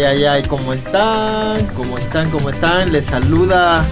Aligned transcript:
Ay, 0.00 0.06
ay, 0.06 0.24
ay, 0.24 0.42
¿cómo 0.44 0.72
están? 0.72 1.66
¿Cómo 1.76 1.98
están? 1.98 2.30
¿Cómo 2.30 2.48
están? 2.48 2.90
Les 2.90 3.04
saluda 3.04 3.84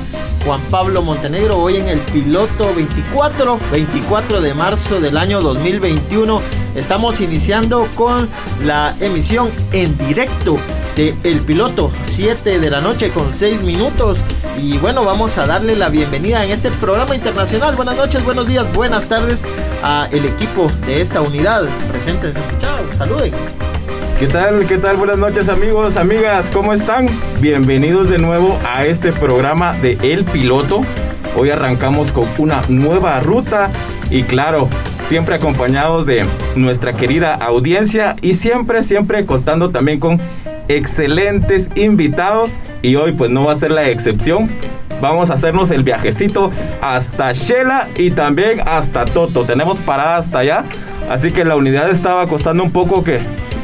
Juan 0.43 0.59
Pablo 0.71 1.03
Montenegro 1.03 1.59
hoy 1.59 1.77
en 1.77 1.87
el 1.87 1.99
piloto 1.99 2.73
24, 2.75 3.59
24 3.71 4.41
de 4.41 4.55
marzo 4.55 5.03
del 5.03 5.19
año 5.19 5.43
2021. 5.43 6.41
Estamos 6.75 7.21
iniciando 7.21 7.87
con 7.95 8.27
la 8.65 8.95
emisión 9.01 9.51
en 9.73 9.99
directo 9.99 10.57
de 10.97 11.15
El 11.25 11.41
Piloto, 11.41 11.91
7 12.07 12.59
de 12.59 12.71
la 12.71 12.81
noche 12.81 13.11
con 13.11 13.35
6 13.35 13.61
minutos. 13.61 14.17
Y 14.59 14.79
bueno, 14.79 15.05
vamos 15.05 15.37
a 15.37 15.47
darle 15.47 15.77
la 15.77 15.91
bienvenida 15.91 16.43
en 16.43 16.53
este 16.53 16.71
programa 16.71 17.17
internacional. 17.17 17.77
Buenas 17.77 17.99
noches, 17.99 18.25
buenos 18.25 18.47
días, 18.47 18.65
buenas 18.73 19.11
tardes 19.11 19.43
a 19.83 20.09
el 20.11 20.25
equipo 20.25 20.73
de 20.87 21.03
esta 21.03 21.21
unidad. 21.21 21.69
Preséntense, 21.91 22.41
chao, 22.61 22.79
saluden. 22.97 23.68
¿Qué 24.19 24.27
tal? 24.27 24.67
¿Qué 24.67 24.79
tal? 24.79 24.97
Buenas 24.97 25.17
noches 25.17 25.49
amigos, 25.49 25.97
amigas, 25.97 26.51
¿cómo 26.53 26.73
están? 26.73 27.07
Bienvenidos 27.41 28.11
de 28.11 28.19
nuevo 28.19 28.59
a 28.69 28.85
este 28.85 29.13
programa 29.13 29.75
de 29.75 29.97
El 30.03 30.25
Piloto. 30.25 30.81
Hoy 31.37 31.51
arrancamos 31.51 32.11
con 32.11 32.27
una 32.37 32.61
nueva 32.69 33.21
ruta 33.21 33.71
y 34.11 34.25
claro, 34.25 34.69
siempre 35.09 35.37
acompañados 35.37 36.05
de 36.05 36.27
nuestra 36.57 36.95
querida 36.95 37.33
audiencia 37.33 38.17
y 38.21 38.33
siempre, 38.33 38.83
siempre 38.83 39.25
contando 39.25 39.71
también 39.71 40.01
con 40.01 40.21
excelentes 40.67 41.71
invitados 41.77 42.55
y 42.83 42.97
hoy 42.97 43.13
pues 43.13 43.31
no 43.31 43.45
va 43.45 43.53
a 43.53 43.57
ser 43.57 43.71
la 43.71 43.89
excepción. 43.89 44.51
Vamos 45.01 45.31
a 45.31 45.35
hacernos 45.35 45.71
el 45.71 45.85
viajecito 45.85 46.51
hasta 46.83 47.31
Shela 47.31 47.87
y 47.97 48.11
también 48.11 48.63
hasta 48.67 49.05
Toto. 49.05 49.45
Tenemos 49.45 49.79
parada 49.79 50.17
hasta 50.17 50.41
allá, 50.41 50.65
así 51.09 51.31
que 51.31 51.45
la 51.45 51.55
unidad 51.55 51.89
estaba 51.89 52.27
costando 52.27 52.65
un 52.65 52.73
poco 52.73 53.05
que 53.05 53.21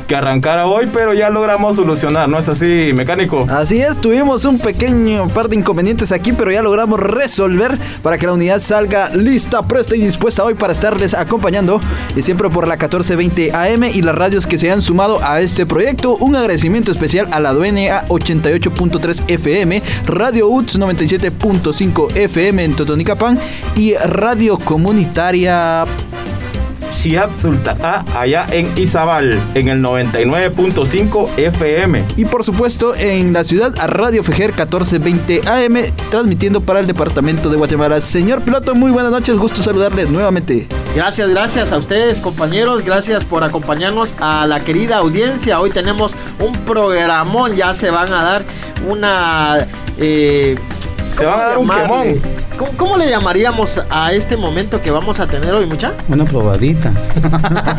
que 0.06 0.14
arrancara 0.14 0.66
hoy, 0.66 0.88
pero 0.92 1.14
ya 1.14 1.30
logramos 1.30 1.76
solucionar, 1.76 2.28
¿no 2.28 2.38
es 2.38 2.48
así, 2.48 2.92
mecánico? 2.94 3.46
Así 3.48 3.80
es, 3.80 4.00
tuvimos 4.00 4.44
un 4.44 4.58
pequeño 4.58 5.28
par 5.28 5.48
de 5.48 5.56
inconvenientes 5.56 6.12
aquí, 6.12 6.32
pero 6.32 6.50
ya 6.50 6.62
logramos 6.62 7.00
resolver 7.00 7.78
para 8.02 8.18
que 8.18 8.26
la 8.26 8.32
unidad 8.32 8.60
salga 8.60 9.08
lista, 9.10 9.62
presta 9.66 9.96
y 9.96 10.00
dispuesta 10.00 10.44
hoy 10.44 10.54
para 10.54 10.72
estarles 10.72 11.14
acompañando, 11.14 11.80
y 12.16 12.22
siempre 12.22 12.48
por 12.50 12.66
la 12.66 12.74
1420 12.74 13.52
AM 13.52 13.84
y 13.84 14.02
las 14.02 14.14
radios 14.14 14.46
que 14.46 14.58
se 14.58 14.70
han 14.70 14.82
sumado 14.82 15.20
a 15.22 15.40
este 15.40 15.66
proyecto. 15.66 16.16
Un 16.16 16.36
agradecimiento 16.36 16.92
especial 16.92 17.28
a 17.32 17.40
la 17.40 17.52
DNA 17.52 18.06
88.3 18.08 19.22
FM, 19.28 19.82
Radio 20.06 20.48
UTS 20.48 20.78
97.5 20.78 22.16
FM 22.16 22.64
en 22.64 22.76
Totonicapán 22.76 23.38
y 23.76 23.94
Radio 23.94 24.58
Comunitaria 24.58 25.86
Shiab 27.04 27.28
Sultata 27.38 28.02
allá 28.18 28.46
en 28.50 28.66
Izabal, 28.78 29.38
en 29.54 29.68
el 29.68 29.82
99.5 29.82 31.28
FM. 31.36 32.02
Y 32.16 32.24
por 32.24 32.44
supuesto 32.44 32.94
en 32.94 33.34
la 33.34 33.44
ciudad 33.44 33.74
a 33.78 33.86
Radio 33.86 34.24
Fejer 34.24 34.52
1420 34.52 35.42
AM, 35.46 35.92
transmitiendo 36.10 36.62
para 36.62 36.80
el 36.80 36.86
departamento 36.86 37.50
de 37.50 37.58
Guatemala. 37.58 38.00
Señor 38.00 38.40
piloto, 38.40 38.74
muy 38.74 38.90
buenas 38.90 39.12
noches, 39.12 39.36
gusto 39.36 39.62
saludarle 39.62 40.06
nuevamente. 40.06 40.66
Gracias, 40.96 41.28
gracias 41.28 41.72
a 41.72 41.76
ustedes 41.76 42.20
compañeros, 42.20 42.82
gracias 42.86 43.22
por 43.26 43.44
acompañarnos 43.44 44.14
a 44.20 44.46
la 44.46 44.60
querida 44.60 44.96
audiencia. 44.96 45.60
Hoy 45.60 45.68
tenemos 45.68 46.14
un 46.40 46.56
programón, 46.60 47.54
ya 47.54 47.74
se 47.74 47.90
van 47.90 48.14
a 48.14 48.22
dar 48.22 48.44
una... 48.88 49.66
Eh, 49.98 50.56
se 51.16 51.24
van 51.24 51.40
a 51.40 51.44
dar 51.44 51.58
un 51.58 51.68
quemón. 51.68 52.20
¿Cómo, 52.76 52.96
le 52.96 53.08
llamaríamos 53.08 53.80
a 53.90 54.12
este 54.12 54.36
momento 54.36 54.80
que 54.80 54.90
vamos 54.90 55.20
a 55.20 55.26
tener 55.26 55.52
hoy, 55.54 55.66
mucha? 55.66 55.92
Una 56.08 56.24
probadita. 56.24 56.92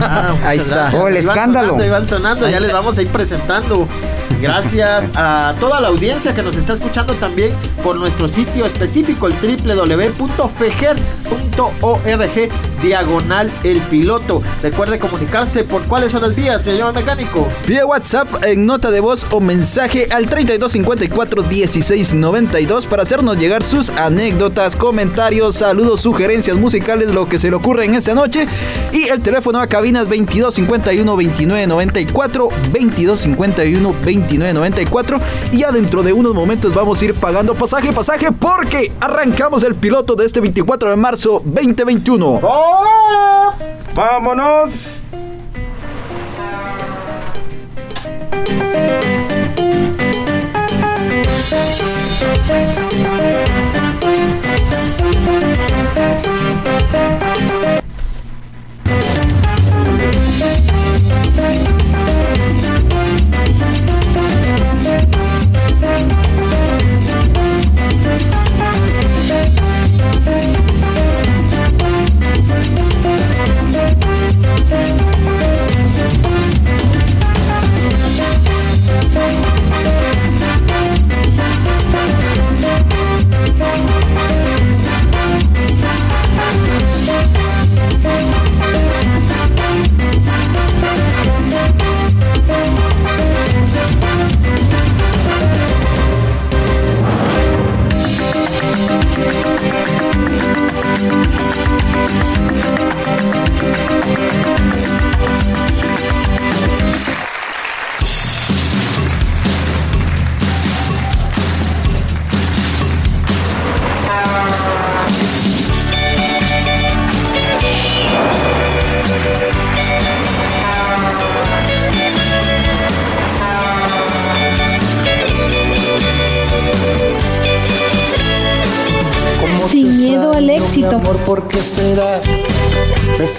Ah, 0.07 0.34
Ahí 0.44 0.57
está. 0.57 0.91
Oh, 0.94 1.07
el 1.07 1.18
escándalo. 1.18 1.78
Sonando, 1.78 2.07
sonando, 2.07 2.50
ya 2.50 2.59
les 2.59 2.72
vamos 2.72 2.97
a 2.97 3.01
ir 3.01 3.07
presentando. 3.07 3.88
Gracias 4.45 5.11
a 5.16 5.56
toda 5.59 5.81
la 5.81 5.88
audiencia 5.88 6.35
que 6.35 6.44
nos 6.44 6.56
está 6.56 6.73
escuchando 6.73 7.16
también 7.16 7.51
por 7.83 7.95
nuestro 7.95 8.28
sitio 8.28 8.67
específico, 8.67 9.25
el 9.28 9.33
www.fejer.org 9.33 10.35
diagonal 12.83 13.51
el 13.63 13.79
piloto. 13.81 14.44
Recuerde 14.61 15.00
comunicarse 15.00 15.63
por 15.63 15.85
cuáles 15.85 16.11
son 16.11 16.22
las 16.22 16.35
vías, 16.35 16.61
señor 16.61 16.94
mecánico. 16.94 17.47
Vía 17.66 17.88
WhatsApp 17.88 18.28
en 18.44 18.67
nota 18.67 18.91
de 18.91 19.00
voz 19.00 19.25
o 19.31 19.39
mensaje 19.39 20.09
al 20.11 20.28
3254 20.28 21.44
1692 21.44 22.85
para 22.85 23.01
hacernos 23.01 23.39
llegar 23.39 23.63
sus 23.63 23.89
anécdotas, 23.89 24.75
comentarios, 24.75 25.56
saludos, 25.56 26.01
sugerencias 26.01 26.57
musicales, 26.57 27.09
lo 27.09 27.27
que 27.27 27.39
se 27.39 27.50
le 27.50 27.56
ocurre 27.56 27.85
en 27.85 27.95
esta 27.95 28.13
noche. 28.13 28.45
Y 28.91 29.07
el 29.07 29.22
teléfono 29.22 29.59
a 29.59 29.66
cabinas 29.66 30.03
2251 30.03 31.12
2994 31.12 32.50
2251 32.72 33.95
2994 34.38 35.19
y 35.51 35.59
ya 35.59 35.72
dentro 35.72 36.03
de 36.03 36.13
unos 36.13 36.34
momentos 36.34 36.73
vamos 36.73 37.01
a 37.01 37.06
ir 37.06 37.13
pagando 37.13 37.56
pasaje, 37.56 37.91
pasaje 37.91 38.31
porque 38.31 38.91
arrancamos 39.00 39.63
el 39.63 39.75
piloto 39.75 40.16
de 40.16 40.25
este 40.25 40.41
24 40.41 40.90
de 40.90 40.96
marzo 40.96 41.41
2021. 41.46 42.41
¡Vámonos! 43.94 45.01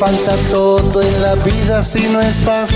Falta 0.06 0.36
todo 0.50 1.02
en 1.02 1.20
la 1.20 1.34
vida 1.34 1.82
si 1.82 2.06
no 2.10 2.20
estás. 2.20 2.75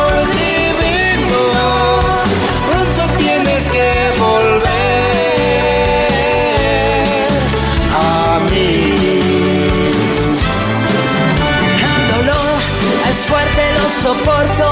soporto, 14.01 14.71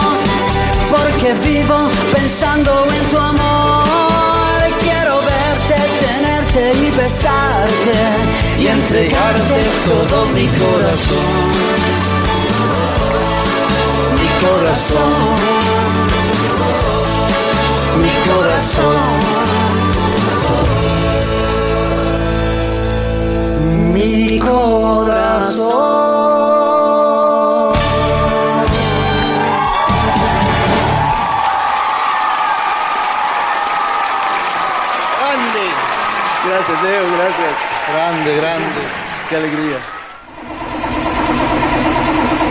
porque 0.89 1.33
vivo 1.45 1.77
pensando 2.11 2.71
en 2.97 3.09
tu 3.11 3.17
amor. 3.17 4.59
Quiero 4.81 5.15
verte, 5.21 5.77
tenerte 6.05 6.63
y 6.73 6.89
besarte 6.91 7.97
y 8.57 8.67
entregarte 8.67 9.57
todo 9.87 10.25
mi 10.35 10.47
corazón. 10.63 11.47
Mi 14.19 14.29
corazón. 14.45 15.13
Mi 18.01 18.13
corazón. 18.29 18.97
Mi 23.93 24.39
corazón. 24.39 25.79
Grande, 25.89 26.08
Gracias, 36.81 37.51
grande, 37.93 38.37
grande. 38.37 38.81
Qué 39.27 39.35
alegría. 39.35 39.77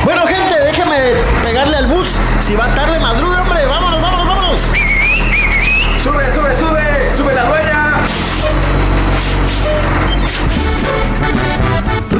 Bueno, 0.04 0.26
gente, 0.26 0.60
déjeme 0.64 1.14
pegarle 1.42 1.76
al 1.78 1.86
bus. 1.86 2.10
Si 2.40 2.54
va 2.54 2.74
tarde, 2.74 3.00
madruga, 3.00 3.40
hombre. 3.40 3.64
Vámonos, 3.64 4.02
vámonos, 4.02 4.26
vámonos. 4.26 4.60
Sube, 6.02 6.30
sube, 6.34 6.56
sube, 6.58 7.16
sube 7.16 7.34
la 7.34 7.44
dueña. 7.44 7.94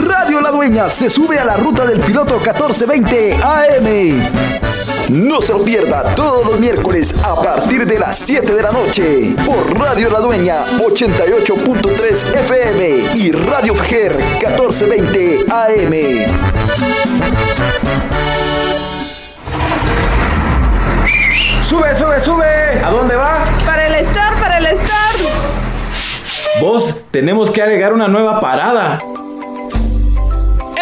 Radio 0.09 0.41
La 0.41 0.51
Dueña 0.51 0.89
se 0.89 1.11
sube 1.11 1.39
a 1.39 1.45
la 1.45 1.59
ruta 1.59 1.85
del 1.85 2.01
piloto 2.01 2.37
1420 2.37 3.35
AM. 3.35 4.68
No 5.11 5.41
se 5.41 5.55
lo 5.55 5.65
pierda 5.65 6.03
todos 6.15 6.45
los 6.45 6.61
miércoles 6.61 7.15
a 7.23 7.35
partir 7.35 7.87
de 7.87 7.99
las 7.99 8.19
7 8.19 8.53
de 8.53 8.63
la 8.63 8.71
noche 8.71 9.35
por 9.47 9.79
Radio 9.79 10.11
La 10.11 10.21
Dueña 10.21 10.67
88.3 10.79 12.35
FM 12.41 12.89
y 13.15 13.33
Radio 13.33 13.75
Fajer 13.75 14.15
1420 14.17 15.47
AM. 15.51 15.93
Sube, 21.67 21.97
sube, 21.97 22.21
sube. 22.21 22.85
¿A 22.85 22.91
dónde 22.91 23.17
va? 23.17 23.47
Para 23.65 23.87
el 23.87 23.95
Star, 24.07 24.39
para 24.39 24.59
el 24.59 24.67
Star. 24.67 25.15
Vos, 26.61 26.95
tenemos 27.11 27.51
que 27.51 27.63
agregar 27.63 27.95
una 27.95 28.09
nueva 28.09 28.41
parada. 28.41 28.99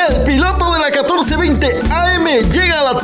El 0.09 0.23
piloto 0.25 0.73
de 0.73 0.79
la 0.79 0.87
1420 0.87 1.81
AM 1.91 2.27
llega 2.53 2.81
a 2.81 2.93
la 2.93 3.01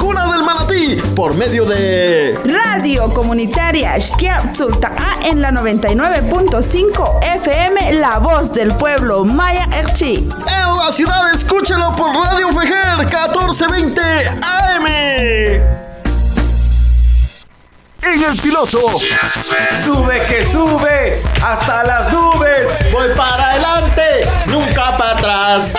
por 1.14 1.34
medio 1.34 1.64
de. 1.64 2.38
Radio 2.44 3.12
Comunitaria 3.14 3.94
Sulta'a 4.00 5.18
en 5.24 5.40
la 5.40 5.50
99.5 5.50 7.22
FM, 7.36 7.92
La 7.94 8.18
Voz 8.18 8.52
del 8.52 8.74
Pueblo, 8.74 9.24
Maya 9.24 9.68
Erchi. 9.72 10.16
En 10.16 10.76
la 10.76 10.92
ciudad, 10.92 11.32
escúchelo 11.32 11.94
por 11.96 12.14
Radio 12.14 12.48
Fejer 12.48 12.96
1420 12.98 14.00
AM. 14.42 14.86
En 18.04 18.22
el 18.24 18.40
piloto, 18.40 18.80
Sube 19.84 20.26
que 20.26 20.44
sube 20.44 21.22
hasta 21.42 21.84
las 21.84 22.12
nubes. 22.12 22.68
Voy 22.92 23.08
para 23.16 23.50
adelante, 23.50 24.26
nunca 24.46 24.96
para 24.96 25.12
atrás. 25.12 25.74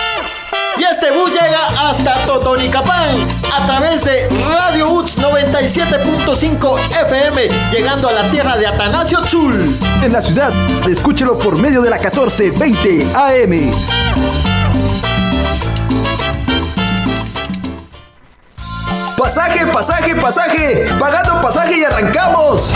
Y 0.76 0.82
este 0.82 1.12
bus 1.12 1.30
llega 1.30 1.66
hasta 1.90 2.14
Totonicapán 2.26 3.14
a 3.52 3.66
través 3.66 4.04
de 4.04 4.28
Radio 4.48 4.90
UTS 4.92 5.18
97.5 5.18 6.78
FM, 7.06 7.48
llegando 7.70 8.08
a 8.08 8.12
la 8.12 8.28
tierra 8.30 8.56
de 8.56 8.66
Atanasio 8.66 9.20
Tzul. 9.22 9.76
en 10.02 10.12
la 10.12 10.20
ciudad, 10.20 10.52
escúchelo 10.88 11.38
por 11.38 11.56
medio 11.58 11.80
de 11.80 11.90
la 11.90 11.98
1420 11.98 13.06
AM. 13.14 13.72
Pasaje, 19.16 19.66
pasaje, 19.66 20.16
pasaje. 20.16 20.86
Pagando 20.98 21.40
pasaje 21.40 21.78
y 21.78 21.84
arrancamos. 21.84 22.74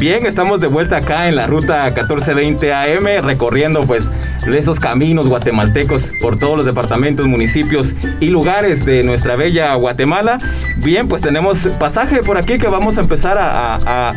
Bien, 0.00 0.24
estamos 0.24 0.60
de 0.60 0.66
vuelta 0.66 0.96
acá 0.96 1.28
en 1.28 1.36
la 1.36 1.46
ruta 1.46 1.84
1420 1.84 2.72
AM, 2.72 3.22
recorriendo 3.22 3.80
pues 3.82 4.08
esos 4.46 4.80
caminos 4.80 5.28
guatemaltecos 5.28 6.10
por 6.22 6.38
todos 6.38 6.56
los 6.56 6.64
departamentos, 6.64 7.26
municipios 7.26 7.94
y 8.18 8.28
lugares 8.28 8.86
de 8.86 9.02
nuestra 9.02 9.36
bella 9.36 9.74
Guatemala. 9.74 10.38
Bien, 10.78 11.06
pues 11.06 11.20
tenemos 11.20 11.68
pasaje 11.78 12.22
por 12.22 12.38
aquí 12.38 12.56
que 12.58 12.68
vamos 12.68 12.96
a 12.96 13.02
empezar 13.02 13.36
a, 13.38 14.14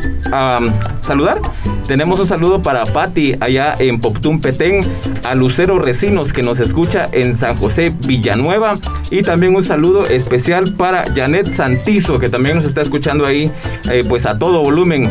um, 0.61 0.71
saludar. 1.01 1.41
Tenemos 1.85 2.17
un 2.17 2.27
saludo 2.27 2.61
para 2.61 2.85
Patti 2.85 3.35
allá 3.41 3.75
en 3.77 3.99
Poptún 3.99 4.39
Petén, 4.39 4.79
a 5.25 5.35
Lucero 5.35 5.79
Recinos 5.79 6.31
que 6.31 6.43
nos 6.43 6.61
escucha 6.61 7.09
en 7.11 7.37
San 7.37 7.57
José 7.57 7.91
Villanueva 8.07 8.75
y 9.11 9.21
también 9.21 9.53
un 9.53 9.63
saludo 9.63 10.05
especial 10.05 10.75
para 10.77 11.13
Janet 11.13 11.51
Santizo 11.51 12.19
que 12.19 12.29
también 12.29 12.55
nos 12.55 12.63
está 12.63 12.79
escuchando 12.79 13.25
ahí 13.25 13.51
eh, 13.91 14.05
pues 14.07 14.25
a 14.25 14.39
todo 14.39 14.63
volumen. 14.63 15.09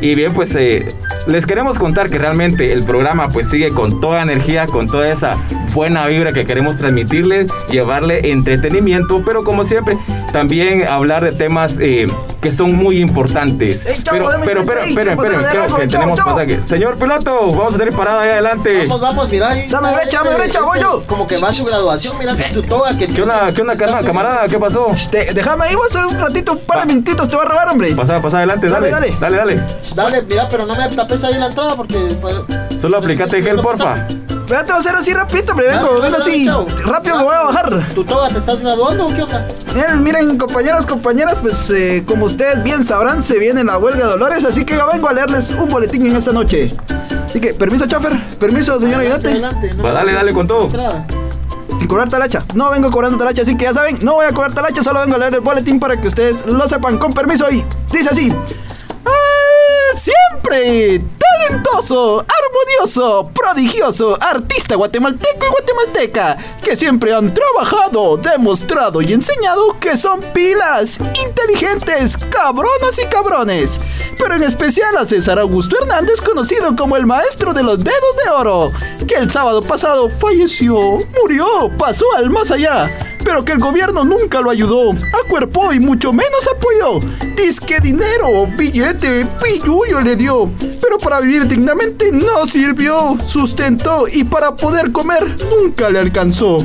Y 0.00 0.14
bien, 0.14 0.32
pues 0.32 0.54
eh, 0.54 0.86
les 1.26 1.44
queremos 1.44 1.78
contar 1.78 2.08
que 2.08 2.18
realmente 2.18 2.72
el 2.72 2.84
programa 2.84 3.28
pues 3.28 3.48
sigue 3.48 3.70
con 3.70 4.00
toda 4.00 4.22
energía, 4.22 4.66
con 4.66 4.86
toda 4.86 5.08
esa 5.08 5.36
buena 5.74 6.06
vibra 6.06 6.32
que 6.32 6.46
queremos 6.46 6.76
transmitirles, 6.76 7.50
llevarle 7.70 8.30
entretenimiento, 8.30 9.22
pero 9.24 9.42
como 9.44 9.64
siempre, 9.64 9.98
también 10.32 10.86
hablar 10.86 11.24
de 11.24 11.32
temas 11.32 11.76
eh, 11.80 12.06
que 12.40 12.52
son 12.52 12.74
muy 12.76 12.98
importantes. 13.00 13.86
Ey, 13.86 13.98
chavo, 14.02 14.18
pero, 14.18 14.40
pero, 14.44 14.66
pero, 14.66 14.80
esperen, 14.82 15.08
esperen, 15.18 15.32
dame 15.36 15.48
creo 15.48 15.62
algo, 15.64 15.76
que 15.76 15.88
chavo, 15.88 16.02
tenemos 16.04 16.18
chavo. 16.18 16.30
pasaje. 16.36 16.64
Señor 16.64 16.96
piloto, 16.98 17.46
vamos 17.50 17.74
a 17.74 17.78
tener 17.78 17.94
parada 17.94 18.22
ahí 18.22 18.30
adelante. 18.30 18.86
Vamos, 18.86 19.00
vamos, 19.00 19.30
mira. 19.30 19.48
ahí 19.50 19.68
Dame 19.68 19.88
brecha, 19.94 20.02
este- 20.04 20.16
dame 20.16 20.34
brecha, 20.36 20.60
voy 20.62 20.78
este, 20.78 20.90
yo. 20.90 21.02
Como 21.06 21.26
que 21.26 21.36
va 21.38 21.48
a 21.48 21.52
su 21.52 21.64
graduación, 21.64 22.18
mira 22.18 22.34
su 22.52 22.62
toga 22.62 22.96
que 22.96 23.06
¿Qué 23.08 23.22
onda, 23.22 23.50
qué 23.52 23.62
onda, 23.62 23.76
carna- 23.76 24.02
camarada? 24.02 24.46
¿Qué 24.48 24.58
pasó? 24.58 24.86
Te- 25.10 25.32
déjame 25.32 25.64
ahí, 25.66 25.74
voy 25.74 25.84
a 25.84 25.86
hacer 25.86 26.06
un 26.06 26.18
ratito, 26.18 26.52
un 26.52 26.58
par 26.60 26.80
de 26.80 26.86
minutitos, 26.86 27.28
te 27.28 27.36
voy 27.36 27.44
a 27.46 27.48
robar, 27.48 27.68
hombre. 27.68 27.94
Pasa, 27.94 28.20
pasa 28.20 28.38
adelante, 28.38 28.68
Dale, 28.68 28.90
dale. 28.90 29.08
dale. 29.18 29.20
Dale, 29.20 29.36
dale. 29.56 29.62
Dale, 29.94 30.22
mira, 30.22 30.48
pero 30.48 30.66
no 30.66 30.76
me 30.76 30.88
tapes 30.88 31.24
ahí 31.24 31.34
la 31.38 31.46
entrada 31.46 31.74
porque. 31.76 31.98
pues, 32.20 32.36
Solo 32.80 32.98
aplicate 32.98 33.42
gel, 33.42 33.56
porfa. 33.60 34.06
Te 34.48 34.54
voy 34.64 34.72
a 34.72 34.76
hacer 34.76 34.96
así 34.96 35.12
rapidito, 35.12 35.52
hombre, 35.52 35.66
Dale, 35.66 35.78
vengo, 35.88 36.00
vengo 36.00 36.16
así, 36.16 36.48
rápido 36.84 37.16
me 37.18 37.24
voy 37.24 37.34
a 37.34 37.40
bajar. 37.40 37.88
¿Tu 37.94 38.04
toga 38.04 38.28
te 38.28 38.38
estás 38.38 38.60
graduando 38.60 39.06
o 39.06 39.14
qué 39.14 39.22
onda? 39.22 39.46
Miren, 39.74 40.02
miren, 40.02 40.38
compañeros, 40.38 40.86
compañeras, 40.86 41.38
pues 41.40 41.68
eh, 41.70 42.04
como 42.06 42.24
ustedes 42.26 42.62
bien 42.62 42.84
sabrán, 42.84 43.22
se 43.22 43.38
viene 43.38 43.62
la 43.64 43.78
huelga 43.78 44.04
de 44.04 44.10
Dolores, 44.10 44.44
así 44.44 44.64
que 44.64 44.74
yo 44.76 44.86
vengo 44.92 45.08
a 45.08 45.12
leerles 45.12 45.50
un 45.50 45.68
boletín 45.68 46.06
en 46.06 46.16
esta 46.16 46.32
noche. 46.32 46.74
Así 47.26 47.40
que, 47.40 47.52
permiso, 47.52 47.86
chofer. 47.86 48.18
Permiso, 48.38 48.80
señor 48.80 49.00
ayudante. 49.00 49.28
Adelante, 49.28 49.70
no, 49.76 49.82
Va, 49.82 49.92
dale, 49.92 50.14
dale 50.14 50.32
con 50.32 50.46
todo. 50.46 50.62
entrada. 50.64 51.06
Sin 51.78 51.86
cobrar 51.86 52.08
talacha. 52.08 52.40
No 52.54 52.70
vengo 52.70 52.90
cobrando 52.90 53.18
talacha, 53.18 53.42
así 53.42 53.56
que 53.56 53.64
ya 53.64 53.74
saben, 53.74 53.98
no 54.02 54.14
voy 54.14 54.26
a 54.26 54.32
cobrar 54.32 54.54
talacha, 54.54 54.82
solo 54.82 55.00
vengo 55.00 55.14
a 55.16 55.18
leer 55.18 55.34
el 55.34 55.40
boletín 55.40 55.78
para 55.78 56.00
que 56.00 56.08
ustedes 56.08 56.44
lo 56.46 56.66
sepan 56.68 56.98
con 56.98 57.12
permiso 57.12 57.50
y 57.50 57.64
dice 57.92 58.08
así. 58.10 58.34
¡Ah, 59.04 59.10
Siempre 59.98 61.02
talentoso, 61.48 62.20
armonioso, 62.20 63.30
prodigioso, 63.34 64.16
artista 64.20 64.76
guatemalteco 64.76 65.46
y 65.46 65.50
guatemalteca, 65.50 66.36
que 66.62 66.76
siempre 66.76 67.12
han 67.12 67.34
trabajado, 67.34 68.16
demostrado 68.16 69.02
y 69.02 69.12
enseñado 69.12 69.76
que 69.80 69.96
son 69.96 70.22
pilas, 70.32 70.98
inteligentes, 71.00 72.16
cabronas 72.16 72.98
y 73.02 73.06
cabrones. 73.08 73.80
Pero 74.16 74.36
en 74.36 74.44
especial 74.44 74.96
a 74.96 75.04
César 75.06 75.38
Augusto 75.38 75.76
Hernández, 75.80 76.20
conocido 76.20 76.76
como 76.76 76.96
el 76.96 77.06
maestro 77.06 77.52
de 77.52 77.62
los 77.64 77.82
dedos 77.82 78.16
de 78.24 78.30
oro, 78.30 78.72
que 79.06 79.16
el 79.16 79.30
sábado 79.30 79.62
pasado 79.62 80.08
falleció, 80.10 80.98
murió, 81.20 81.70
pasó 81.76 82.04
al 82.16 82.30
más 82.30 82.50
allá, 82.50 82.86
pero 83.28 83.44
que 83.44 83.52
el 83.52 83.58
gobierno 83.58 84.04
nunca 84.04 84.40
lo 84.40 84.48
ayudó, 84.48 84.92
acuerpó 85.22 85.74
y 85.74 85.80
mucho 85.80 86.14
menos 86.14 86.48
apoyó. 86.50 86.98
Disque 87.36 87.78
dinero, 87.78 88.46
billete, 88.56 89.26
pillullo 89.44 90.00
le 90.00 90.16
dio, 90.16 90.50
pero 90.80 90.96
para 90.96 91.20
vivir 91.20 91.46
dignamente 91.46 92.10
no 92.10 92.46
sirvió, 92.46 93.18
sustentó 93.26 94.08
y 94.10 94.24
para 94.24 94.56
poder 94.56 94.92
comer 94.92 95.36
nunca 95.50 95.90
le 95.90 95.98
alcanzó. 95.98 96.56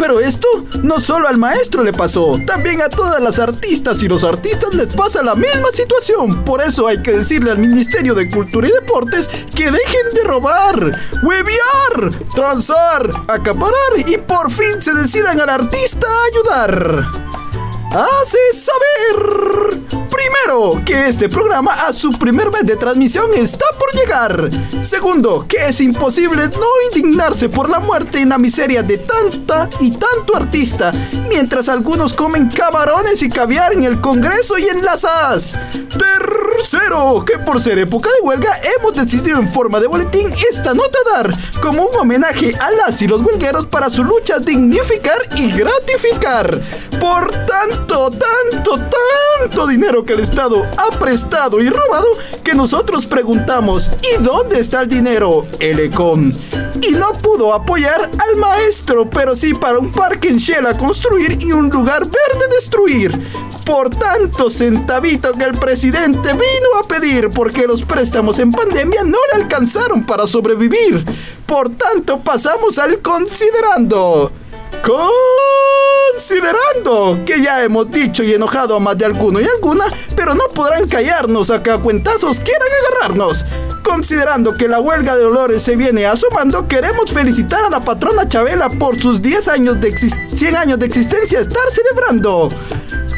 Pero 0.00 0.18
esto 0.18 0.48
no 0.82 0.98
solo 0.98 1.28
al 1.28 1.36
maestro 1.36 1.82
le 1.84 1.92
pasó, 1.92 2.38
también 2.46 2.80
a 2.80 2.88
todas 2.88 3.22
las 3.22 3.38
artistas 3.38 4.02
y 4.02 4.08
los 4.08 4.24
artistas 4.24 4.74
les 4.74 4.86
pasa 4.94 5.22
la 5.22 5.34
misma 5.34 5.70
situación. 5.74 6.42
Por 6.42 6.62
eso 6.62 6.86
hay 6.86 7.02
que 7.02 7.12
decirle 7.12 7.50
al 7.50 7.58
Ministerio 7.58 8.14
de 8.14 8.30
Cultura 8.30 8.66
y 8.66 8.72
Deportes 8.72 9.28
que 9.54 9.70
dejen 9.70 10.10
de 10.14 10.22
robar, 10.24 10.98
huevear, 11.22 12.10
transar, 12.34 13.10
acaparar 13.28 13.74
y 14.06 14.16
por 14.16 14.50
fin 14.50 14.80
se 14.80 14.94
decidan 14.94 15.38
al 15.38 15.50
artista 15.50 16.06
a 16.08 16.24
ayudar. 16.24 17.06
Hace 17.92 18.38
saber 18.54 19.99
primero 20.10 20.82
que 20.84 21.08
este 21.08 21.28
programa 21.28 21.86
a 21.86 21.94
su 21.94 22.10
primer 22.18 22.50
mes 22.50 22.66
de 22.66 22.76
transmisión 22.76 23.30
está 23.34 23.64
por 23.78 23.94
llegar. 23.94 24.50
Segundo, 24.82 25.46
que 25.48 25.68
es 25.68 25.80
imposible 25.80 26.48
no 26.48 26.66
indignarse 26.92 27.48
por 27.48 27.70
la 27.70 27.78
muerte 27.78 28.20
y 28.20 28.24
la 28.24 28.38
miseria 28.38 28.82
de 28.82 28.98
tanta 28.98 29.68
y 29.78 29.92
tanto 29.92 30.36
artista, 30.36 30.92
mientras 31.28 31.68
algunos 31.68 32.12
comen 32.12 32.48
camarones 32.48 33.22
y 33.22 33.28
caviar 33.28 33.72
en 33.72 33.84
el 33.84 34.00
Congreso 34.00 34.58
y 34.58 34.64
en 34.64 34.84
las 34.84 35.04
AS. 35.04 35.54
Tercero, 35.96 37.24
que 37.24 37.38
por 37.38 37.60
ser 37.60 37.78
época 37.78 38.10
de 38.10 38.26
huelga 38.26 38.60
hemos 38.78 38.94
decidido 38.94 39.38
en 39.38 39.48
forma 39.48 39.80
de 39.80 39.86
boletín 39.86 40.32
esta 40.50 40.74
nota 40.74 40.98
dar 41.12 41.30
como 41.60 41.84
un 41.84 41.96
homenaje 41.96 42.52
a 42.58 42.70
las 42.70 43.00
y 43.02 43.06
los 43.06 43.20
huelgueros 43.20 43.66
para 43.66 43.90
su 43.90 44.04
lucha 44.04 44.38
dignificar 44.38 45.18
y 45.36 45.50
gratificar. 45.52 46.60
Por 47.00 47.30
tanto, 47.46 48.10
tanto, 48.10 48.78
tanto 49.40 49.66
dinero 49.66 49.99
que 50.04 50.14
el 50.14 50.20
Estado 50.20 50.66
ha 50.76 50.98
prestado 50.98 51.60
y 51.60 51.68
robado 51.68 52.06
que 52.42 52.54
nosotros 52.54 53.06
preguntamos, 53.06 53.90
¿y 54.02 54.22
dónde 54.22 54.60
está 54.60 54.82
el 54.82 54.88
dinero? 54.88 55.46
El. 55.58 55.80
Y 56.82 56.92
no 56.92 57.12
pudo 57.12 57.52
apoyar 57.52 58.10
al 58.18 58.36
maestro, 58.36 59.08
pero 59.08 59.34
sí 59.34 59.54
para 59.54 59.78
un 59.78 59.92
parque 59.92 60.28
en 60.28 60.36
Shell 60.36 60.66
a 60.66 60.76
construir 60.76 61.38
y 61.40 61.52
un 61.52 61.68
lugar 61.68 62.02
verde 62.04 62.54
destruir. 62.54 63.18
Por 63.64 63.90
tanto 63.90 64.50
centavito 64.50 65.32
que 65.32 65.44
el 65.44 65.54
presidente 65.54 66.32
vino 66.32 66.78
a 66.82 66.86
pedir 66.86 67.30
porque 67.30 67.66
los 67.66 67.84
préstamos 67.84 68.38
en 68.38 68.50
pandemia 68.50 69.02
no 69.04 69.18
le 69.32 69.42
alcanzaron 69.42 70.04
para 70.04 70.26
sobrevivir. 70.26 71.04
Por 71.46 71.70
tanto 71.70 72.20
pasamos 72.20 72.78
al 72.78 73.00
considerando. 73.00 74.32
Considerando 76.14 77.18
que 77.24 77.42
ya 77.42 77.62
hemos 77.64 77.90
dicho 77.90 78.22
y 78.22 78.34
enojado 78.34 78.76
a 78.76 78.80
más 78.80 78.96
de 78.98 79.04
alguno 79.06 79.40
y 79.40 79.44
alguna, 79.46 79.84
pero 80.14 80.34
no 80.34 80.44
podrán 80.54 80.86
callarnos 80.88 81.50
a 81.50 81.62
que 81.62 81.70
a 81.70 81.78
cuentazos 81.78 82.40
quieran 82.40 82.68
agarrarnos. 82.98 83.44
Considerando 83.82 84.54
que 84.54 84.68
la 84.68 84.80
huelga 84.80 85.16
de 85.16 85.22
Dolores 85.22 85.62
se 85.62 85.76
viene 85.76 86.06
asomando, 86.06 86.68
queremos 86.68 87.10
felicitar 87.12 87.64
a 87.64 87.70
la 87.70 87.80
patrona 87.80 88.28
Chabela 88.28 88.68
por 88.70 89.00
sus 89.00 89.20
10 89.22 89.48
años 89.48 89.80
de 89.80 89.92
exis- 89.92 90.16
100 90.36 90.56
años 90.56 90.78
de 90.78 90.86
existencia 90.86 91.40
estar 91.40 91.62
celebrando. 91.72 92.48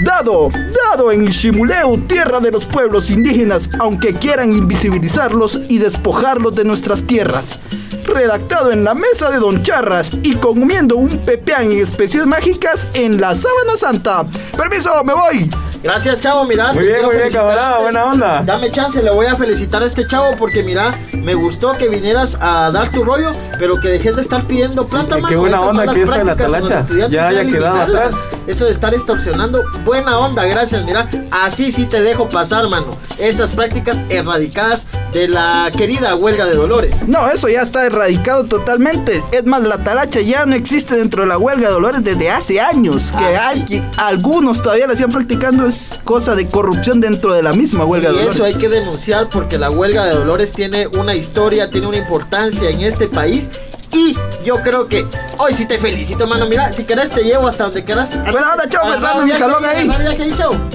Dado, 0.04 0.50
dado 0.90 1.12
en 1.12 1.26
Shimuleu, 1.26 1.98
tierra 2.08 2.40
de 2.40 2.50
los 2.50 2.64
pueblos 2.64 3.10
indígenas, 3.10 3.68
aunque 3.78 4.14
quieran 4.14 4.52
invisibilizarlos 4.52 5.60
y 5.68 5.78
despojarlos 5.78 6.54
de 6.54 6.64
nuestras 6.64 7.02
tierras. 7.06 7.58
Redactado 8.04 8.72
en 8.72 8.84
la 8.84 8.94
mesa 8.94 9.30
de 9.30 9.38
Don 9.38 9.62
Charras 9.62 10.10
y 10.22 10.34
comiendo 10.36 10.96
un 10.96 11.18
pepeán 11.18 11.70
en 11.70 11.82
especies 11.82 12.26
mágicas 12.26 12.88
en 12.94 13.20
la 13.20 13.34
Sábana 13.34 13.76
Santa. 13.76 14.24
Permiso, 14.56 15.02
me 15.04 15.14
voy. 15.14 15.50
Gracias, 15.82 16.20
chavo, 16.20 16.44
mira. 16.44 16.72
Muy 16.72 16.86
bien, 16.86 17.04
muy 17.04 17.16
bien, 17.16 17.32
camarada, 17.32 17.80
buena 17.80 18.04
onda. 18.04 18.42
Dame 18.46 18.70
chance, 18.70 19.02
le 19.02 19.10
voy 19.10 19.26
a 19.26 19.34
felicitar 19.34 19.82
a 19.82 19.86
este 19.86 20.06
chavo 20.06 20.36
porque 20.38 20.62
mira, 20.62 20.96
me 21.18 21.34
gustó 21.34 21.72
que 21.72 21.88
vinieras 21.88 22.38
a 22.40 22.70
dar 22.70 22.88
tu 22.90 23.02
rollo, 23.02 23.32
pero 23.58 23.74
que 23.80 23.88
dejes 23.88 24.14
de 24.14 24.22
estar 24.22 24.46
pidiendo 24.46 24.86
plata, 24.86 25.16
qué 25.16 25.22
mano. 25.22 25.40
buena 25.40 25.56
Esas 25.56 25.68
onda 25.68 25.92
que 25.92 26.00
de 26.00 26.06
la 26.06 26.12
prácticas 26.14 26.46
en 26.46 26.52
los 26.52 26.60
talacha. 26.60 26.78
estudiantes 26.80 27.14
Ya 27.14 27.26
haya 27.28 27.44
quedado 27.44 27.80
atrás. 27.80 28.14
Eso 28.46 28.64
de 28.66 28.70
estar 28.70 28.94
extorsionando, 28.94 29.62
buena 29.84 30.18
onda, 30.18 30.44
gracias, 30.46 30.84
mira. 30.84 31.08
Así 31.32 31.72
sí 31.72 31.86
te 31.86 32.00
dejo 32.00 32.28
pasar, 32.28 32.68
mano. 32.68 32.96
Esas 33.18 33.50
prácticas 33.50 33.96
erradicadas 34.08 34.86
de 35.12 35.28
la 35.28 35.70
querida 35.76 36.14
huelga 36.16 36.46
de 36.46 36.54
Dolores. 36.54 37.06
No, 37.06 37.28
eso 37.28 37.48
ya 37.48 37.62
está 37.62 37.84
erradicado 37.84 38.44
totalmente. 38.44 39.22
Es 39.32 39.44
más, 39.44 39.62
la 39.62 39.82
talacha 39.84 40.20
ya 40.20 40.46
no 40.46 40.54
existe 40.54 40.96
dentro 40.96 41.22
de 41.22 41.28
la 41.28 41.38
huelga 41.38 41.68
de 41.68 41.74
Dolores 41.74 42.02
desde 42.02 42.30
hace 42.30 42.60
años. 42.60 43.12
Que 43.18 43.36
alguien- 43.36 43.88
algunos 43.98 44.62
todavía 44.62 44.86
la 44.86 44.94
siguen 44.94 45.12
practicando 45.12 45.66
es 45.66 45.92
cosa 46.04 46.34
de 46.34 46.48
corrupción 46.48 47.00
dentro 47.00 47.34
de 47.34 47.42
la 47.42 47.52
misma 47.52 47.84
huelga 47.84 48.08
de 48.08 48.14
Y 48.14 48.18
Dolores. 48.18 48.36
eso 48.36 48.44
hay 48.44 48.54
que 48.54 48.68
denunciar 48.68 49.28
porque 49.28 49.58
la 49.58 49.70
huelga 49.70 50.06
de 50.06 50.14
Dolores 50.14 50.52
tiene 50.52 50.86
una 50.86 51.14
historia, 51.14 51.68
tiene 51.70 51.86
una 51.86 51.98
importancia 51.98 52.70
en 52.70 52.80
este 52.80 53.06
país. 53.08 53.50
Y 53.92 54.16
yo 54.44 54.56
creo 54.62 54.88
que 54.88 55.06
hoy 55.38 55.52
sí 55.54 55.66
te 55.66 55.78
felicito, 55.78 56.26
mano. 56.26 56.46
Mira, 56.46 56.72
si 56.72 56.84
querés 56.84 57.10
te 57.10 57.22
llevo 57.22 57.46
hasta 57.48 57.64
donde 57.64 57.84
quieras. 57.84 58.16
Buena 58.30 58.52
onda, 58.52 58.68
chofer, 58.68 58.92
Agarra 58.98 59.08
dame 59.18 59.24
mi 59.24 59.30
jalón 59.32 59.64
ahí. 59.64 59.86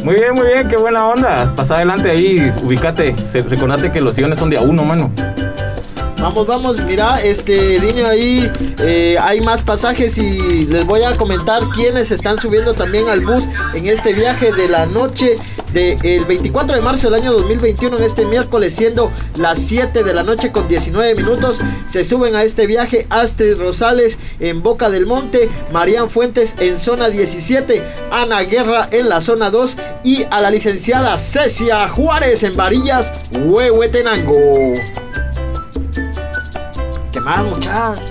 Muy 0.04 0.16
bien, 0.16 0.34
muy 0.36 0.48
bien, 0.48 0.68
qué 0.68 0.78
buena 0.78 1.06
onda. 1.08 1.52
Pasa 1.56 1.76
adelante 1.78 2.12
ahí, 2.12 2.52
ubícate. 2.64 3.16
Se- 3.32 3.42
Recordate 3.42 3.92
que 3.92 4.02
los 4.02 4.16
sillones 4.16 4.38
son 4.40 4.50
de 4.50 4.58
a 4.58 4.62
uno, 4.62 4.84
mano. 4.84 5.12
Vamos, 6.20 6.48
vamos, 6.48 6.82
mira, 6.84 7.22
este, 7.22 7.80
dime 7.80 8.04
ahí, 8.04 8.52
eh, 8.80 9.18
hay 9.22 9.40
más 9.42 9.62
pasajes 9.62 10.18
y 10.18 10.66
les 10.66 10.84
voy 10.84 11.04
a 11.04 11.16
comentar 11.16 11.70
quiénes 11.70 12.10
están 12.10 12.40
subiendo 12.40 12.74
también 12.74 13.08
al 13.08 13.24
bus 13.24 13.44
en 13.76 13.86
este 13.86 14.14
viaje 14.14 14.52
de 14.52 14.68
la 14.68 14.88
noche 14.88 15.36
del 15.74 16.26
24 16.26 16.76
de 16.76 16.82
marzo 16.82 17.12
del 17.12 17.22
año 17.22 17.34
2021, 17.34 17.98
en 17.98 18.04
este 18.04 18.26
miércoles, 18.26 18.74
siendo 18.74 19.12
las 19.36 19.60
7 19.60 20.04
de 20.04 20.14
la 20.14 20.24
noche 20.24 20.52
con 20.52 20.68
19 20.68 21.14
minutos, 21.14 21.60
se 21.88 22.04
suben 22.04 22.36
a 22.36 22.42
este 22.42 22.66
viaje 22.66 23.06
Astrid 23.12 23.60
Rosales 23.60 24.18
en 24.40 24.64
Boca 24.64 24.90
del 24.90 25.06
Monte, 25.06 25.50
Marian 25.72 26.10
Fuentes 26.10 26.56
en 26.58 26.80
zona 26.80 27.10
17, 27.10 27.84
Ana 28.12 28.42
Guerra 28.42 28.90
en 28.92 29.08
la 29.08 29.22
zona 29.22 29.52
2 29.52 29.78
y 30.04 30.24
a 30.32 30.42
la 30.42 30.50
licenciada 30.50 31.16
Cecia 31.20 31.88
Juárez 31.90 32.42
en 32.42 32.56
Varillas, 32.56 33.14
Huehuetenango. 33.46 34.74
¿Qué 37.18 37.22
más, 37.22 37.44
muchachos? 37.46 38.06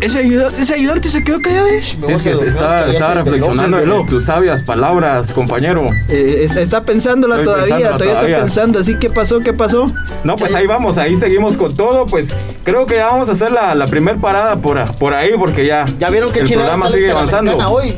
Ese, 0.00 0.18
ayuda- 0.18 0.48
ese 0.58 0.74
ayudante 0.74 1.08
se 1.08 1.22
quedó 1.22 1.40
callado. 1.40 1.68
eh. 1.68 1.80
Sí, 1.84 1.96
es 2.08 2.22
que 2.22 2.30
estaba, 2.46 2.86
estaba 2.86 3.14
reflexionando 3.14 3.78
en 3.78 4.06
tus 4.08 4.24
sabias 4.24 4.62
palabras, 4.64 5.32
compañero. 5.32 5.86
Eh, 6.08 6.40
está, 6.42 6.60
está 6.60 6.82
pensándola 6.84 7.36
Estoy 7.36 7.44
todavía, 7.54 7.74
pensándola 7.76 7.98
todavía, 7.98 8.14
todavía. 8.14 8.36
está 8.38 8.44
pensando. 8.46 8.78
Así, 8.80 8.94
¿qué 8.98 9.10
pasó? 9.10 9.38
¿Qué 9.40 9.52
pasó? 9.52 9.86
No, 10.24 10.34
pues 10.34 10.52
ahí 10.56 10.66
vamos, 10.66 10.98
ahí 10.98 11.14
seguimos 11.20 11.56
con 11.56 11.72
todo. 11.72 12.06
Pues 12.06 12.28
creo 12.64 12.84
que 12.86 12.96
ya 12.96 13.06
vamos 13.06 13.28
a 13.28 13.32
hacer 13.32 13.52
la, 13.52 13.74
la 13.76 13.86
primer 13.86 14.16
parada 14.18 14.56
por, 14.56 14.84
por 14.96 15.14
ahí, 15.14 15.30
porque 15.38 15.64
ya, 15.66 15.84
Ya 16.00 16.10
vieron 16.10 16.32
que 16.32 16.40
el 16.40 16.48
programa 16.48 16.90
sigue 16.90 17.10
avanzando. 17.12 17.56
Hoy. 17.70 17.94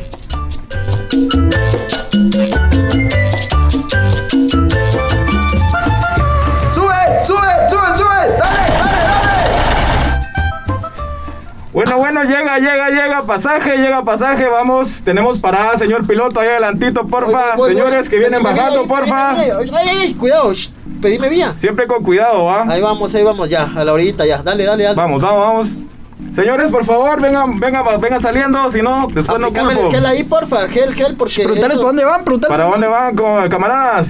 Bueno, 11.85 11.97
bueno, 11.97 12.23
llega, 12.23 12.57
llega, 12.59 12.89
llega, 12.89 13.23
pasaje, 13.23 13.75
llega 13.77 14.03
pasaje, 14.03 14.47
vamos. 14.47 15.01
Tenemos 15.03 15.37
parada, 15.39 15.77
señor 15.77 16.07
piloto, 16.07 16.39
ahí 16.39 16.47
adelantito, 16.47 17.05
porfa. 17.05 17.55
Voy, 17.55 17.57
voy, 17.57 17.57
voy, 17.57 17.69
Señores 17.75 17.99
voy. 18.01 18.09
que 18.09 18.17
vienen 18.19 18.41
Pedime 18.41 18.55
bajando, 18.57 18.79
vía, 18.85 18.87
porfa. 18.87 19.31
Ay, 19.31 19.49
ay, 19.51 19.89
ay, 19.99 20.13
cuidado, 20.13 20.53
shh, 20.53 20.69
pedime 21.01 21.27
vía. 21.27 21.53
Siempre 21.57 21.85
con 21.85 22.01
cuidado, 22.01 22.45
¿va? 22.45 22.63
Ahí 22.69 22.81
vamos, 22.81 23.13
ahí 23.13 23.23
vamos, 23.23 23.49
ya, 23.49 23.69
a 23.75 23.83
la 23.83 23.91
orillita, 23.91 24.25
ya. 24.25 24.41
Dale, 24.41 24.63
dale, 24.65 24.83
dale. 24.85 24.95
Vamos, 24.95 25.21
vamos, 25.21 25.39
vamos. 25.45 26.33
Señores, 26.33 26.71
por 26.71 26.85
favor, 26.85 27.21
vengan, 27.21 27.59
vengan, 27.59 27.83
vengan 27.99 28.21
saliendo, 28.21 28.71
si 28.71 28.81
no, 28.81 29.07
después 29.13 29.37
no 29.39 29.47
Aplicame 29.47 29.73
el 29.73 29.77
culpo. 29.79 29.91
gel 29.91 30.05
ahí, 30.05 30.23
porfa, 30.23 30.67
gel, 30.69 30.93
gel, 30.93 31.15
porque. 31.17 31.43
Preguntarles 31.43 31.71
eso- 31.77 31.81
para 31.81 31.87
dónde 31.87 32.05
van, 32.05 32.23
preguntarles. 32.23 32.57
¿Para 32.57 32.69
dónde 32.69 32.87
van, 32.87 33.49
camaradas? 33.49 34.07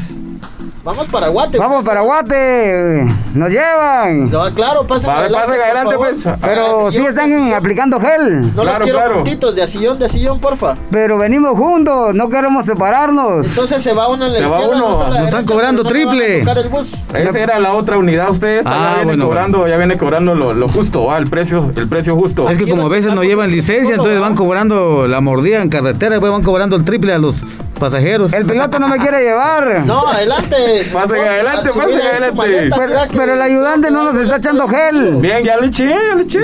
Vamos 0.83 1.07
para 1.07 1.29
Guate. 1.29 1.57
Vamos 1.57 1.85
para 1.85 2.01
Guate. 2.01 3.05
Nos 3.33 3.49
llevan. 3.49 4.29
No, 4.29 4.43
claro, 4.53 4.85
pasen 4.85 5.09
Va, 5.09 5.19
adelante. 5.19 5.57
pasen 5.57 5.97
pues. 5.97 6.27
Pero 6.41 6.87
Ah, 6.87 6.91
sí 6.91 6.97
están 7.05 7.29
sillón. 7.29 7.53
aplicando 7.53 7.99
gel. 8.01 8.41
No 8.41 8.47
los 8.47 8.63
Claro, 8.65 8.83
quiero 8.83 8.99
claro. 8.99 9.15
juntitos, 9.15 9.55
de 9.55 9.63
a 9.63 9.67
sillón, 9.67 9.97
de 9.97 10.05
a 10.07 10.09
sillón, 10.09 10.39
porfa. 10.41 10.73
Pero 10.91 11.17
venimos 11.17 11.57
juntos, 11.57 12.13
no 12.13 12.27
queremos 12.27 12.65
separarnos. 12.65 13.47
Entonces 13.47 13.81
se 13.81 13.93
va 13.93 14.09
uno 14.09 14.25
en 14.25 14.33
la 14.33 14.39
Se 14.39 14.45
va 14.45 14.59
izquierda, 14.59 14.75
uno. 14.85 15.07
Nos 15.07 15.19
están 15.19 15.45
cobrando 15.45 15.83
no 15.83 15.89
triple. 15.89 16.39
chocar 16.41 16.57
el 16.57 16.67
bus. 16.69 16.91
Esa 17.13 17.39
era 17.39 17.59
la 17.59 17.73
otra 17.73 17.97
unidad. 17.97 18.29
Usted 18.29 18.57
esta 18.57 18.69
Ah, 18.69 18.81
ya 18.81 18.95
viene 18.97 19.05
bueno, 19.05 19.25
cobrando, 19.27 19.67
ya 19.69 19.77
viene 19.77 19.97
cobrando 19.97 20.35
lo, 20.35 20.53
lo 20.53 20.67
justo, 20.67 21.05
¿va? 21.05 21.17
el 21.17 21.29
precio, 21.29 21.71
el 21.77 21.87
precio 21.87 22.13
justo. 22.17 22.49
Es 22.49 22.57
que 22.57 22.67
como 22.69 22.87
a 22.87 22.89
veces 22.89 23.13
no 23.13 23.23
llevan 23.23 23.51
licencia, 23.51 23.91
entonces 23.95 24.19
van 24.19 24.35
cobrando 24.35 25.07
la 25.07 25.21
mordida 25.21 25.61
en 25.61 25.69
carretera, 25.69 26.19
pues 26.19 26.29
van 26.29 26.43
cobrando 26.43 26.75
el 26.75 26.83
triple 26.83 27.13
a 27.13 27.19
los 27.19 27.37
pasajeros. 27.79 28.31
El 28.33 28.45
piloto 28.45 28.79
no 28.79 28.87
me 28.87 28.97
quiere 28.97 29.21
llevar. 29.23 29.81
No, 29.85 30.07
adelante. 30.07 30.55
Pasen 30.93 31.19
adelante, 31.23 31.69
pasen 31.75 31.97
ahí 32.01 32.31
su 32.33 32.41
adelante. 32.41 32.71
Pero, 32.77 33.21
mira 33.21 33.33
el 33.33 33.41
ayudante 33.41 33.91
no 33.91 34.11
nos 34.11 34.21
está 34.23 34.37
echando 34.37 34.67
gel. 34.67 35.15
Bien, 35.17 35.43
ya 35.43 35.57
le 35.57 35.67
eché, 35.67 35.87
ya 35.87 36.15
le 36.15 36.23
eché. 36.23 36.39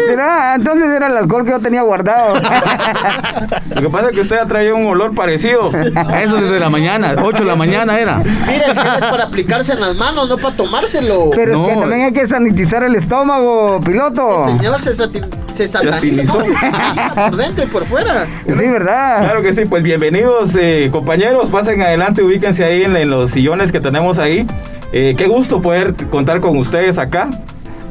Entonces 0.55 0.88
era 0.89 1.07
el 1.07 1.17
alcohol 1.17 1.45
que 1.45 1.51
yo 1.51 1.59
tenía 1.59 1.81
guardado. 1.81 2.36
Lo 3.75 3.81
que 3.81 3.89
pasa 3.89 4.09
es 4.09 4.15
que 4.15 4.21
usted 4.21 4.38
ha 4.38 4.45
traído 4.45 4.75
un 4.75 4.86
olor 4.88 5.13
parecido. 5.15 5.67
Eso 6.21 6.36
desde 6.41 6.59
la 6.59 6.69
mañana, 6.69 7.13
8 7.21 7.43
de 7.43 7.45
la 7.50 7.55
mañana 7.55 8.00
era. 8.00 8.17
Miren, 8.17 8.74
que 8.74 8.88
es 8.98 9.05
para 9.09 9.24
aplicarse 9.25 9.74
en 9.74 9.81
las 9.81 9.95
manos, 9.95 10.27
no 10.29 10.38
para 10.38 10.55
tomárselo. 10.55 11.29
Pero 11.33 11.65
es 11.65 11.74
que 11.74 11.79
también 11.79 12.01
hay 12.05 12.13
que 12.13 12.27
sanitizar 12.27 12.83
el 12.83 12.95
estómago, 12.95 13.79
piloto. 13.81 14.45
Señor, 14.57 14.81
se, 14.81 14.91
sati- 14.95 15.25
se 15.53 15.67
sataniza, 15.67 15.95
Satinizó. 15.95 16.39
no, 16.39 16.45
se 16.45 16.53
sataniza 16.53 17.13
por 17.15 17.36
dentro 17.36 17.63
y 17.63 17.67
por 17.67 17.86
fuera. 17.86 18.27
Sí, 18.45 18.51
¿verdad? 18.53 19.19
Claro 19.21 19.41
que 19.41 19.53
sí, 19.53 19.63
pues 19.69 19.83
bienvenidos 19.83 20.55
eh, 20.59 20.89
compañeros, 20.91 21.50
pasen 21.50 21.81
adelante, 21.81 22.21
ubíquense 22.24 22.63
ahí 22.65 22.83
en, 22.83 22.95
en 22.95 23.09
los 23.09 23.31
sillones 23.31 23.71
que 23.71 23.79
tenemos 23.79 24.18
ahí. 24.19 24.45
Eh, 24.91 25.15
qué 25.17 25.27
gusto 25.27 25.61
poder 25.61 25.93
contar 26.09 26.41
con 26.41 26.57
ustedes 26.57 26.97
acá. 26.97 27.29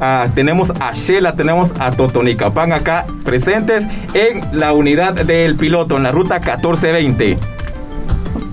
Ah, 0.01 0.27
tenemos 0.33 0.71
a 0.79 0.93
Shela, 0.93 1.33
tenemos 1.33 1.73
a 1.77 1.91
Totonicapán 1.91 2.71
acá 2.71 3.05
presentes 3.25 3.85
en 4.13 4.57
la 4.57 4.71
unidad 4.71 5.13
del 5.13 5.55
piloto, 5.55 5.97
en 5.97 6.03
la 6.03 6.11
ruta 6.11 6.35
1420. 6.35 7.37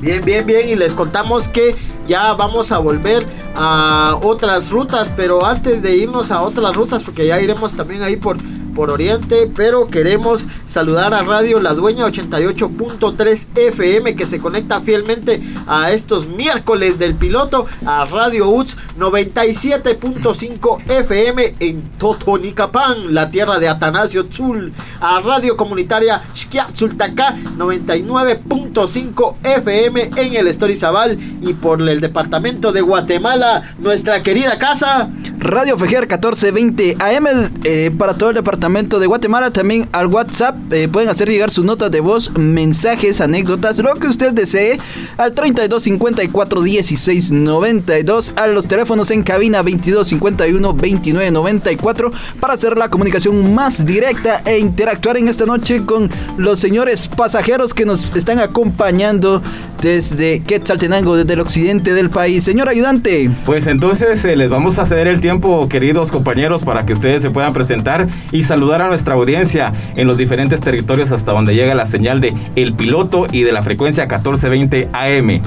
Bien, 0.01 0.25
bien, 0.25 0.45
bien. 0.45 0.69
Y 0.69 0.75
les 0.75 0.95
contamos 0.95 1.49
que 1.49 1.77
ya 2.09 2.33
vamos 2.35 2.73
a 2.73 2.79
volver 2.79 3.25
a 3.55 4.19
otras 4.23 4.71
rutas. 4.71 5.13
Pero 5.17 5.45
antes 5.45 5.83
de 5.83 5.97
irnos 5.97 6.31
a 6.31 6.43
otras 6.43 6.75
rutas, 6.75 7.05
porque 7.05 7.27
ya 7.27 7.41
iremos 7.41 7.75
también 7.75 8.03
ahí 8.03 8.17
por, 8.17 8.39
por 8.77 8.91
Oriente. 8.91 9.51
Pero 9.57 9.87
queremos 9.87 10.47
saludar 10.69 11.15
a 11.15 11.23
Radio 11.23 11.59
La 11.59 11.73
Dueña 11.73 12.07
88.3 12.07 13.47
FM 13.57 14.15
que 14.15 14.27
se 14.27 14.39
conecta 14.39 14.81
fielmente 14.81 15.43
a 15.67 15.91
estos 15.91 16.29
miércoles 16.29 16.99
del 16.99 17.15
piloto. 17.15 17.67
A 17.87 18.05
Radio 18.05 18.51
UTS 18.51 18.77
97.5 18.99 20.91
FM 20.91 21.55
en 21.59 21.83
Totonicapán, 21.99 23.15
la 23.15 23.31
tierra 23.31 23.59
de 23.59 23.69
Atanasio 23.69 24.27
Tzul. 24.27 24.73
A 25.01 25.21
Radio 25.21 25.57
Comunitaria 25.57 26.23
Xquiatzultacá 26.35 27.35
99.5 27.57 29.37
FM 29.43 30.11
en 30.17 30.37
el 30.37 30.47
Estorizabal 30.49 31.19
y 31.41 31.55
por 31.55 31.81
el 31.81 32.01
departamento 32.01 32.73
de 32.73 32.83
Guatemala, 32.83 33.75
nuestra 33.79 34.23
querida 34.23 34.59
casa. 34.59 35.09
Radio 35.47 35.79
Fejer 35.79 36.09
1420 36.09 36.97
AM 36.99 37.27
eh, 37.63 37.93
para 37.97 38.15
todo 38.15 38.31
el 38.31 38.35
departamento 38.35 38.99
de 38.99 39.07
Guatemala. 39.07 39.53
También 39.53 39.89
al 39.93 40.09
WhatsApp 40.09 40.57
eh, 40.73 40.89
pueden 40.89 41.09
hacer 41.09 41.29
llegar 41.29 41.53
sus 41.53 41.65
notas 41.65 41.93
de 41.93 42.01
voz, 42.01 42.37
mensajes, 42.37 43.21
anécdotas, 43.21 43.79
lo 43.79 43.95
que 43.95 44.09
usted 44.09 44.33
desee 44.33 44.81
al 45.19 45.35
32 45.35 45.85
54 45.85 46.63
16 46.63 47.31
92. 47.31 48.33
A 48.35 48.49
los 48.49 48.67
teléfonos 48.67 49.13
en 49.13 49.23
cabina 49.23 49.63
22 49.63 50.09
51 50.09 50.75
29 50.75 51.31
94 51.31 52.13
para 52.41 52.55
hacer 52.55 52.77
la 52.77 52.89
comunicación 52.89 53.55
más 53.55 53.87
directa 53.87 54.43
e 54.45 54.59
interactuar 54.59 55.17
en 55.17 55.29
esta 55.29 55.47
noche 55.47 55.85
con 55.87 56.11
los 56.39 56.59
señores 56.59 57.07
pasajeros 57.07 57.73
que 57.73 57.85
nos 57.85 58.17
están 58.17 58.41
acompañando 58.41 59.41
desde 59.81 60.43
Quetzaltenango, 60.43 61.17
desde 61.17 61.35
el 61.35 61.41
occidente 61.41 61.95
del 61.95 62.11
país. 62.11 62.45
Señor 62.45 62.69
ayudante. 62.69 63.31
Pues 63.45 63.67
entonces 63.67 64.25
eh, 64.25 64.37
les 64.37 64.51
vamos 64.51 64.79
a 64.79 64.87
ceder 64.87 65.07
el 65.07 65.21
tiempo, 65.21 65.69
queridos 65.69 66.11
compañeros, 66.11 66.63
para 66.63 66.87
que 66.87 66.93
ustedes 66.93 67.23
se 67.23 67.31
puedan 67.31 67.53
presentar 67.53 68.09
y 68.33 68.43
saludar 68.43 68.83
a 68.83 68.89
nuestra 68.89 69.15
audiencia 69.15 69.73
en 69.97 70.07
los 70.07 70.17
diferentes 70.17 70.61
territorios 70.61 71.11
hasta 71.11 71.33
donde 71.33 71.55
llega 71.55 71.75
la 71.75 71.87
señal 71.87 72.21
de 72.21 72.35
El 72.57 72.75
Piloto 72.75 73.27
y 73.31 73.43
de 73.43 73.53
la 73.53 73.63
frecuencia 73.63 74.05
1420 74.05 74.89
AM. 74.93 75.41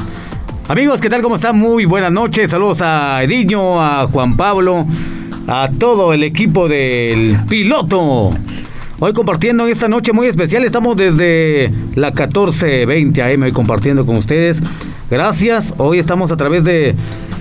Amigos, 0.67 1.01
¿qué 1.01 1.09
tal? 1.09 1.21
¿Cómo 1.23 1.35
están? 1.35 1.57
Muy 1.57 1.85
buenas 1.85 2.11
noches. 2.11 2.51
Saludos 2.51 2.81
a 2.83 3.23
Ediño, 3.23 3.81
a 3.81 4.05
Juan 4.07 4.37
Pablo, 4.37 4.85
a 5.47 5.67
todo 5.79 6.13
el 6.13 6.23
equipo 6.23 6.67
del 6.69 7.39
piloto. 7.49 8.31
Hoy 9.01 9.13
compartiendo 9.13 9.63
en 9.63 9.71
esta 9.71 9.87
noche 9.87 10.11
muy 10.11 10.27
especial, 10.27 10.65
estamos 10.65 10.97
desde 10.97 11.71
la 11.95 12.09
1420 12.09 13.23
AM 13.23 13.43
hoy 13.43 13.53
compartiendo 13.53 14.05
con 14.05 14.17
ustedes. 14.17 14.61
Gracias, 15.09 15.73
hoy 15.77 15.99
estamos 15.99 16.33
a 16.33 16.35
través 16.35 16.65
de 16.65 16.95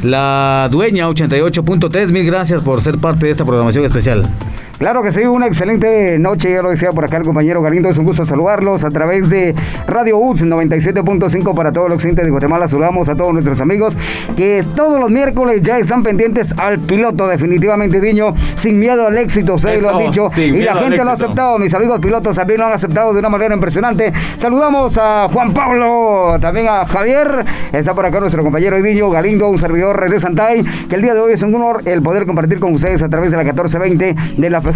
la 0.05 0.69
dueña 0.71 1.09
88.3. 1.09 2.11
Mil 2.11 2.25
gracias 2.25 2.63
por 2.63 2.81
ser 2.81 2.99
parte 2.99 3.27
de 3.27 3.33
esta 3.33 3.45
programación 3.45 3.85
especial. 3.85 4.31
Claro 4.79 5.03
que 5.03 5.11
sí, 5.11 5.23
una 5.23 5.49
excelente 5.49 6.21
noche, 6.21 6.53
ya 6.53 6.63
lo 6.63 6.71
decía 6.71 6.93
por 6.93 7.05
acá 7.05 7.17
el 7.17 7.25
compañero 7.25 7.61
Galindo, 7.61 7.89
es 7.89 7.99
un 7.99 8.05
gusto 8.05 8.25
saludarlos 8.25 8.85
a 8.85 8.91
través 8.91 9.29
de 9.29 9.53
Radio 9.89 10.19
UTS 10.19 10.45
97.5 10.45 11.53
para 11.53 11.73
todo 11.73 11.89
el 11.89 11.95
occidente 11.95 12.23
de 12.23 12.31
Guatemala, 12.31 12.69
saludamos 12.69 13.09
a 13.09 13.17
todos 13.17 13.33
nuestros 13.33 13.61
amigos 13.61 13.97
que 14.37 14.65
todos 14.77 15.01
los 15.01 15.11
miércoles 15.11 15.63
ya 15.63 15.79
están 15.79 16.05
pendientes 16.05 16.55
al 16.57 16.79
piloto, 16.79 17.27
definitivamente 17.27 18.01
Diño, 18.01 18.35
sin 18.55 18.79
miedo 18.79 19.09
al 19.09 19.19
éxito, 19.19 19.55
ustedes 19.55 19.83
lo 19.83 19.91
han 19.91 19.99
dicho, 19.99 20.31
y 20.37 20.63
la 20.63 20.77
gente 20.77 21.03
lo 21.03 21.11
ha 21.11 21.15
aceptado, 21.15 21.59
mis 21.59 21.75
amigos 21.75 21.99
pilotos 21.99 22.37
también 22.37 22.61
lo 22.61 22.67
han 22.67 22.73
aceptado 22.73 23.13
de 23.13 23.19
una 23.19 23.31
manera 23.31 23.55
impresionante, 23.57 24.13
saludamos 24.37 24.97
a 24.97 25.29
Juan 25.33 25.53
Pablo, 25.53 26.37
también 26.41 26.69
a 26.69 26.87
Javier, 26.87 27.45
está 27.73 27.95
por 27.95 28.07
acá 28.07 28.21
nuestro 28.21 28.45
compañero 28.45 28.77
Edillo 28.77 29.11
Galindo, 29.11 29.49
un 29.49 29.59
servidor 29.59 30.09
de 30.09 30.21
Santay, 30.21 30.63
que 30.89 30.95
el 30.95 31.03
día 31.03 31.15
de 31.15 31.21
hoy 31.21 31.33
es 31.33 31.43
un 31.43 31.53
honor 31.57 31.83
el 31.85 32.01
poder 32.01 32.27
compartir 32.27 32.61
con 32.61 32.73
ustedes 32.73 33.03
a 33.03 33.09
través 33.09 33.33
de 33.33 33.39
la 33.39 33.43
1420 33.43 34.15
de 34.37 34.51
la 34.51 34.68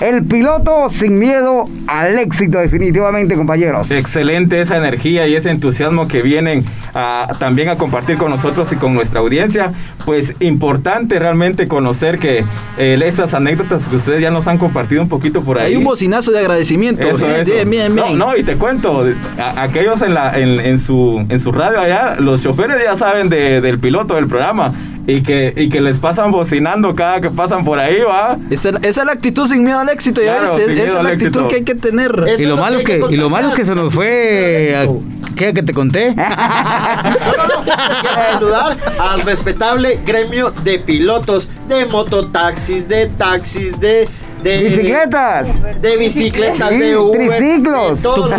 El 0.00 0.24
piloto 0.24 0.88
sin 0.90 1.18
miedo 1.18 1.64
al 1.86 2.18
éxito 2.18 2.58
definitivamente 2.58 3.34
compañeros. 3.36 3.90
Excelente 3.90 4.60
esa 4.60 4.76
energía 4.76 5.26
y 5.26 5.34
ese 5.36 5.50
entusiasmo 5.50 6.08
que 6.08 6.22
vienen 6.22 6.64
a, 6.94 7.28
también 7.38 7.68
a 7.68 7.76
compartir 7.76 8.16
con 8.16 8.30
nosotros 8.30 8.72
y 8.72 8.76
con 8.76 8.94
nuestra 8.94 9.20
audiencia. 9.20 9.72
Pues 10.04 10.34
importante 10.40 11.18
realmente 11.18 11.66
conocer 11.66 12.18
que 12.18 12.44
eh, 12.78 13.00
esas 13.04 13.32
anécdotas 13.34 13.86
que 13.88 13.96
ustedes 13.96 14.20
ya 14.20 14.30
nos 14.30 14.46
han 14.46 14.58
compartido 14.58 15.00
un 15.02 15.08
poquito 15.08 15.42
por 15.42 15.58
ahí. 15.58 15.72
Hay 15.72 15.76
un 15.76 15.84
bocinazo 15.84 16.30
de 16.30 16.40
agradecimiento. 16.40 17.08
Eso, 17.08 17.26
eso. 17.28 17.50
bien, 17.52 17.70
bien, 17.70 17.94
bien. 17.94 18.18
No, 18.18 18.26
no, 18.30 18.36
y 18.36 18.42
te 18.44 18.56
cuento, 18.56 19.04
a- 19.38 19.62
aquellos 19.62 20.02
en, 20.02 20.14
la, 20.14 20.38
en, 20.38 20.60
en 20.60 20.78
su, 20.78 21.24
en 21.28 21.38
su 21.38 21.52
radio 21.52 21.80
allá, 21.80 22.16
los 22.18 22.42
choferes 22.42 22.76
ya 22.84 22.96
saben 22.96 23.28
de- 23.28 23.60
del 23.60 23.78
piloto 23.78 24.14
del 24.14 24.26
programa 24.26 24.72
y 25.06 25.22
que, 25.22 25.52
y 25.56 25.68
que 25.68 25.80
les 25.80 25.98
pasan 25.98 26.30
bocinando 26.30 26.94
cada 26.94 27.20
que 27.20 27.30
pasan 27.30 27.64
por 27.64 27.78
ahí, 27.78 28.00
¿va? 28.00 28.36
Esa, 28.50 28.70
esa 28.70 29.00
es 29.00 29.04
la 29.04 29.12
actitud 29.12 29.46
sin 29.46 29.64
miedo 29.64 29.78
al 29.78 29.88
éxito, 29.88 30.20
ya 30.22 30.38
Claro, 30.38 30.56
viste. 30.56 30.72
Esa 30.74 30.98
es 30.98 31.04
la 31.04 31.08
actitud 31.10 31.26
éxito. 31.26 31.48
que 31.48 31.54
hay 31.56 31.64
que 31.64 31.74
tener. 31.74 32.24
Eso 32.26 32.42
y 32.42 32.46
lo 32.46 32.56
malo 32.56 32.78
es 32.78 32.84
que 32.84 33.02
y 33.10 33.16
lo 33.16 33.28
malo 33.30 33.48
es 33.48 33.54
que 33.54 33.64
se 33.64 33.74
nos 33.74 33.92
fue 33.92 34.88
¿qué 35.36 35.52
que 35.52 35.62
te 35.62 35.72
conté? 35.72 36.14
No, 36.24 37.36
no, 37.36 37.46
no. 37.46 37.64
Quiero 37.64 38.32
saludar 38.32 38.76
al 38.98 39.20
respetable 39.22 40.00
gremio 40.06 40.50
de 40.50 40.78
pilotos, 40.78 41.48
de 41.68 41.86
mototaxis, 41.86 42.88
de 42.88 43.06
taxis, 43.08 43.78
de. 43.80 44.08
De 44.44 44.58
Bicicletas. 44.58 45.80
De 45.80 45.96
bicicletas, 45.96 46.68
Sí, 46.68 46.78
de 46.78 46.96
Uber, 46.98 47.18
triciclos. 47.28 47.96
de 47.96 48.02
todos 48.02 48.30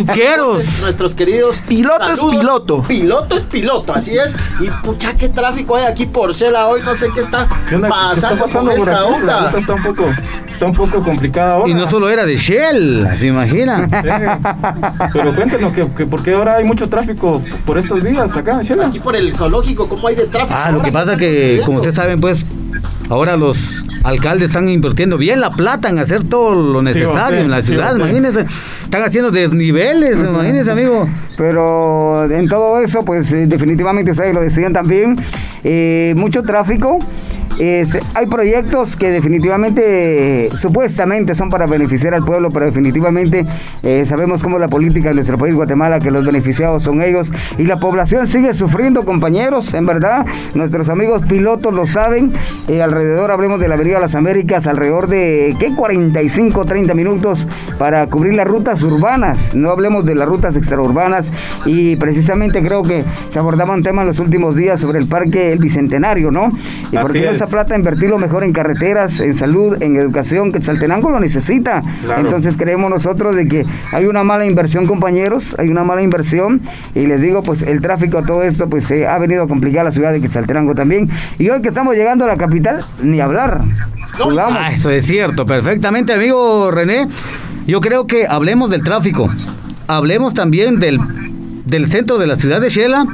Nuestros 0.82 1.16
queridos. 1.16 1.62
Piloto 1.68 2.12
es 2.12 2.22
piloto. 2.22 2.84
Piloto 2.84 3.36
es 3.36 3.46
piloto, 3.46 3.94
así 3.94 4.16
es. 4.16 4.36
Y 4.60 4.70
pucha, 4.86 5.16
qué 5.16 5.30
tráfico 5.30 5.76
hay 5.76 5.86
aquí 5.86 6.06
por 6.06 6.34
Shela 6.34 6.68
hoy. 6.68 6.82
No 6.86 6.96
sé 6.96 7.10
qué 7.14 7.22
está 7.22 7.48
¿Qué 7.68 7.76
onda? 7.76 7.90
¿Qué 7.90 8.16
está 8.16 8.36
pasando, 8.38 8.72
por 8.72 8.88
esta 8.88 9.06
onda. 9.06 9.46
ruta 9.48 9.60
está 9.60 9.74
un 9.74 9.84
poco, 9.84 10.06
está 10.48 10.66
un 10.68 10.74
poco 10.76 11.04
complicada 11.04 11.54
ahora. 11.56 11.70
Y 11.70 11.74
no 11.74 11.90
solo 11.90 12.08
era 12.10 12.24
de 12.24 12.38
Shell, 12.38 13.08
¿se 13.18 13.26
imaginan? 13.28 13.90
Sí. 13.90 15.10
Pero 15.12 15.34
cuéntenos 15.34 15.74
que, 15.74 15.82
que 15.98 16.06
por 16.06 16.22
qué 16.22 16.36
ahora 16.36 16.58
hay 16.58 16.66
mucho 16.66 16.88
tráfico 16.88 17.42
por 17.66 17.80
estos 17.80 18.04
días 18.04 18.36
acá, 18.38 18.62
Shela. 18.62 18.88
Aquí 18.88 19.00
por 19.00 19.16
el 19.16 19.36
zoológico, 19.36 19.90
¿cómo 19.90 20.08
hay 20.08 20.16
de 20.16 20.28
tráfico? 20.28 20.56
Ah, 20.56 20.72
lo 20.72 20.84
que 20.84 20.92
pasa 20.92 21.18
que, 21.18 21.62
como 21.66 21.78
ustedes 21.78 21.96
saben, 21.96 22.22
pues, 22.22 22.46
ahora 23.10 23.38
los 23.38 23.84
alcaldes 24.04 24.48
están 24.48 24.70
invirtiendo 24.70 25.18
bien 25.18 25.42
la 25.42 25.50
plata 25.50 25.90
en 25.90 26.00
hacer 26.00 26.24
todo 26.24 26.74
lo 26.74 26.82
necesario 26.82 27.40
en 27.40 27.50
la 27.50 27.62
sí, 27.62 27.70
ciudad, 27.70 27.94
usted. 27.94 28.08
imagínense. 28.08 28.46
Están 28.84 29.04
haciendo 29.04 29.32
desniveles, 29.32 30.20
imagínense, 30.20 30.72
amigo. 30.72 31.08
Pero 31.38 32.30
en 32.30 32.48
todo 32.48 32.80
eso, 32.80 33.04
pues 33.04 33.32
definitivamente 33.32 34.12
ustedes 34.12 34.34
lo 34.34 34.42
decían 34.42 34.74
también, 34.74 35.18
eh, 35.64 36.14
mucho 36.16 36.44
tráfico 36.44 37.00
es- 37.60 37.98
hay 38.14 38.26
proyectos 38.28 38.96
que 38.96 39.10
definitivamente, 39.12 40.50
supuestamente 40.58 41.36
son 41.36 41.50
para 41.50 41.66
beneficiar 41.66 42.14
al 42.14 42.24
pueblo, 42.24 42.50
pero 42.50 42.66
definitivamente 42.66 43.46
eh, 43.84 44.06
sabemos 44.06 44.44
cómo 44.44 44.58
es 44.58 44.62
la 44.62 44.68
política 44.68 45.10
de 45.10 45.16
nuestro 45.16 45.38
país, 45.38 45.54
Guatemala, 45.56 46.00
que 46.00 46.12
los 46.12 46.26
beneficiados 46.26 46.84
son 46.84 47.02
ellos 47.02 47.32
y 47.58 47.64
la 47.64 47.78
población 47.78 48.28
sigue 48.28 48.54
sufriendo, 48.54 49.04
compañeros, 49.06 49.74
en 49.74 49.86
verdad. 49.86 50.26
Nuestros 50.54 50.90
amigos 50.90 51.24
pilotos 51.28 51.74
lo 51.74 51.86
saben. 51.86 52.32
Eh, 52.68 52.82
alrededor, 52.82 53.32
hablemos 53.32 53.60
de 53.60 53.68
la 53.68 53.76
Avenida 53.76 54.00
Las 54.00 54.16
Américas, 54.16 54.68
alrededor 54.68 55.08
de, 55.08 55.56
¿qué? 55.60 55.74
45, 55.76 56.66
30 56.66 56.94
minutos 56.94 57.48
para 57.78 58.08
cubrir 58.08 58.34
las 58.34 58.48
rutas 58.48 58.82
urbanas. 58.84 59.56
No 59.56 59.70
hablemos 59.70 60.06
de 60.06 60.16
las 60.16 60.28
rutas 60.28 60.56
extraurbanas 60.56 61.32
y 61.66 61.96
precisamente 61.96 62.62
creo 62.62 62.84
que 62.84 63.04
se 63.30 63.40
abordaba 63.40 63.74
un 63.74 63.84
tema 63.84 64.02
en 64.02 64.08
los 64.08 64.20
últimos 64.20 64.56
días 64.56 64.80
sobre 64.80 65.00
el 65.00 65.08
parque 65.08 65.52
El 65.52 65.60
Bicentenario, 65.60 66.32
¿no? 66.32 66.50
Y 66.92 66.98
por 66.98 67.12
qué 67.14 67.20
no. 67.40 67.45
Esa 67.46 67.52
plata 67.52 67.76
invertirlo 67.76 68.18
mejor 68.18 68.44
en 68.44 68.54
carreteras, 68.54 69.20
en 69.20 69.36
salud, 69.36 69.82
en 69.82 69.96
educación, 69.96 70.52
que 70.52 70.62
Saltenango 70.62 71.12
lo 71.12 71.20
necesita. 71.20 71.82
Claro. 72.04 72.22
Entonces 72.22 72.58
creemos 72.58 72.90
nosotros 72.90 73.36
de 73.36 73.48
que 73.48 73.66
hay 73.92 74.06
una 74.06 74.24
mala 74.24 74.46
inversión, 74.46 74.88
compañeros, 74.88 75.56
hay 75.60 75.70
una 75.70 75.84
mala 75.84 76.02
inversión 76.02 76.62
y 76.96 77.06
les 77.06 77.22
digo, 77.22 77.44
pues 77.44 77.62
el 77.62 77.82
tráfico, 77.82 78.24
todo 78.24 78.42
esto, 78.42 78.68
pues 78.68 78.86
se 78.86 79.06
ha 79.06 79.18
venido 79.20 79.44
a 79.44 79.48
complicar 79.48 79.86
la 79.86 79.92
ciudad 79.92 80.12
de 80.12 80.22
Quetzaltenango 80.22 80.74
también. 80.74 81.10
Y 81.38 81.50
hoy 81.50 81.62
que 81.62 81.68
estamos 81.68 81.96
llegando 81.96 82.26
a 82.26 82.28
la 82.28 82.38
capital, 82.38 82.84
ni 83.04 83.22
hablar. 83.22 83.62
Jugamos. 84.18 84.58
Ah, 84.60 84.72
eso 84.72 84.90
es 84.90 85.06
cierto, 85.06 85.46
perfectamente, 85.46 86.14
amigo 86.14 86.72
René. 86.72 87.08
Yo 87.68 87.80
creo 87.80 88.08
que 88.08 88.26
hablemos 88.28 88.72
del 88.72 88.82
tráfico. 88.84 89.30
Hablemos 89.88 90.34
también 90.34 90.80
del, 90.80 91.00
del 91.66 91.88
centro 91.88 92.18
de 92.18 92.26
la 92.26 92.38
ciudad 92.38 92.60
de 92.60 92.70
Shela, 92.70 93.06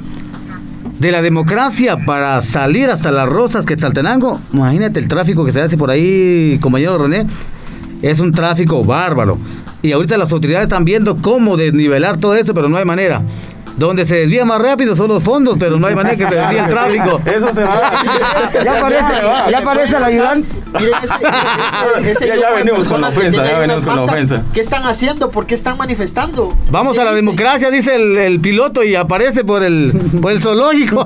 de 1.02 1.12
la 1.12 1.24
democracia 1.24 1.98
para 1.98 2.40
salir 2.44 2.92
hasta 2.92 3.12
las 3.12 3.28
Rosas, 3.28 3.66
Quetzaltenango. 3.66 4.40
Imagínate 4.54 5.00
el 5.00 5.08
tráfico 5.08 5.44
que 5.44 5.52
se 5.52 5.60
hace 5.60 5.76
por 5.76 5.90
ahí, 5.90 6.60
compañero 6.62 7.00
René. 7.00 7.26
Es 8.04 8.20
un 8.20 8.32
tráfico 8.32 8.84
bárbaro. 8.84 9.36
Y 9.82 9.94
ahorita 9.94 10.16
las 10.20 10.32
autoridades 10.32 10.66
están 10.66 10.86
viendo 10.86 11.16
cómo 11.16 11.58
desnivelar 11.58 12.20
todo 12.20 12.36
eso, 12.36 12.54
pero 12.54 12.70
no 12.70 12.78
hay 12.78 12.86
manera. 12.86 13.24
Donde 13.78 14.06
se 14.06 14.16
desvía 14.16 14.46
más 14.46 14.62
rápido 14.62 14.96
son 14.96 15.08
los 15.08 15.24
fondos, 15.24 15.56
pero 15.60 15.78
no 15.80 15.88
hay 15.88 15.96
manera 15.96 16.16
que 16.16 16.28
se 16.28 16.36
desvíe 16.36 16.60
el 16.60 16.68
tráfico. 16.68 17.22
Eso 17.26 17.48
se 17.54 17.64
va. 17.64 18.04
Ya 18.64 18.78
aparece, 18.78 19.14
ya 19.52 19.58
aparece 19.60 19.98
el 19.98 20.04
ayudante. 20.04 20.48
Miren, 20.74 20.94
ese, 21.04 21.14
ese- 21.16 22.12
ese 22.12 22.28
Ya- 22.28 22.36
ya 22.36 22.52
venimos 22.52 22.88
con 22.88 23.02
la 23.02 23.08
ofensa, 23.10 23.46
ya 23.46 23.60
venimos 23.60 23.86
con 23.86 23.96
la 23.96 24.02
ofensa. 24.04 24.44
¿Qué 24.54 24.62
están 24.62 24.84
haciendo? 24.86 25.32
¿Por 25.32 25.46
qué 25.48 25.56
están 25.56 25.78
manifestando? 25.78 26.56
Vamos 26.70 26.96
¿Qué 26.96 27.02
a 27.02 27.06
la 27.06 27.14
democracia, 27.14 27.72
dice 27.72 27.96
el, 27.96 28.18
el 28.18 28.40
piloto, 28.40 28.84
y 28.84 28.96
aparece 28.96 29.44
por 29.44 29.64
el, 29.64 29.92
por 30.22 30.32
el 30.32 30.42
zoológico. 30.42 31.04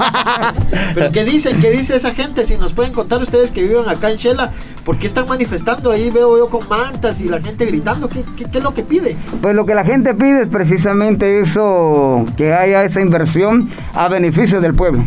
¿Pero 0.93 1.11
qué 1.11 1.23
dicen? 1.23 1.59
¿Qué 1.61 1.71
dice 1.71 1.95
esa 1.95 2.13
gente? 2.13 2.43
Si 2.43 2.57
nos 2.57 2.73
pueden 2.73 2.93
contar 2.93 3.21
ustedes 3.21 3.51
que 3.51 3.63
viven 3.63 3.87
acá 3.87 4.09
en 4.11 4.17
Shela, 4.17 4.51
¿por 4.85 4.97
qué 4.97 5.07
están 5.07 5.27
manifestando? 5.27 5.91
Ahí 5.91 6.11
veo 6.11 6.37
yo 6.37 6.47
con 6.47 6.65
mantas 6.69 7.19
y 7.19 7.27
la 7.27 7.41
gente 7.41 7.65
gritando. 7.65 8.07
¿Qué, 8.07 8.23
qué, 8.37 8.45
es 8.57 8.63
lo 8.63 8.73
que 8.73 8.83
pide? 8.83 9.17
Pues 9.41 9.55
lo 9.55 9.65
que 9.65 9.75
la 9.75 9.83
gente 9.83 10.13
pide 10.13 10.43
es 10.43 10.47
precisamente 10.47 11.41
eso, 11.41 12.25
que 12.37 12.53
haya 12.53 12.83
esa 12.83 13.01
inversión 13.01 13.67
a 13.93 14.07
beneficio 14.07 14.61
del 14.61 14.75
pueblo. 14.75 15.03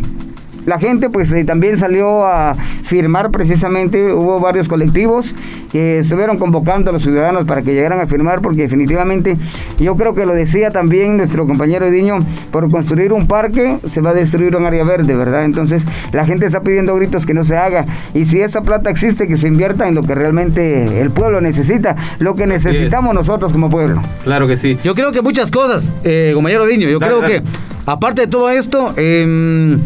La 0.68 0.78
gente 0.78 1.08
pues 1.08 1.32
eh, 1.32 1.44
también 1.44 1.78
salió 1.78 2.26
a 2.26 2.54
firmar 2.84 3.30
precisamente, 3.30 4.12
hubo 4.12 4.38
varios 4.38 4.68
colectivos 4.68 5.34
que 5.72 5.98
estuvieron 5.98 6.36
convocando 6.36 6.90
a 6.90 6.92
los 6.92 7.02
ciudadanos 7.02 7.46
para 7.46 7.62
que 7.62 7.72
llegaran 7.72 8.00
a 8.00 8.06
firmar 8.06 8.42
porque 8.42 8.62
definitivamente 8.62 9.38
yo 9.78 9.96
creo 9.96 10.14
que 10.14 10.26
lo 10.26 10.34
decía 10.34 10.70
también 10.70 11.16
nuestro 11.16 11.46
compañero 11.46 11.86
Ediño, 11.86 12.18
por 12.50 12.70
construir 12.70 13.14
un 13.14 13.26
parque 13.26 13.78
se 13.86 14.02
va 14.02 14.10
a 14.10 14.14
destruir 14.14 14.56
un 14.56 14.66
área 14.66 14.84
verde, 14.84 15.14
¿verdad? 15.14 15.44
Entonces 15.46 15.84
la 16.12 16.26
gente 16.26 16.44
está 16.44 16.60
pidiendo 16.60 16.94
gritos 16.96 17.24
que 17.24 17.32
no 17.32 17.44
se 17.44 17.56
haga 17.56 17.86
y 18.12 18.26
si 18.26 18.40
esa 18.40 18.60
plata 18.60 18.90
existe 18.90 19.26
que 19.26 19.38
se 19.38 19.48
invierta 19.48 19.88
en 19.88 19.94
lo 19.94 20.02
que 20.02 20.14
realmente 20.14 21.00
el 21.00 21.10
pueblo 21.10 21.40
necesita, 21.40 21.96
lo 22.18 22.34
que 22.34 22.46
necesitamos 22.46 23.14
nosotros 23.14 23.52
como 23.52 23.70
pueblo. 23.70 24.02
Claro 24.24 24.46
que 24.46 24.56
sí. 24.56 24.78
Yo 24.84 24.94
creo 24.94 25.12
que 25.12 25.22
muchas 25.22 25.50
cosas, 25.50 25.84
eh, 26.04 26.32
compañero 26.34 26.66
Diño. 26.66 26.88
Yo 26.88 26.98
Dale, 26.98 27.12
creo 27.12 27.22
dale. 27.22 27.42
que, 27.42 27.48
aparte 27.86 28.22
de 28.22 28.26
todo 28.26 28.50
esto, 28.50 28.92
em, 28.96 29.80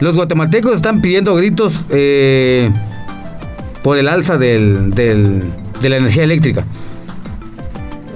los 0.00 0.14
guatemaltecos 0.16 0.74
están 0.76 1.00
pidiendo 1.00 1.34
gritos 1.34 1.84
eh, 1.90 2.70
por 3.82 3.98
el 3.98 4.08
alza 4.08 4.36
del, 4.38 4.90
del- 4.92 5.40
de 5.80 5.88
la 5.88 5.96
energía 5.98 6.24
eléctrica. 6.24 6.64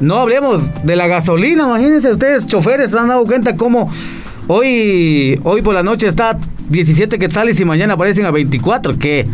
No 0.01 0.17
hablemos 0.17 0.63
de 0.83 0.97
la 0.97 1.07
gasolina, 1.09 1.65
imagínense 1.65 2.13
ustedes, 2.13 2.47
choferes, 2.47 2.91
se 2.91 2.99
han 2.99 3.09
dado 3.09 3.25
cuenta 3.27 3.57
cómo 3.57 3.91
hoy, 4.49 5.39
hoy 5.45 5.61
por 5.63 5.75
la 5.75 5.83
noche 5.83 6.09
está 6.09 6.39
17 6.71 7.19
quetzales 7.19 7.61
y 7.61 7.65
mañana 7.67 7.95
aparecen 7.95 8.25
a 8.25 8.31
24. 8.31 8.99
¿Qué, 8.99 9.27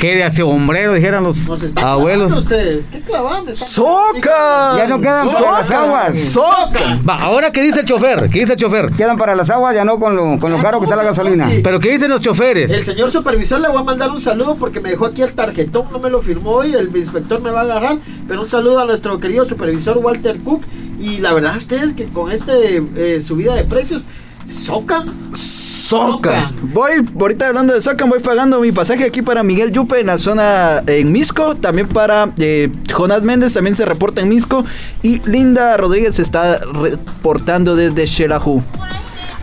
qué 0.00 0.16
de 0.16 0.24
hace 0.24 0.42
hombrero, 0.42 0.94
dijeran 0.94 1.22
los 1.22 1.38
abuelos? 1.76 2.46
¿Qué 2.90 3.02
clavando? 3.02 3.54
¡Soca! 3.54 4.78
Ya 4.78 4.86
no 4.88 4.98
quedan 4.98 5.28
para 5.28 5.58
las 5.60 5.70
aguas. 5.70 6.18
¡Soca! 6.18 6.98
Va, 7.06 7.16
ahora 7.16 7.52
qué 7.52 7.62
dice 7.62 7.80
el 7.80 7.86
chofer, 7.86 8.30
¿qué 8.30 8.40
dice 8.40 8.54
el 8.54 8.58
chofer? 8.58 8.90
Quedan 8.92 9.18
para 9.18 9.36
las 9.36 9.50
aguas, 9.50 9.74
ya 9.74 9.84
no 9.84 10.00
con 10.00 10.16
lo, 10.16 10.38
con 10.38 10.50
lo 10.50 10.60
caro 10.62 10.78
que 10.78 10.86
está 10.86 10.96
la 10.96 11.04
gasolina. 11.04 11.50
Sí. 11.50 11.60
Pero 11.62 11.78
¿qué 11.78 11.92
dicen 11.92 12.08
los 12.10 12.20
choferes? 12.22 12.70
El 12.70 12.82
señor 12.82 13.10
supervisor 13.10 13.60
le 13.60 13.68
voy 13.68 13.78
a 13.78 13.84
mandar 13.84 14.10
un 14.10 14.20
saludo 14.20 14.56
porque 14.56 14.80
me 14.80 14.88
dejó 14.88 15.04
aquí 15.04 15.20
el 15.20 15.32
tarjetón, 15.32 15.84
no 15.92 15.98
me 15.98 16.08
lo 16.08 16.22
firmó 16.22 16.52
hoy, 16.52 16.72
el 16.72 16.90
inspector 16.96 17.42
me 17.42 17.50
va 17.50 17.60
a 17.60 17.64
agarrar, 17.64 17.98
pero 18.26 18.40
un 18.40 18.48
saludo 18.48 18.80
a 18.80 18.86
nuestro 18.86 19.20
querido 19.20 19.44
supervisor 19.44 19.98
Walter 19.98 20.40
Cook 20.40 20.62
y 20.98 21.18
la 21.18 21.34
verdad 21.34 21.58
ustedes 21.58 21.92
que 21.92 22.06
con 22.06 22.32
este 22.32 22.82
eh, 22.96 23.20
subida 23.20 23.54
de 23.54 23.64
precios 23.64 24.04
socan. 24.48 25.04
Soca. 25.90 26.52
Voy, 26.62 27.04
ahorita 27.18 27.48
hablando 27.48 27.74
de 27.74 27.82
Soca, 27.82 28.04
voy 28.04 28.20
pagando 28.20 28.60
mi 28.60 28.70
pasaje 28.70 29.04
aquí 29.04 29.22
para 29.22 29.42
Miguel 29.42 29.72
Yupe 29.72 29.98
en 29.98 30.06
la 30.06 30.18
zona 30.18 30.84
en 30.86 31.10
Misco, 31.10 31.56
también 31.56 31.88
para 31.88 32.32
eh, 32.38 32.70
Jonás 32.92 33.22
Méndez, 33.22 33.54
también 33.54 33.76
se 33.76 33.84
reporta 33.84 34.20
en 34.20 34.28
Misco, 34.28 34.64
y 35.02 35.20
Linda 35.28 35.76
Rodríguez 35.76 36.14
se 36.14 36.22
está 36.22 36.58
reportando 36.58 37.74
desde 37.74 38.06
Xelajú. 38.06 38.62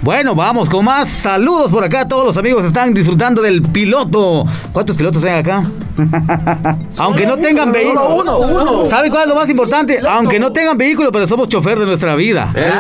Bueno, 0.02 0.36
vamos 0.36 0.70
con 0.70 0.86
más 0.86 1.10
saludos 1.10 1.72
por 1.72 1.84
acá. 1.84 2.08
Todos 2.08 2.26
los 2.26 2.38
amigos 2.38 2.64
están 2.66 2.94
disfrutando 2.94 3.42
del 3.42 3.62
piloto. 3.62 4.46
¿Cuántos 4.72 4.96
pilotos 4.96 5.24
hay 5.24 5.40
acá? 5.40 5.64
Aunque 6.98 7.26
no 7.26 7.38
tengan 7.38 7.72
vehículo. 7.72 8.16
uno, 8.16 8.38
uno. 8.40 8.86
¿Sabe 8.86 9.10
cuál 9.10 9.24
es 9.24 9.30
lo 9.30 9.36
más 9.36 9.50
importante? 9.50 10.00
Aunque 10.08 10.40
no 10.40 10.52
tengan 10.52 10.78
vehículo, 10.78 11.12
pero 11.12 11.28
somos 11.28 11.50
chofer 11.50 11.80
de 11.80 11.86
nuestra 11.86 12.16
vida. 12.16 12.52
Eso 12.56 12.78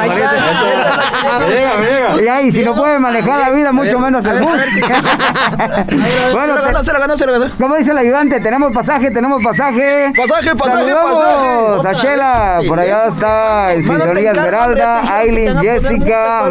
Ahí 2.32 2.47
y 2.47 2.51
si 2.51 2.63
no 2.63 2.75
puede 2.75 2.99
manejar 2.99 3.39
la 3.39 3.49
vida, 3.49 3.71
mucho 3.71 3.99
menos 3.99 4.23
el 4.25 4.39
bus. 4.39 4.51
Se 4.67 6.34
bueno, 6.34 6.56
lo 6.56 6.62
ganó, 6.62 6.84
se 6.84 6.93
lo 6.93 6.99
ganó, 6.99 7.17
se 7.17 7.25
lo 7.25 7.39
ganó. 7.39 7.45
como 7.58 7.75
dice 7.75 7.91
el 7.91 7.97
ayudante, 7.97 8.39
tenemos 8.39 8.71
pasaje, 8.71 9.12
tenemos 9.12 9.43
pasaje. 9.43 10.12
Pasaje, 10.15 10.56
pasaje, 10.56 10.77
Saludamos 10.77 11.77
pasaje. 11.84 11.88
a 11.88 11.93
Shela, 11.93 12.60
por 12.67 12.80
allá 12.80 13.08
está 13.08 13.69
calma, 13.88 14.19
Esmeralda, 14.19 15.17
Aileen, 15.17 15.60
Jessica, 15.60 15.97
música, 15.97 16.49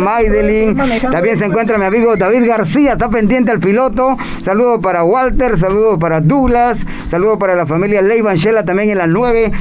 También 1.11 1.39
se 1.39 1.45
encuentra 1.47 1.79
mi 1.79 1.85
amigo 1.85 2.17
David 2.17 2.47
García, 2.47 2.93
está 2.93 3.09
pendiente 3.09 3.51
al 3.51 3.61
piloto. 3.61 4.17
Saludo 4.41 4.81
para 4.81 5.05
Walter, 5.05 5.57
saludo 5.59 5.99
para 5.99 6.21
Douglas, 6.21 6.87
saludo 7.09 7.39
para 7.39 7.55
la 7.55 7.67
familia 7.67 8.03
Leivan 8.03 8.37
Shela 8.37 8.65
también 8.65 8.91
en 8.91 8.99
las 8.99 9.09
9. 9.09 9.53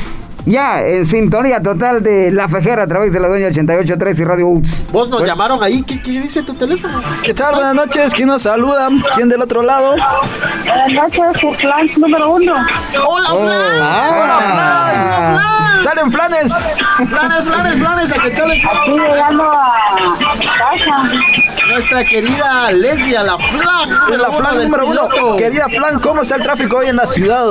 Ya, 0.46 0.82
en 0.82 1.08
sintonía 1.08 1.60
total 1.62 2.04
de 2.04 2.32
La 2.32 2.48
Fejera 2.48 2.84
a 2.84 2.88
través 2.88 3.12
de 3.12 3.20
la 3.20 3.28
Doña 3.28 3.50
88.3 3.50 4.20
y 4.20 4.24
Radio 4.24 4.48
Uts. 4.48 4.92
Vos 4.92 5.10
nos 5.10 5.24
llamaron 5.24 5.64
ahí, 5.64 5.82
¿qué, 5.82 6.00
qué 6.02 6.12
dice 6.12 6.44
tu 6.44 6.54
teléfono? 6.54 7.02
¿Qué 7.24 7.34
tal? 7.34 7.56
Buenas 7.56 7.74
noches. 7.74 8.14
¿Quién 8.14 8.28
nos 8.28 8.44
saluda? 8.44 8.90
¿Quién 9.16 9.28
del 9.28 9.42
otro 9.42 9.64
lado? 9.64 9.96
Buenas 10.66 10.92
noches, 10.92 11.42
su 11.42 11.52
plan 11.60 11.90
número 11.98 12.30
uno. 12.30 12.54
¡Hola, 13.08 13.28
Flan! 13.28 13.82
Ah. 13.82 15.80
¡Salen 15.84 16.12
flanes! 16.12 16.54
¡Flanes, 17.10 17.46
flanes, 17.46 17.80
flanes! 17.80 18.12
A 18.12 18.22
que 18.22 18.36
sale 18.36 18.54
Aquí 18.54 18.92
llegando 18.92 19.44
a 19.44 19.74
casa. 20.58 21.45
Nuestra 21.67 22.04
querida 22.04 22.71
lesbia, 22.71 23.23
la 23.23 23.38
Flan. 23.38 23.89
La 24.19 24.32
flan 24.32 24.58
número 24.63 24.88
uno. 24.88 25.08
piloto. 25.10 25.36
Querida 25.38 25.67
flan, 25.69 25.99
¿cómo 25.99 26.21
está 26.21 26.36
el 26.36 26.43
tráfico 26.43 26.78
hoy 26.78 26.88
en 26.88 26.95
la 26.95 27.08
ciudad? 27.08 27.45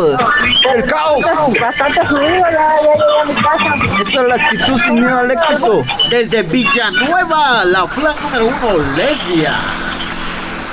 El 0.75 0.85
caos. 0.85 1.25
Bastante 1.61 2.07
fluido, 2.07 2.45
ya, 2.51 2.51
ya 2.51 3.23
a 3.23 3.25
mi 3.25 3.35
casa. 3.35 4.01
Esa 4.03 4.21
es 4.23 4.29
la 4.29 4.35
actitud 4.35 4.79
sin 4.81 4.95
miedo 4.95 5.19
al 5.19 5.31
éxito. 5.31 5.83
Desde 6.11 6.43
Villanueva, 6.43 7.65
la 7.65 7.87
Flan 7.87 8.15
número 8.23 8.47
uno, 8.47 8.85
lesbia. 8.97 9.53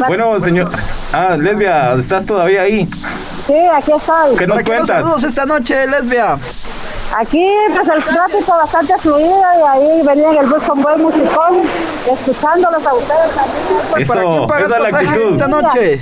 Bueno, 0.07 0.39
señor. 0.39 0.71
Ah, 1.13 1.35
lesbia, 1.37 1.93
¿estás 1.93 2.25
todavía 2.25 2.61
ahí? 2.61 2.87
Sí, 3.45 3.53
aquí 3.75 3.91
estoy. 3.91 4.35
¿Qué 4.37 4.47
nos 4.47 4.55
¿Para 4.55 4.65
cuentas? 4.65 4.87
saludos 4.87 5.23
esta 5.23 5.45
noche, 5.45 5.87
lesbia? 5.87 6.37
Aquí, 7.17 7.45
pues 7.75 7.87
el 7.89 8.03
tráfico 8.03 8.53
bastante 8.57 8.97
fluido 8.97 9.35
y 9.59 9.67
ahí 9.67 10.01
venía 10.05 10.29
en 10.29 10.37
el 10.37 10.45
bus 10.45 10.63
con 10.63 10.81
buen 10.81 11.01
musicón, 11.01 11.61
escuchándolos 12.09 12.85
a 12.87 12.93
ustedes 12.93 13.31
también. 13.35 14.07
¿Para 14.07 14.21
Eso, 14.21 14.29
quién 14.29 14.47
pagas 14.47 14.67
esa 14.67 14.79
la 14.79 14.87
actitud. 14.87 15.31
esta 15.33 15.47
noche? 15.47 15.99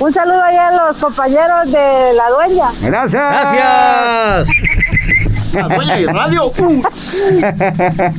Un 0.00 0.12
saludo 0.12 0.42
allá 0.42 0.68
a 0.68 0.86
los 0.88 0.96
compañeros 0.98 1.72
de 1.72 2.12
la 2.14 2.30
dueña. 2.30 2.66
Gracias. 2.82 3.30
Gracias. 3.30 4.48
La 5.54 5.68
dueña 5.68 5.98
y 5.98 6.06
radio. 6.06 6.46
Uh. 6.46 6.82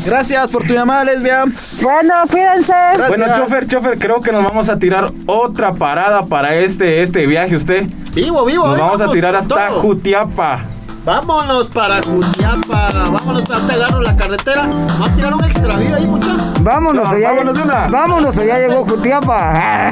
Gracias 0.06 0.50
por 0.50 0.66
tu 0.66 0.74
llamada, 0.74 1.04
lesbia. 1.04 1.44
Bueno, 1.82 2.14
cuídense. 2.30 2.74
Bueno, 3.08 3.26
chofer, 3.36 3.68
chofer, 3.68 4.00
creo 4.00 4.22
que 4.22 4.32
nos 4.32 4.44
vamos 4.44 4.68
a 4.70 4.80
tirar 4.80 5.12
otra 5.26 5.72
parada 5.74 6.26
para 6.26 6.56
este, 6.56 7.04
este 7.04 7.28
viaje 7.28 7.56
usted. 7.56 7.86
Vivo, 8.14 8.44
vivo. 8.46 8.66
Nos 8.66 8.76
ahí 8.76 8.82
vamos 8.82 9.02
a 9.02 9.12
tirar 9.12 9.36
hasta 9.36 9.70
todo. 9.70 9.82
Jutiapa. 9.82 10.79
Vámonos 11.10 11.66
para 11.70 12.04
Jutiapa. 12.04 12.90
Vámonos 12.94 13.42
para 13.50 13.74
agarro 13.74 14.00
la 14.00 14.16
carretera. 14.16 14.62
Va 15.02 15.08
a 15.08 15.16
tirar 15.16 15.34
un 15.34 15.44
extravío 15.44 15.96
ahí, 15.96 16.06
muchachos. 16.06 16.62
Vámonos, 16.62 17.04
No, 17.04 17.10
allá, 17.10 17.30
vámonos 17.30 17.58
de 17.58 17.64
una. 17.64 17.88
vámonos, 17.88 18.38
allá 18.38 18.60
llegó 18.60 18.86
Jutiapa. 18.86 19.92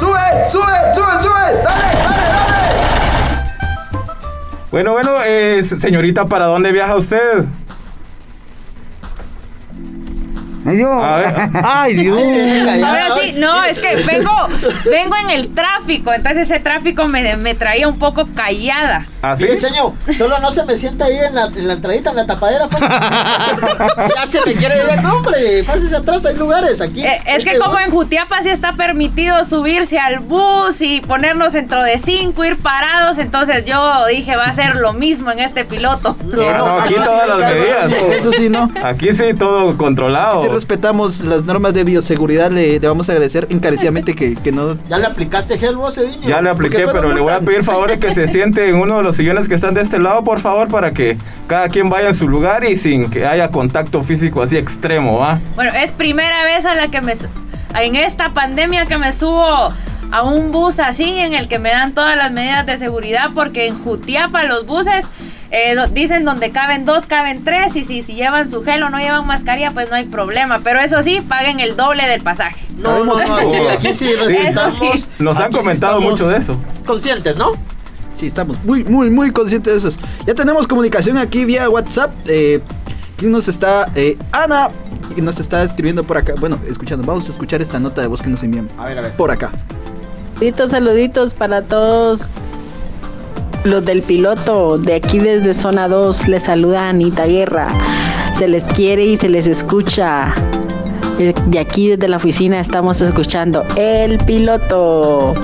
¡Sube, 0.00 0.18
sube, 0.50 0.72
sube, 0.92 1.22
sube! 1.22 1.62
¡Dale, 1.62 1.94
dale, 2.02 2.26
dale! 2.34 2.74
Bueno, 4.72 4.90
bueno, 4.94 5.10
eh, 5.24 5.62
señorita, 5.62 6.24
¿para 6.26 6.46
dónde 6.46 6.72
viaja 6.72 6.96
usted? 6.96 7.44
Y 10.66 10.78
yo, 10.78 10.92
A 10.92 11.18
ver. 11.18 11.34
Ay, 11.62 11.94
Dios. 11.94 12.18
Ahora 12.18 13.06
sí, 13.20 13.34
no, 13.36 13.64
es 13.64 13.80
que 13.80 13.96
vengo, 13.96 14.30
vengo 14.84 15.14
en 15.24 15.30
el 15.38 15.52
tráfico, 15.54 16.12
entonces 16.12 16.50
ese 16.50 16.60
tráfico 16.60 17.06
me, 17.06 17.36
me 17.36 17.54
traía 17.54 17.86
un 17.86 17.98
poco 17.98 18.26
callada. 18.34 19.04
¿Así? 19.22 19.44
Mire, 19.44 19.58
señor, 19.58 19.92
solo 20.16 20.38
no 20.38 20.50
se 20.50 20.64
me 20.64 20.76
sienta 20.76 21.04
ahí 21.06 21.18
en 21.18 21.34
la, 21.34 21.46
en 21.46 21.68
la 21.68 21.74
entradita, 21.74 22.10
en 22.10 22.16
la 22.16 22.26
tapadera. 22.26 22.68
pues. 22.68 22.80
ya 24.16 24.26
se 24.26 24.40
me 24.46 24.54
quiere 24.54 24.76
ir 24.78 24.98
el 24.98 25.04
hombre. 25.06 25.64
Pásese 25.64 25.96
atrás, 25.96 26.24
hay 26.24 26.36
lugares 26.36 26.80
aquí. 26.80 27.04
Eh, 27.04 27.20
es 27.26 27.44
que 27.44 27.52
Este, 27.52 27.58
como 27.58 27.78
en 27.78 27.90
Jutiapa 27.90 28.42
sí 28.42 28.48
está 28.48 28.72
permitido 28.72 29.44
subirse 29.44 29.98
al 29.98 30.20
bus 30.20 30.80
y 30.80 31.00
ponernos 31.02 31.52
dentro 31.52 31.82
de 31.82 31.98
cinco, 31.98 32.44
ir 32.44 32.58
parados, 32.58 33.18
entonces 33.18 33.64
yo 33.64 34.06
dije 34.06 34.36
va 34.36 34.44
a 34.46 34.52
ser 34.52 34.76
lo 34.76 34.92
mismo 34.92 35.30
en 35.30 35.40
este 35.40 35.64
piloto. 35.64 36.16
Ah, 36.20 36.54
no, 36.56 36.78
aquí 36.80 36.94
todas 36.94 37.28
las 37.28 37.38
medidas. 37.38 37.92
Eso 38.18 38.32
sí, 38.32 38.48
¿no? 38.48 38.70
Aquí 38.82 39.14
sí, 39.14 39.34
todo 39.34 39.76
controlado. 39.76 40.53
Respetamos 40.54 41.20
las 41.20 41.44
normas 41.44 41.74
de 41.74 41.84
bioseguridad, 41.84 42.50
le, 42.50 42.78
le 42.78 42.88
vamos 42.88 43.08
a 43.08 43.12
agradecer 43.12 43.46
encarecidamente 43.50 44.14
que, 44.14 44.34
que 44.34 44.52
no... 44.52 44.76
¿Ya 44.88 44.98
le 44.98 45.06
aplicaste 45.06 45.58
gel 45.58 45.76
vos, 45.76 45.98
Edinho? 45.98 46.28
Ya 46.28 46.40
le 46.40 46.50
apliqué, 46.50 46.86
pero 46.86 47.12
le 47.12 47.20
voy 47.20 47.32
a 47.32 47.40
pedir 47.40 47.64
favor 47.64 47.90
de 47.90 47.98
que 47.98 48.14
se 48.14 48.28
siente 48.28 48.68
en 48.68 48.76
uno 48.76 48.98
de 48.98 49.02
los 49.02 49.16
sillones 49.16 49.48
que 49.48 49.54
están 49.54 49.74
de 49.74 49.82
este 49.82 49.98
lado, 49.98 50.22
por 50.24 50.40
favor, 50.40 50.68
para 50.68 50.92
que 50.92 51.18
cada 51.46 51.68
quien 51.68 51.90
vaya 51.90 52.08
en 52.08 52.14
su 52.14 52.28
lugar 52.28 52.64
y 52.64 52.76
sin 52.76 53.10
que 53.10 53.26
haya 53.26 53.48
contacto 53.48 54.02
físico 54.02 54.42
así 54.42 54.56
extremo, 54.56 55.18
¿va? 55.18 55.38
Bueno, 55.54 55.72
es 55.74 55.92
primera 55.92 56.44
vez 56.44 56.64
a 56.64 56.74
la 56.74 56.88
que 56.88 57.00
me 57.00 57.14
en 57.74 57.96
esta 57.96 58.30
pandemia 58.30 58.86
que 58.86 58.98
me 58.98 59.12
subo 59.12 59.72
a 60.10 60.22
un 60.22 60.52
bus 60.52 60.78
así 60.78 61.18
en 61.18 61.34
el 61.34 61.48
que 61.48 61.58
me 61.58 61.70
dan 61.70 61.92
todas 61.92 62.16
las 62.16 62.30
medidas 62.30 62.64
de 62.66 62.78
seguridad 62.78 63.30
porque 63.34 63.66
en 63.66 63.82
Jutiapa 63.82 64.44
los 64.44 64.66
buses 64.66 65.06
eh, 65.54 65.74
do- 65.76 65.86
dicen 65.88 66.24
donde 66.24 66.50
caben 66.50 66.84
dos, 66.84 67.06
caben 67.06 67.44
tres 67.44 67.76
y 67.76 67.84
si, 67.84 68.02
si 68.02 68.14
llevan 68.14 68.48
su 68.50 68.62
gel 68.64 68.82
o 68.82 68.90
no 68.90 68.98
llevan 68.98 69.26
mascarilla 69.26 69.70
pues 69.70 69.88
no 69.88 69.96
hay 69.96 70.04
problema, 70.04 70.60
pero 70.64 70.80
eso 70.80 71.00
sí, 71.02 71.20
paguen 71.20 71.60
el 71.60 71.76
doble 71.76 72.06
del 72.06 72.22
pasaje. 72.22 72.64
No, 72.78 73.04
no, 73.04 73.14
no, 73.16 73.34
aquí, 73.36 73.56
aquí 73.86 73.94
sí 73.94 74.10
Eso 74.10 74.24
respetamos. 74.26 74.78
sí. 75.00 75.06
Nos 75.18 75.38
han 75.38 75.52
sí 75.52 75.58
comentado 75.58 76.00
mucho 76.00 76.28
de 76.28 76.38
eso. 76.38 76.56
Conscientes, 76.84 77.36
¿no? 77.36 77.52
Sí, 78.16 78.26
estamos 78.26 78.62
muy, 78.64 78.84
muy, 78.84 79.10
muy 79.10 79.30
conscientes 79.32 79.82
de 79.82 79.88
eso. 79.88 79.98
Ya 80.26 80.34
tenemos 80.34 80.66
comunicación 80.66 81.18
aquí 81.18 81.44
vía 81.44 81.68
WhatsApp. 81.70 82.10
Eh, 82.26 82.60
¿Quién 83.16 83.32
nos 83.32 83.48
está? 83.48 83.88
Eh, 83.94 84.16
Ana. 84.32 84.68
Y 85.16 85.20
nos 85.20 85.38
está 85.38 85.62
escribiendo 85.62 86.02
por 86.04 86.16
acá. 86.16 86.34
Bueno, 86.40 86.58
escuchando. 86.68 87.04
Vamos 87.06 87.28
a 87.28 87.32
escuchar 87.32 87.60
esta 87.62 87.78
nota 87.78 88.00
de 88.00 88.06
voz 88.06 88.22
que 88.22 88.28
nos 88.30 88.42
envían. 88.42 88.68
A 88.78 88.86
ver, 88.86 88.98
a 88.98 89.00
ver. 89.02 89.12
Por 89.12 89.30
acá. 89.30 89.50
Saluditos, 90.34 90.70
saluditos 90.70 91.34
para 91.34 91.62
todos 91.62 92.20
los 93.64 93.84
del 93.84 94.02
piloto 94.02 94.78
de 94.78 94.94
aquí 94.94 95.18
desde 95.18 95.54
zona 95.54 95.88
2. 95.88 96.28
Les 96.28 96.44
saluda 96.44 96.88
Anita 96.88 97.26
Guerra. 97.26 97.68
Se 98.36 98.48
les 98.48 98.64
quiere 98.64 99.04
y 99.04 99.16
se 99.16 99.28
les 99.28 99.46
escucha. 99.46 100.34
Eh, 101.18 101.32
De 101.46 101.58
aquí 101.58 101.90
desde 101.90 102.08
la 102.08 102.16
oficina 102.16 102.58
estamos 102.60 103.00
escuchando 103.00 103.62
el 103.76 104.18
piloto. 104.18 105.34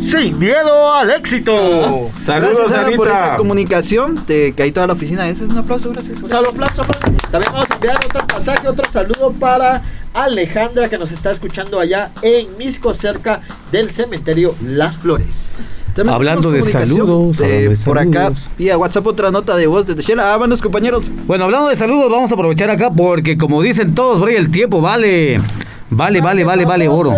Sin 0.00 0.38
miedo 0.38 0.92
al 0.92 1.10
éxito. 1.10 2.10
Saludos, 2.20 2.58
gracias, 2.58 2.86
Ana, 2.86 2.96
por 2.96 3.08
esa 3.08 3.36
comunicación. 3.36 4.24
De 4.26 4.52
que 4.52 4.62
hay 4.62 4.72
toda 4.72 4.86
la 4.86 4.92
oficina. 4.92 5.28
Ese 5.28 5.44
es 5.44 5.50
un 5.50 5.58
aplauso, 5.58 5.90
gracias. 5.90 6.22
Un 6.22 6.30
saludo, 6.30 6.50
aplauso, 6.50 6.82
aplauso. 6.82 7.18
También 7.30 7.52
vamos 7.52 7.70
a 7.70 7.74
enviar 7.74 7.96
otro 8.04 8.26
pasaje, 8.26 8.68
otro 8.68 8.90
saludo 8.92 9.32
para 9.32 9.82
Alejandra 10.12 10.88
que 10.88 10.98
nos 10.98 11.10
está 11.10 11.32
escuchando 11.32 11.80
allá 11.80 12.10
en 12.22 12.56
Misco, 12.56 12.94
cerca 12.94 13.40
del 13.72 13.90
cementerio 13.90 14.54
Las 14.62 14.96
Flores. 14.98 15.54
También 15.94 16.14
Hablando 16.14 16.50
de 16.50 16.62
saludos, 16.62 17.40
eh, 17.40 17.68
de 17.68 17.76
por 17.84 17.98
acá, 17.98 18.24
saludos. 18.24 18.42
vía 18.58 18.76
WhatsApp, 18.76 19.06
otra 19.06 19.30
nota 19.30 19.56
de 19.56 19.66
voz 19.66 19.86
desde 19.86 20.02
Shela. 20.02 20.34
Ah, 20.34 20.36
buenos 20.36 20.60
compañeros. 20.60 21.04
Bueno, 21.26 21.44
hablando 21.44 21.68
de 21.68 21.76
saludos, 21.76 22.10
vamos 22.10 22.30
a 22.30 22.34
aprovechar 22.34 22.68
acá 22.70 22.90
porque 22.90 23.38
como 23.38 23.62
dicen 23.62 23.94
todos, 23.94 24.28
el 24.28 24.50
tiempo 24.50 24.80
vale. 24.80 25.38
Vale, 25.90 26.20
vale, 26.20 26.42
vale, 26.42 26.64
vale 26.64 26.88
oro. 26.88 27.12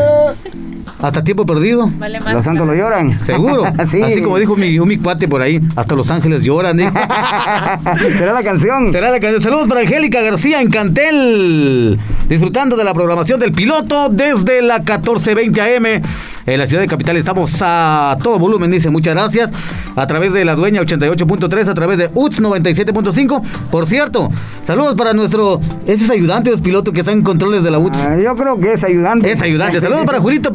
Hasta 1.01 1.23
tiempo 1.23 1.45
perdido. 1.45 1.91
Vale 1.99 2.21
más 2.21 2.35
los 2.35 2.45
santos 2.45 2.67
lo 2.67 2.75
lloran. 2.75 3.19
Seguro. 3.25 3.65
sí. 3.91 4.03
Así 4.03 4.23
como 4.23 4.39
dijo 4.39 4.57
mi, 4.57 4.79
mi 4.81 4.99
cuate 4.99 5.29
por 5.29 5.43
ahí. 5.43 5.61
Hasta 5.77 5.95
los 5.95 6.11
ángeles 6.11 6.43
lloran. 6.43 6.77
dijo. 6.77 6.91
Será 8.19 8.33
la 8.33 8.43
canción. 8.43 8.93
Será 8.93 9.11
la 9.11 9.21
canción. 9.21 9.41
Saludos 9.41 9.69
para 9.69 9.81
Angélica 9.81 10.21
García 10.23 10.61
en 10.61 10.71
Cantel. 10.71 11.99
Disfrutando 12.29 12.77
de 12.77 12.85
la 12.85 12.95
programación 12.95 13.39
del 13.41 13.53
piloto 13.53 14.09
desde 14.09 14.63
la 14.63 14.79
1420 14.79 15.61
AM. 15.61 16.03
En 16.47 16.61
la 16.61 16.67
ciudad 16.69 16.81
de 16.83 16.89
Capital 16.89 17.17
estamos 17.17 17.59
a 17.61 18.17
todo 18.23 18.39
volumen, 18.39 18.71
dice. 18.71 18.89
Muchas 18.89 19.15
gracias. 19.15 19.51
A 19.97 20.07
través 20.07 20.33
de 20.33 20.45
la 20.45 20.55
dueña 20.55 20.81
88.3, 20.81 21.69
a 21.69 21.75
través 21.75 21.99
de 21.99 22.11
UTS 22.15 22.41
97.5. 22.41 23.43
Por 23.71 23.87
cierto, 23.87 24.29
saludos 24.65 24.95
para 24.95 25.13
nuestro. 25.13 25.61
Ese 25.87 26.05
es 26.05 26.11
ayudante 26.11 26.51
o 26.51 26.55
es 26.55 26.61
piloto 26.61 26.93
que 26.93 27.01
está 27.01 27.13
en 27.13 27.23
controles 27.23 27.65
de 27.65 27.71
la 27.71 27.79
UTS. 27.79 27.99
Ah, 27.99 28.17
yo 28.23 28.37
creo 28.37 28.61
que 28.61 28.73
es 28.75 28.85
ayudante. 28.85 29.33
Es 29.33 29.43
ayudante. 29.43 29.81
Saludos 29.81 30.05
para 30.05 30.21
Julito 30.27 30.53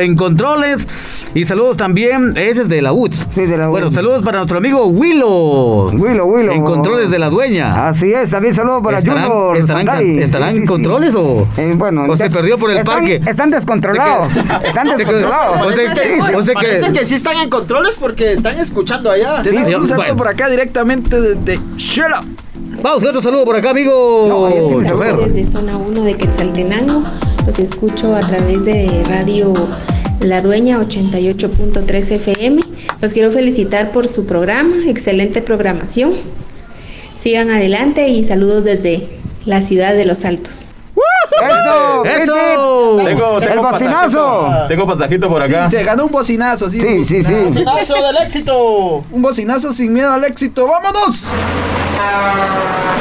En 0.00 0.16
controles. 0.16 0.86
Y 1.34 1.44
saludos 1.46 1.76
también. 1.76 2.36
Ese 2.36 2.62
es 2.62 2.68
de 2.68 2.80
la 2.80 2.92
UTS. 2.92 3.26
Sí, 3.34 3.42
de 3.42 3.56
la 3.56 3.68
Bueno, 3.68 3.90
saludos 3.90 4.22
para 4.22 4.38
nuestro 4.38 4.58
amigo 4.58 4.86
Willow. 4.86 5.90
Willow, 5.92 6.26
Willow. 6.28 6.52
En 6.54 6.64
controles 6.64 7.10
de 7.10 7.18
la 7.18 7.28
dueña. 7.28 7.88
Así 7.88 8.12
es, 8.12 8.30
también 8.30 8.54
saludos 8.54 8.82
para 8.82 9.00
¿Estarán- 9.00 9.28
Junior. 9.28 9.56
estarán 9.56 9.88
estarán 10.20 10.48
Sí, 10.50 10.54
sí, 10.54 10.60
en 10.60 10.62
sí. 10.62 10.68
controles 10.68 11.14
o- 11.16 11.46
Eh, 11.56 11.74
bueno, 11.76 12.04
o 12.08 12.16
se 12.16 12.30
perdió 12.30 12.56
por 12.56 12.70
el 12.70 12.78
están- 12.78 12.94
parque? 12.94 13.20
Están 13.26 13.50
descontrolados. 13.50 14.32
Están 14.64 14.96
descontrolados. 14.96 15.56
o 15.66 15.72
sea 15.72 15.86
Parece, 15.88 16.02
que- 16.08 16.14
que, 16.14 16.36
o 16.36 16.44
sea 16.44 16.54
que- 16.54 16.66
parece 16.66 16.92
que 16.92 17.06
sí 17.06 17.14
están 17.16 17.36
en 17.38 17.50
controles 17.50 17.96
porque 17.98 18.32
están 18.32 18.56
escuchando 18.60 19.10
allá. 19.10 19.42
Tenemos 19.42 19.68
sí, 19.68 19.74
un 19.74 19.88
saludo 19.88 20.04
bueno. 20.04 20.16
por 20.16 20.28
acá 20.28 20.48
directamente 20.48 21.20
desde 21.20 21.60
Shela. 21.76 22.22
Vamos, 22.80 23.02
otro 23.04 23.22
saludo 23.22 23.44
por 23.44 23.56
acá, 23.56 23.70
amigo. 23.70 24.26
No. 24.28 25.16
Desde 25.16 25.44
zona 25.44 25.76
1 25.76 26.02
de 26.02 26.14
Quetzaltenango, 26.16 27.02
los 27.46 27.58
escucho 27.58 28.14
a 28.14 28.20
través 28.20 28.64
de 28.64 29.04
radio 29.08 29.52
La 30.20 30.40
Dueña 30.40 30.78
88.3 30.78 32.10
FM. 32.12 32.62
Los 33.00 33.12
quiero 33.12 33.30
felicitar 33.30 33.92
por 33.92 34.08
su 34.08 34.26
programa, 34.26 34.74
excelente 34.86 35.42
programación. 35.42 36.14
Sigan 37.16 37.50
adelante 37.50 38.08
y 38.08 38.24
saludos 38.24 38.64
desde 38.64 39.08
la 39.44 39.60
ciudad 39.62 39.94
de 39.94 40.04
Los 40.06 40.24
Altos. 40.24 40.68
¡Eso! 41.42 42.04
¡Eso! 42.04 42.96
Tengo, 43.04 43.38
¡El 43.40 43.48
tengo 43.48 43.62
bocinazo! 43.62 44.18
pasajito, 44.42 44.66
tengo 44.68 44.86
pasajito 44.86 45.28
por 45.28 45.42
acá. 45.42 45.70
Se 45.70 45.82
ganó 45.82 46.06
un 46.06 46.12
bocinazo, 46.12 46.70
sí. 46.70 46.78
un 46.80 47.04
Sí, 47.04 47.04
sí, 47.04 47.24
sí. 47.24 47.32
bocinazo. 47.32 47.64
Bocinazo 47.78 48.06
del 48.06 48.16
éxito. 48.24 49.04
Un 49.10 49.22
bocinazo 49.22 49.72
sin 49.72 49.92
miedo 49.92 50.12
al 50.12 50.24
éxito. 50.24 50.66
¡Vámonos! 50.68 51.26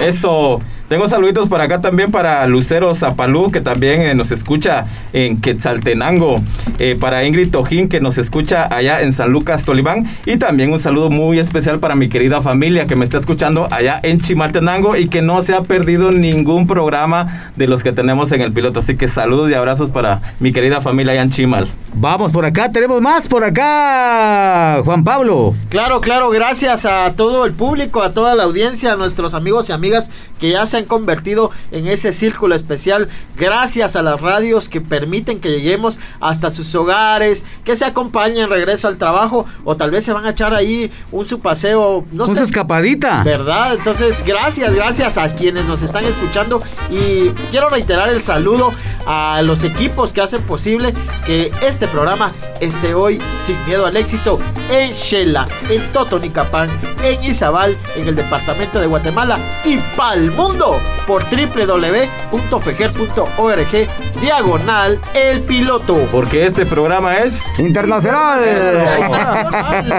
Eso. 0.03 0.61
Tengo 0.89 1.07
saluditos 1.07 1.47
para 1.47 1.63
acá 1.63 1.79
también 1.79 2.11
para 2.11 2.45
Lucero 2.45 2.93
Zapalú, 2.93 3.51
que 3.51 3.61
también 3.61 4.01
eh, 4.01 4.15
nos 4.15 4.31
escucha 4.31 4.85
en 5.13 5.39
Quetzaltenango. 5.39 6.41
Eh, 6.77 6.97
para 6.99 7.25
Ingrid 7.25 7.51
Tojín, 7.51 7.87
que 7.87 8.01
nos 8.01 8.17
escucha 8.17 8.67
allá 8.69 9.01
en 9.01 9.13
San 9.13 9.31
Lucas, 9.31 9.63
Tolibán. 9.63 10.05
Y 10.25 10.37
también 10.37 10.71
un 10.71 10.79
saludo 10.79 11.09
muy 11.09 11.39
especial 11.39 11.79
para 11.79 11.95
mi 11.95 12.09
querida 12.09 12.41
familia 12.41 12.85
que 12.85 12.95
me 12.95 13.05
está 13.05 13.17
escuchando 13.17 13.67
allá 13.71 13.99
en 14.03 14.19
Chimaltenango 14.19 14.97
y 14.97 15.07
que 15.07 15.21
no 15.21 15.41
se 15.41 15.53
ha 15.53 15.61
perdido 15.61 16.11
ningún 16.11 16.67
programa 16.67 17.51
de 17.55 17.67
los 17.67 17.81
que 17.81 17.91
tenemos 17.91 18.31
en 18.31 18.41
el 18.41 18.51
piloto. 18.51 18.79
Así 18.79 18.97
que 18.97 19.07
saludos 19.07 19.49
y 19.49 19.53
abrazos 19.53 19.89
para 19.89 20.19
mi 20.39 20.51
querida 20.51 20.81
familia 20.81 21.13
allá 21.13 21.23
en 21.23 21.29
Chimal. 21.31 21.67
Vamos 21.95 22.31
por 22.31 22.43
acá, 22.43 22.71
tenemos 22.71 22.99
más 23.01 23.27
por 23.27 23.43
acá, 23.43 24.81
Juan 24.83 25.03
Pablo. 25.03 25.53
Claro, 25.69 26.01
claro, 26.01 26.31
gracias 26.31 26.85
a 26.85 27.13
todo 27.13 27.45
el 27.45 27.53
público, 27.53 28.01
a 28.01 28.13
toda 28.13 28.33
la 28.33 28.43
audiencia, 28.43 28.93
a 28.93 28.95
nuestros 28.95 29.35
amigos 29.35 29.69
y 29.69 29.73
amigas 29.73 30.09
que 30.39 30.49
ya 30.49 30.65
se 30.65 30.72
han 30.77 30.85
convertido 30.85 31.51
en 31.71 31.87
ese 31.87 32.13
círculo 32.13 32.55
especial. 32.55 33.09
Gracias 33.37 33.95
a 33.95 34.01
las 34.01 34.21
radios 34.21 34.69
que 34.69 34.81
permiten 34.81 35.39
que 35.39 35.49
lleguemos 35.49 35.99
hasta 36.19 36.51
sus 36.51 36.73
hogares, 36.75 37.45
que 37.63 37.75
se 37.75 37.85
acompañen 37.85 38.49
regreso 38.49 38.87
al 38.87 38.97
trabajo 38.97 39.45
o 39.63 39.77
tal 39.77 39.91
vez 39.91 40.03
se 40.03 40.13
van 40.13 40.25
a 40.25 40.31
echar 40.31 40.53
ahí 40.53 40.91
un 41.11 41.25
su 41.25 41.39
paseo, 41.39 42.05
no 42.11 42.25
Una 42.25 42.41
escapadita. 42.41 43.23
¿Verdad? 43.23 43.75
Entonces, 43.75 44.23
gracias, 44.25 44.73
gracias 44.73 45.17
a 45.17 45.27
quienes 45.29 45.65
nos 45.65 45.81
están 45.81 46.05
escuchando. 46.05 46.59
Y 46.89 47.29
quiero 47.51 47.69
reiterar 47.69 48.09
el 48.09 48.21
saludo 48.21 48.71
a 49.05 49.41
los 49.41 49.63
equipos 49.63 50.13
que 50.13 50.21
hacen 50.21 50.41
posible 50.43 50.93
que 51.25 51.51
este 51.61 51.87
programa 51.87 52.31
esté 52.59 52.93
hoy 52.93 53.21
sin 53.45 53.63
miedo 53.65 53.85
al 53.85 53.95
éxito 53.95 54.37
en 54.69 54.91
Shela, 54.91 55.45
en 55.69 55.81
Totonicapán, 55.91 56.67
en 57.03 57.23
Izabal, 57.23 57.77
en 57.95 58.07
el 58.07 58.15
departamento 58.15 58.79
de 58.79 58.87
Guatemala 58.87 59.37
y 59.65 59.77
pa'l 59.95 60.31
mundo 60.31 60.79
por 61.05 61.23
www.fejer.org 61.23 64.21
diagonal 64.21 64.99
el 65.13 65.41
piloto. 65.41 65.93
Porque 66.11 66.45
este 66.45 66.65
programa 66.65 67.17
es 67.17 67.43
internacional. 67.59 68.39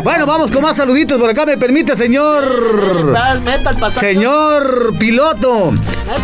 bueno, 0.03 0.27
vamos 0.27 0.51
con 0.51 0.63
más 0.63 0.77
saluditos 0.77 1.21
por 1.21 1.31
acá, 1.31 1.47
me 1.47 1.57
permite, 1.57 1.97
señor. 1.97 3.13
Señor 4.01 4.95
piloto. 4.99 5.73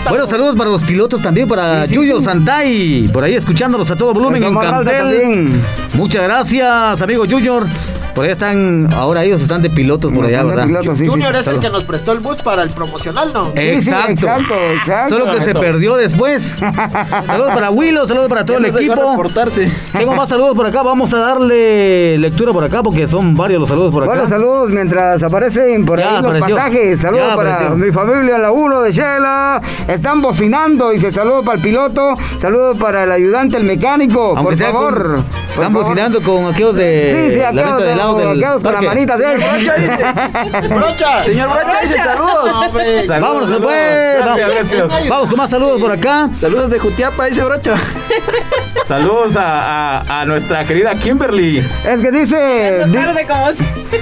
Bueno, 0.08 0.26
saludos 0.26 0.56
para 0.56 0.70
los 0.70 0.82
pilotos 0.84 1.22
también, 1.22 1.48
para 1.48 1.86
Yuyo 1.86 2.20
Santay, 2.20 3.08
por 3.08 3.24
ahí 3.24 3.34
escuchándolos 3.34 3.90
a 3.90 3.96
todo 3.96 4.12
volumen 4.12 4.42
en 4.44 4.54
Cantel. 4.54 5.60
Muchas 5.94 6.22
gracias, 6.22 7.00
amigo 7.00 7.24
Junior. 7.28 7.66
Por 8.20 8.26
ahí 8.26 8.33
están, 8.33 8.87
ahora 8.92 9.24
ellos 9.24 9.40
están 9.40 9.62
de 9.62 9.70
pilotos 9.70 10.12
por 10.12 10.26
allá, 10.26 10.42
¿verdad? 10.42 10.68
Junior 10.85 11.35
es 11.37 11.46
el 11.46 11.59
que 11.59 11.70
nos 11.70 11.85
prestó 11.85 12.12
el 12.12 12.18
bus 12.18 12.42
para 12.42 12.62
el 12.62 12.68
promocional, 12.68 13.33
¿no? 13.33 13.50
Exacto. 13.54 14.11
exacto, 14.11 14.54
exacto. 14.74 15.18
Solo 15.18 15.33
que 15.33 15.42
se 15.42 15.54
perdió 15.54 15.96
después. 15.96 16.56
saludos 17.26 17.54
para 17.54 17.70
Willow, 17.70 18.06
saludos 18.06 18.28
para 18.28 18.44
todo 18.44 18.59
el 18.59 18.66
equipo. 18.66 19.16
Tengo 19.92 20.14
más 20.14 20.28
saludos 20.28 20.54
por 20.54 20.66
acá, 20.66 20.83
vamos 20.83 21.14
a 21.14 21.18
darle 21.18 22.18
lectura 22.18 22.52
por 22.52 22.62
acá 22.62 22.83
porque 22.83 23.09
son 23.09 23.35
varios 23.35 23.59
los 23.59 23.70
saludos 23.70 23.90
por 23.90 24.02
acá. 24.02 24.12
Bueno, 24.12 24.28
saludos 24.28 24.68
mientras 24.68 25.22
aparecen 25.22 25.87
por 25.87 25.98
ahí 25.98 26.22
los 26.22 26.37
pasajes. 26.37 27.00
Saludos 27.00 27.35
para 27.37 27.70
mi 27.70 27.90
familia, 27.90 28.37
la 28.37 28.52
1 28.52 28.83
de 28.83 28.92
Shela. 28.92 29.62
Están 29.88 30.20
bocinando, 30.20 30.90
dice 30.90 31.11
saludos 31.11 31.42
para 31.42 31.56
el 31.56 31.62
piloto, 31.62 32.12
saludos 32.38 32.78
para 32.78 33.04
el 33.04 33.12
ayudante, 33.12 33.56
el 33.56 33.64
mecánico, 33.64 34.35
por 34.35 34.59
favor. 34.59 35.18
están 35.48 35.72
bocinando 35.72 36.20
con 36.20 36.48
aquellos 36.48 36.74
de. 36.74 37.30
Sí, 37.30 37.35
sí, 37.37 37.40
aquellos 37.40 37.78
de 37.78 37.94
lado 38.18 38.59
del 38.59 38.62
con 38.62 38.75
la 38.75 38.83
manita 38.83 39.16
de 39.16 40.68
Brocha, 40.68 41.25
Señor 41.25 41.51
Brocha 41.51 41.81
dice 41.83 41.99
saludos. 41.99 43.09
Vámonos 43.09 43.61
pues. 43.61 44.25
Vamos, 44.25 45.09
vamos 45.09 45.29
con 45.29 45.38
más 45.38 45.51
saludos 45.51 45.81
por 45.81 45.92
acá. 45.92 46.29
Saludos 46.40 46.70
de 46.70 46.79
Jutiapa, 46.79 47.27
dice 47.27 47.44
Brocha. 47.44 47.75
Saludos 48.87 49.37
a, 49.37 50.01
a, 50.01 50.20
a, 50.20 50.27
nuestra 50.27 50.64
querida 50.64 50.94
Kimberly. 50.94 51.59
Es 51.59 52.01
que 52.01 52.11
dice. 52.11 52.87
Tarde 52.92 53.27
como 53.27 53.46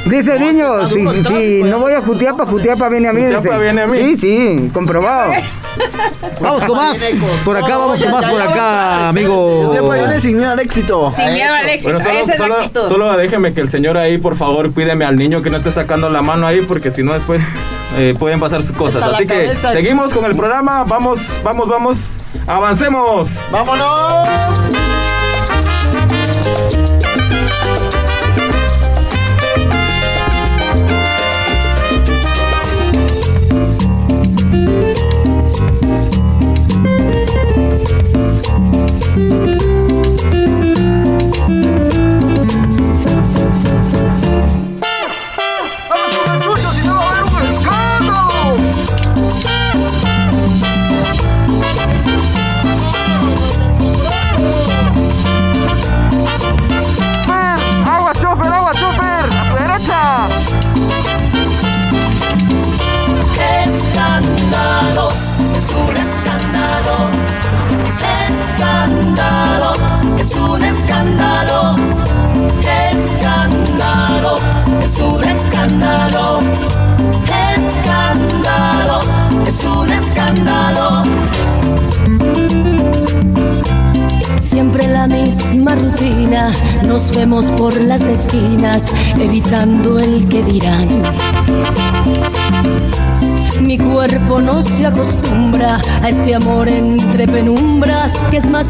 dice 0.07 0.39
niños, 0.39 0.91
si, 0.91 1.25
si 1.25 1.63
no 1.63 1.79
voy 1.79 1.93
a 1.93 2.01
Jutiapa, 2.01 2.47
Jutiapa 2.47 2.89
viene 2.89 3.09
a 3.09 3.13
mí. 3.13 3.23
Jutiapa 3.23 3.43
dice. 3.43 3.59
viene 3.59 3.83
a 3.83 3.87
mí. 3.87 3.99
Sí, 3.99 4.17
sí, 4.17 4.71
comprobado. 4.73 5.33
Vamos 6.41 6.65
con 6.65 6.77
más. 6.77 6.99
Por 7.45 7.57
acá, 7.57 7.77
vamos 7.77 8.03
con 8.03 8.11
más 8.13 8.25
por 8.25 8.41
acá, 8.41 9.09
amigo. 9.09 9.67
Jutiapa 9.67 9.95
viene 9.97 10.21
sin 10.21 10.37
miedo 10.39 10.53
al 10.53 10.61
éxito. 10.61 11.13
Sin 11.15 11.35
miedo 11.35 11.55
al 11.55 11.69
éxito. 11.69 11.93
Bueno, 11.93 12.01
solo, 12.05 12.19
Esa 12.19 12.33
es 12.33 12.39
la 12.39 12.47
solo, 12.47 12.57
actitud. 12.57 12.89
solo 12.89 13.17
déjeme 13.17 13.53
que 13.53 13.61
el 13.61 13.69
señor 13.69 13.97
ahí, 13.99 14.19
por 14.19 14.37
favor, 14.37 14.73
cuídeme 14.73 15.05
al 15.05 15.17
niño 15.17 15.43
que 15.43 15.51
no 15.51 15.57
esté 15.57 15.71
sacando 15.71 16.09
la 16.09 16.23
mano 16.23 16.47
ahí, 16.47 16.63
porque 16.63 16.91
si 16.91 17.03
no 17.03 17.13
después 17.13 17.43
eh, 17.97 18.15
pueden 18.19 18.41
pasar 18.41 18.63
sus 18.63 18.77
cosas. 18.77 19.03
Así 19.03 19.27
que 19.27 19.55
seguimos 19.55 20.13
con 20.13 20.25
el 20.25 20.37
programa. 20.37 20.85
Vamos, 20.85 21.21
vamos, 21.43 21.69
vamos. 21.69 21.99
Avancemos. 22.47 23.29
¡Vámonos! 23.51 25.08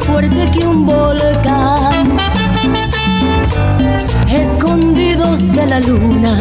Fuerte 0.09 0.51
que 0.53 0.67
un 0.67 0.87
volcán. 0.87 2.17
Escondidos 4.29 5.53
de 5.53 5.67
la 5.67 5.81
luna, 5.81 6.39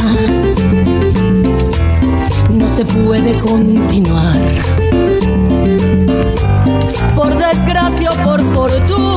no 2.49 2.67
se 2.69 2.85
puede 2.85 3.37
continuar. 3.39 4.39
Por 7.15 7.35
desgracia 7.37 8.11
o 8.11 8.15
por 8.23 8.41
fortuna, 8.53 9.16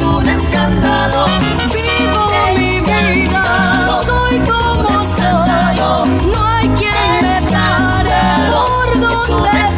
un 0.00 0.28
escándalo. 0.28 1.26
Vivo 1.72 2.30
mi 2.56 2.80
vida, 2.80 4.02
soy 4.04 4.38
como 4.38 5.02
soy. 5.16 6.04
No 6.32 6.46
hay 6.46 6.68
quien 6.70 7.22
me 7.22 7.42
pare 7.50 8.50
por 8.50 9.00
donde 9.00 9.68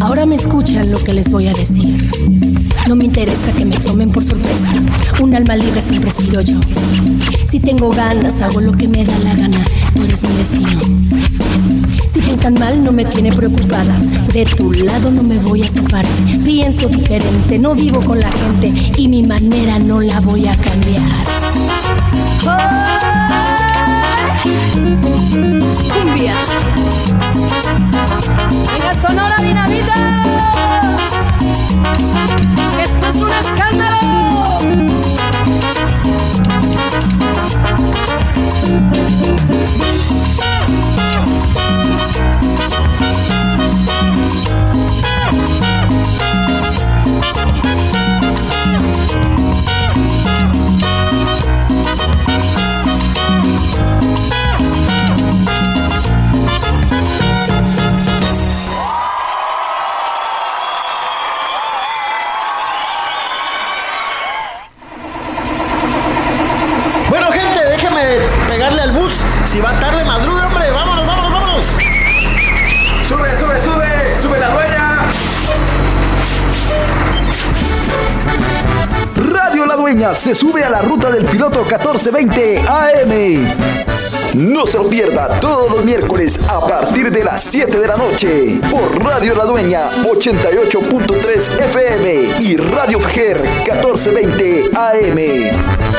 Ahora 0.00 0.26
me 0.26 0.36
escuchan 0.36 0.90
lo 0.90 0.98
que 1.02 1.12
les 1.12 1.30
voy 1.30 1.48
a 1.48 1.52
decir. 1.52 1.97
No 2.88 2.96
me 2.96 3.04
interesa 3.04 3.52
que 3.52 3.66
me 3.66 3.76
tomen 3.76 4.10
por 4.10 4.24
sorpresa. 4.24 4.72
Un 5.20 5.34
alma 5.34 5.54
libre 5.56 5.82
siempre 5.82 6.10
he 6.10 6.44
yo. 6.44 6.58
Si 7.46 7.60
tengo 7.60 7.90
ganas, 7.90 8.40
hago 8.40 8.62
lo 8.62 8.72
que 8.72 8.88
me 8.88 9.04
da 9.04 9.18
la 9.18 9.34
gana. 9.34 9.62
Tú 9.94 10.04
eres 10.04 10.24
mi 10.24 10.34
destino. 10.36 10.80
Si 12.10 12.18
piensan 12.20 12.54
mal, 12.54 12.82
no 12.82 12.90
me 12.90 13.04
tiene 13.04 13.30
preocupada. 13.30 13.94
De 14.32 14.46
tu 14.46 14.72
lado 14.72 15.10
no 15.10 15.22
me 15.22 15.36
voy 15.36 15.64
a 15.64 15.68
separar. 15.68 16.06
Pienso 16.46 16.88
diferente, 16.88 17.58
no 17.58 17.74
vivo 17.74 18.00
con 18.00 18.20
la 18.20 18.32
gente 18.32 18.72
y 18.96 19.06
mi 19.06 19.22
manera 19.22 19.78
no 19.78 20.00
la 20.00 20.20
voy 20.20 20.48
a 20.48 20.56
cambiar. 20.56 21.02
Cumbia. 25.92 26.34
Venga, 28.72 28.94
Sonora 28.94 29.36
Dinamita. 29.42 30.47
Un 33.20 33.30
escándalo. 33.32 33.98
Si 69.58 69.62
va 69.62 69.80
tarde, 69.80 70.04
madruga, 70.04 70.46
hombre. 70.46 70.70
Vámonos, 70.70 71.04
vámonos, 71.04 71.32
vámonos. 71.32 71.64
Sube, 73.02 73.36
sube, 73.36 73.60
sube, 73.64 74.16
sube 74.22 74.38
la 74.38 74.50
dueña. 74.50 74.98
Radio 79.16 79.66
La 79.66 79.74
Dueña 79.74 80.14
se 80.14 80.36
sube 80.36 80.62
a 80.62 80.70
la 80.70 80.82
ruta 80.82 81.10
del 81.10 81.24
piloto 81.24 81.64
1420 81.64 82.60
AM. 82.68 83.48
No 84.34 84.64
se 84.64 84.78
lo 84.78 84.88
pierda 84.88 85.26
todos 85.40 85.72
los 85.72 85.84
miércoles 85.84 86.38
a 86.46 86.60
partir 86.60 87.10
de 87.10 87.24
las 87.24 87.42
7 87.42 87.80
de 87.80 87.86
la 87.88 87.96
noche 87.96 88.60
por 88.70 89.04
Radio 89.04 89.34
La 89.34 89.44
Dueña 89.44 89.90
88.3 90.04 91.64
FM 91.64 92.42
y 92.42 92.56
Radio 92.58 93.00
Fejer 93.00 93.40
1420 93.40 94.70
AM. 94.72 95.98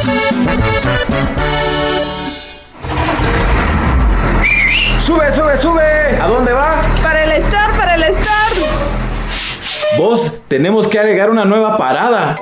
Sube, 5.10 5.34
sube, 5.34 5.58
sube. 5.58 6.22
¿A 6.22 6.28
dónde 6.28 6.54
va? 6.54 6.84
Para 7.02 7.24
el 7.24 7.32
Star, 7.32 7.76
para 7.76 7.96
el 7.96 8.04
Star. 8.04 8.52
Vos, 9.98 10.32
tenemos 10.48 10.88
que 10.88 11.00
agregar 11.00 11.32
una 11.32 11.46
nueva 11.46 11.78
parada. 11.80 12.36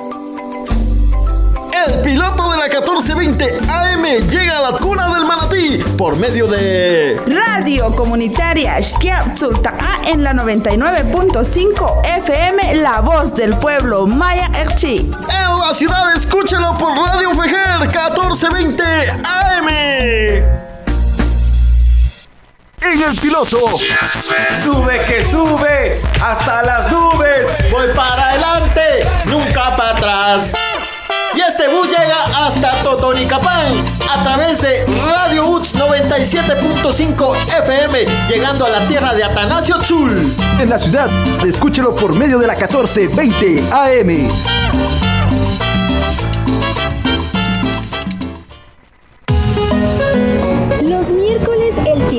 El 1.86 2.02
piloto 2.02 2.50
de 2.50 2.58
la 2.58 2.64
1420 2.64 3.58
AM 3.70 4.04
llega 4.28 4.58
a 4.58 4.70
la 4.70 4.78
cuna 4.78 5.14
del 5.14 5.24
manatí 5.24 5.78
por 5.96 6.16
medio 6.16 6.46
de... 6.46 7.18
Radio 7.26 7.86
Comunitaria 7.96 8.76
Xquiatzulta'a 8.82 10.06
en 10.06 10.22
la 10.22 10.34
99.5 10.34 12.04
FM, 12.18 12.74
La 12.82 13.00
Voz 13.00 13.34
del 13.34 13.56
Pueblo, 13.56 14.06
Maya 14.06 14.50
Erchi. 14.54 14.98
En 14.98 15.58
la 15.58 15.72
ciudad, 15.72 16.14
escúchelo 16.14 16.76
por 16.76 16.94
Radio 16.94 17.30
Fejer 17.30 17.78
1420 17.80 18.82
AM. 19.24 20.57
En 22.90 23.02
el 23.02 23.20
piloto, 23.20 23.76
Sube 24.62 25.04
que 25.04 25.22
sube 25.22 26.00
hasta 26.22 26.62
las 26.62 26.90
nubes. 26.90 27.46
Voy 27.70 27.88
para 27.94 28.30
adelante, 28.30 29.06
nunca 29.26 29.76
para 29.76 29.90
atrás. 29.90 30.52
Y 31.34 31.40
este 31.40 31.68
bus 31.68 31.86
llega 31.88 32.24
hasta 32.24 32.72
Totonicapán 32.82 33.66
a 34.10 34.24
través 34.24 34.62
de 34.62 34.86
Radio 35.06 35.48
UTS 35.48 35.74
97.5 35.74 37.36
FM, 37.58 38.06
llegando 38.30 38.64
a 38.64 38.70
la 38.70 38.88
tierra 38.88 39.12
de 39.12 39.22
Atanasio 39.22 39.78
Tzul. 39.80 40.34
en 40.58 40.70
la 40.70 40.78
ciudad, 40.78 41.10
escúchelo 41.46 41.94
por 41.94 42.14
medio 42.14 42.38
de 42.38 42.46
la 42.46 42.54
1420 42.54 43.64
AM. 43.70 44.97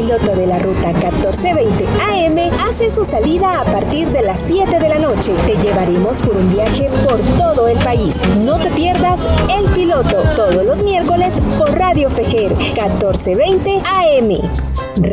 Piloto 0.10 0.36
de 0.36 0.48
la 0.48 0.58
ruta 0.58 0.92
1420 0.92 1.86
AM 2.02 2.40
hace 2.68 2.90
su 2.90 3.06
salida 3.06 3.62
a 3.62 3.64
partir 3.64 4.08
de 4.08 4.24
las 4.24 4.40
7 4.40 4.80
de 4.80 4.90
la 4.90 4.98
noche. 4.98 5.34
Te 5.46 5.56
llevaremos 5.58 6.20
por 6.24 6.36
un 6.36 6.52
viaje 6.52 6.90
por 7.06 7.20
todo 7.38 7.68
el 7.68 7.78
país. 7.78 8.16
No 8.40 8.58
te 8.58 8.72
pierdas 8.72 9.20
el 9.56 9.66
piloto 9.66 10.24
todos 10.36 10.66
los 10.66 10.82
miércoles 10.82 11.36
por 11.60 11.78
Radio 11.78 12.10
Fejer 12.10 12.56
1420 12.56 13.84
AM. 13.86 14.30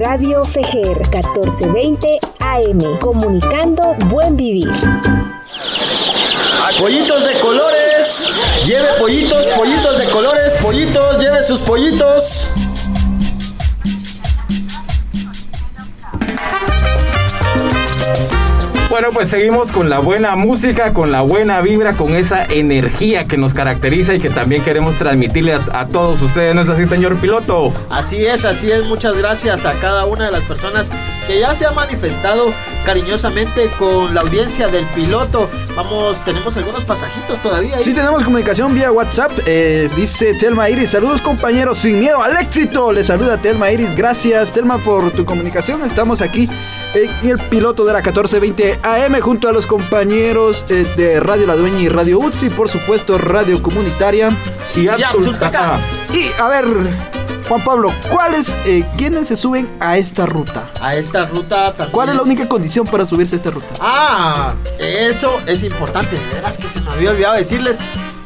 Radio 0.00 0.42
Fejer 0.44 0.96
1420 0.96 2.18
AM. 2.40 2.98
Comunicando 2.98 3.94
buen 4.06 4.34
vivir. 4.34 4.72
Pollitos 6.78 7.22
de 7.22 7.38
colores, 7.40 8.30
lleve 8.64 8.88
pollitos, 8.98 9.46
pollitos 9.48 9.98
de 9.98 10.06
colores, 10.06 10.54
pollitos, 10.62 11.18
lleve 11.18 11.44
sus 11.44 11.60
pollitos. 11.60 12.50
Bueno, 18.96 19.10
pues 19.12 19.28
seguimos 19.28 19.72
con 19.72 19.90
la 19.90 19.98
buena 19.98 20.36
música, 20.36 20.94
con 20.94 21.12
la 21.12 21.20
buena 21.20 21.60
vibra, 21.60 21.92
con 21.92 22.16
esa 22.16 22.46
energía 22.46 23.24
que 23.24 23.36
nos 23.36 23.52
caracteriza 23.52 24.14
y 24.14 24.20
que 24.20 24.30
también 24.30 24.64
queremos 24.64 24.96
transmitirle 24.96 25.52
a, 25.52 25.86
todos 25.86 26.22
ustedes, 26.22 26.54
¿no 26.54 26.62
es 26.62 26.70
así, 26.70 26.86
señor 26.86 27.20
piloto? 27.20 27.74
Así 27.90 28.24
es, 28.24 28.46
así 28.46 28.72
es. 28.72 28.88
Muchas 28.88 29.14
gracias 29.14 29.66
a 29.66 29.78
cada 29.80 30.06
una 30.06 30.24
de 30.24 30.32
las 30.32 30.44
personas 30.44 30.88
que 31.26 31.40
ya 31.40 31.54
se 31.54 31.66
ha 31.66 31.72
manifestado 31.72 32.52
cariñosamente 32.84 33.70
con 33.78 34.14
la 34.14 34.20
audiencia 34.20 34.68
del 34.68 34.86
piloto. 34.86 35.50
Vamos, 35.74 36.24
tenemos 36.24 36.56
algunos 36.56 36.84
pasajitos 36.84 37.40
todavía. 37.42 37.76
ahí. 37.76 37.84
Sí, 37.84 37.92
tenemos 37.92 38.22
comunicación 38.22 38.74
vía 38.74 38.92
WhatsApp. 38.92 39.32
Eh, 39.46 39.88
dice 39.96 40.34
Telma 40.34 40.70
Iris, 40.70 40.90
saludos 40.90 41.20
compañeros, 41.20 41.78
sin 41.78 41.98
miedo 41.98 42.22
al 42.22 42.36
éxito. 42.36 42.92
Le 42.92 43.02
saluda 43.02 43.38
Telma 43.38 43.70
Iris. 43.70 43.94
Gracias 43.96 44.52
Telma 44.52 44.78
por 44.78 45.10
tu 45.10 45.24
comunicación. 45.24 45.82
Estamos 45.82 46.22
aquí 46.22 46.48
en 46.94 47.30
el 47.30 47.38
piloto 47.48 47.84
de 47.84 47.92
la 47.92 47.98
1420 47.98 48.80
AM 48.82 49.20
junto 49.20 49.48
a 49.48 49.52
los 49.52 49.66
compañeros 49.66 50.64
eh, 50.68 50.86
de 50.96 51.20
Radio 51.20 51.46
La 51.46 51.56
Dueña 51.56 51.80
y 51.80 51.88
Radio 51.88 52.18
UTS 52.20 52.44
y 52.44 52.48
por 52.50 52.68
supuesto 52.68 53.18
Radio 53.18 53.60
Comunitaria. 53.62 54.28
Y 54.74 54.88
Absultaca. 54.88 55.78
Y 56.12 56.30
a 56.40 56.48
ver, 56.48 56.66
Juan 57.48 57.62
Pablo, 57.62 57.92
¿cuáles, 58.10 58.48
eh, 58.64 58.84
quiénes 58.96 59.28
se 59.28 59.36
suben 59.36 59.70
a 59.78 59.98
esta 59.98 60.26
ruta? 60.26 60.68
A 60.80 60.96
esta 60.96 61.26
ruta 61.26 61.68
también. 61.68 61.92
¿Cuál 61.92 62.08
es 62.08 62.16
la 62.16 62.22
única 62.22 62.48
condición 62.48 62.86
para 62.88 63.06
subirse 63.06 63.36
a 63.36 63.38
esta 63.38 63.50
ruta? 63.52 63.74
Ah, 63.80 64.54
eso 64.80 65.36
es 65.46 65.62
importante. 65.62 66.18
De 66.18 66.34
veras 66.34 66.58
que 66.58 66.68
se 66.68 66.80
me 66.80 66.90
había 66.90 67.10
olvidado 67.10 67.36
decirles. 67.36 67.78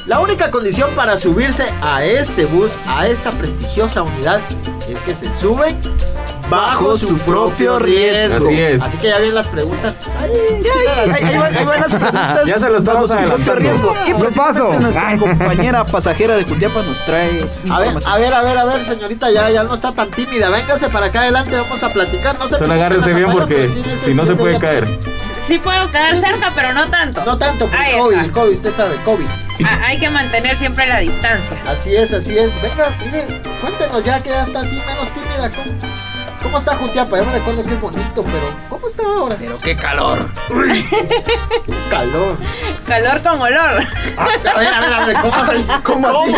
La 0.07 0.21
única 0.21 0.51
condición 0.51 0.91
para 0.97 1.19
subirse 1.19 1.67
a 1.83 2.03
este 2.03 2.47
bus, 2.47 2.73
a 2.87 3.07
esta 3.09 3.31
prestigiosa 3.33 4.03
unidad, 4.03 4.41
es 4.89 5.01
que 5.03 5.15
se 5.15 5.31
suben 5.39 5.79
bajo 6.51 6.99
su 6.99 7.17
propio 7.19 7.79
riesgo. 7.79 8.47
Así 8.49 8.61
es. 8.61 8.83
Así 8.83 8.97
que 8.99 9.07
ya 9.09 9.17
vienen 9.19 9.35
las 9.37 9.49
preguntas. 9.49 10.01
Ay, 10.21 10.31
Ahí, 10.31 11.13
ahí- 11.15 11.25
ahí 11.31 11.39
van- 11.39 11.57
ahí 11.57 11.65
van 11.65 11.81
las 11.81 11.89
preguntas. 11.95 12.47
Ya 12.47 12.59
se 12.59 12.69
bajo 12.69 13.09
su 13.09 13.17
propio 13.17 13.55
riesgo. 13.55 13.93
Y 14.07 14.15
precisamente 14.15 14.81
nuestra 14.81 15.17
compañera 15.19 15.85
pasajera 15.85 16.37
de 16.37 16.45
Jutiapa 16.45 16.83
nos 16.83 17.05
trae 17.05 17.49
A 17.71 17.79
ver, 17.81 17.95
a 18.05 18.19
ver, 18.19 18.35
a 18.35 18.43
ver, 18.43 18.59
a 18.59 18.65
ver, 18.65 18.85
señorita, 18.85 19.31
ya, 19.31 19.49
ya 19.51 19.63
no 19.63 19.75
está 19.75 19.93
tan 19.93 20.11
tímida. 20.11 20.51
Véngase 20.51 20.89
para 20.89 21.07
acá 21.07 21.21
adelante, 21.23 21.57
vamos 21.57 21.83
a 21.83 21.89
platicar. 21.91 22.39
No 22.39 22.49
se 22.49 22.59
Solo 22.59 22.73
agárrese 22.75 23.15
bien 23.15 23.31
porque 23.31 23.69
sí, 23.71 23.83
si 24.05 24.15
no 24.15 24.27
se 24.27 24.35
puede 24.35 24.55
ya- 24.55 24.59
caer. 24.61 24.99
Sí 25.47 25.59
puedo 25.59 25.91
quedar 25.91 26.17
cerca, 26.21 26.53
pero 26.55 26.73
no 26.73 26.89
tanto. 26.91 27.25
No 27.25 27.37
tanto, 27.37 27.67
por 27.67 27.77
Ahí 27.77 27.99
COVID, 27.99 28.15
está. 28.15 28.25
el 28.27 28.33
COVID, 28.33 28.55
usted 28.55 28.73
sabe, 28.77 28.95
COVID. 29.05 29.27
Ah, 29.65 29.81
hay 29.89 29.99
que 29.99 30.09
mantener 30.09 30.57
siempre 30.57 30.87
la 30.87 30.99
distancia. 31.01 31.57
Así 31.67 31.95
es, 31.95 32.13
así 32.13 32.39
es. 32.39 32.53
Venga, 32.63 32.97
mire, 33.05 33.27
cuéntenos 33.61 34.03
ya 34.05 34.21
que 34.21 34.29
ya 34.31 34.45
está 34.45 34.61
así 34.61 34.77
menos 34.77 35.13
tímida. 35.13 35.51
¿Cómo, 35.51 35.77
cómo 36.43 36.59
está 36.59 36.77
Jutiapa? 36.77 37.19
Ya 37.19 37.25
me 37.25 37.33
recuerdo 37.33 37.63
que 37.63 37.71
es 37.71 37.81
bonito, 37.81 38.21
pero 38.23 38.55
¿cómo 38.69 38.89
está 38.89 39.03
ahora? 39.03 39.37
Pero 39.39 39.59
qué 39.59 39.77
calor. 39.77 40.19
Calor. 41.91 42.37
Calor 42.87 43.23
con 43.23 43.41
olor. 43.41 43.87
A 44.17 44.25
ver, 44.25 44.47
a 44.49 44.81
ver, 44.81 44.93
a 44.93 45.07
ver, 45.07 45.17
¿cómo 45.17 45.35
así? 45.35 45.67
¿Cómo 45.83 46.09
así? 46.09 46.35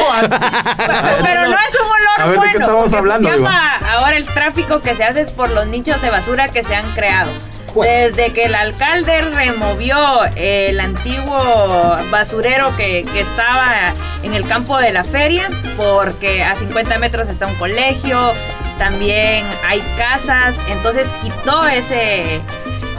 Pero 1.22 1.46
no 1.48 1.56
es 1.56 1.78
un 1.80 1.86
olor 1.86 2.18
A 2.18 2.24
ver, 2.24 2.30
¿de 2.30 2.36
bueno. 2.36 2.52
qué 2.52 2.58
estamos 2.58 2.92
hablando, 2.92 3.28
Jutiapa, 3.28 3.78
ahora 3.92 4.16
el 4.16 4.26
tráfico 4.26 4.80
que 4.80 4.94
se 4.94 5.04
hace 5.04 5.22
es 5.22 5.32
por 5.32 5.50
los 5.50 5.66
nichos 5.66 6.00
de 6.02 6.10
basura 6.10 6.48
que 6.48 6.64
se 6.64 6.74
han 6.74 6.92
creado. 6.92 7.30
Desde 7.74 8.30
que 8.34 8.44
el 8.44 8.54
alcalde 8.54 9.22
removió 9.22 10.20
el 10.36 10.78
antiguo 10.78 11.40
basurero 12.10 12.70
que, 12.76 13.02
que 13.02 13.20
estaba 13.20 13.94
en 14.22 14.34
el 14.34 14.46
campo 14.46 14.78
de 14.78 14.92
la 14.92 15.04
feria, 15.04 15.48
porque 15.78 16.42
a 16.44 16.54
50 16.54 16.98
metros 16.98 17.30
está 17.30 17.46
un 17.46 17.54
colegio, 17.54 18.18
también 18.78 19.44
hay 19.66 19.80
casas, 19.96 20.60
entonces 20.68 21.06
quitó 21.22 21.66
ese, 21.66 22.36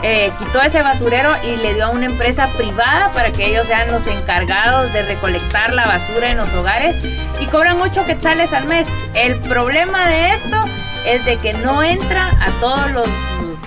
eh, 0.02 0.32
quitó 0.38 0.62
ese 0.62 0.82
basurero 0.82 1.32
y 1.44 1.56
le 1.56 1.74
dio 1.74 1.86
a 1.86 1.90
una 1.90 2.06
empresa 2.06 2.46
privada 2.56 3.10
para 3.12 3.30
que 3.30 3.46
ellos 3.46 3.64
sean 3.66 3.90
los 3.90 4.06
encargados 4.06 4.92
de 4.92 5.02
recolectar 5.02 5.72
la 5.72 5.84
basura 5.84 6.30
en 6.30 6.38
los 6.38 6.52
hogares 6.54 6.98
y 7.40 7.46
cobran 7.46 7.80
8 7.80 8.04
quetzales 8.04 8.52
al 8.52 8.66
mes. 8.66 8.88
El 9.14 9.40
problema 9.40 10.08
de 10.08 10.30
esto 10.30 10.56
es 11.06 11.24
de 11.24 11.38
que 11.38 11.52
no 11.54 11.82
entra 11.82 12.28
a 12.40 12.50
todos 12.60 12.90
los 12.90 13.08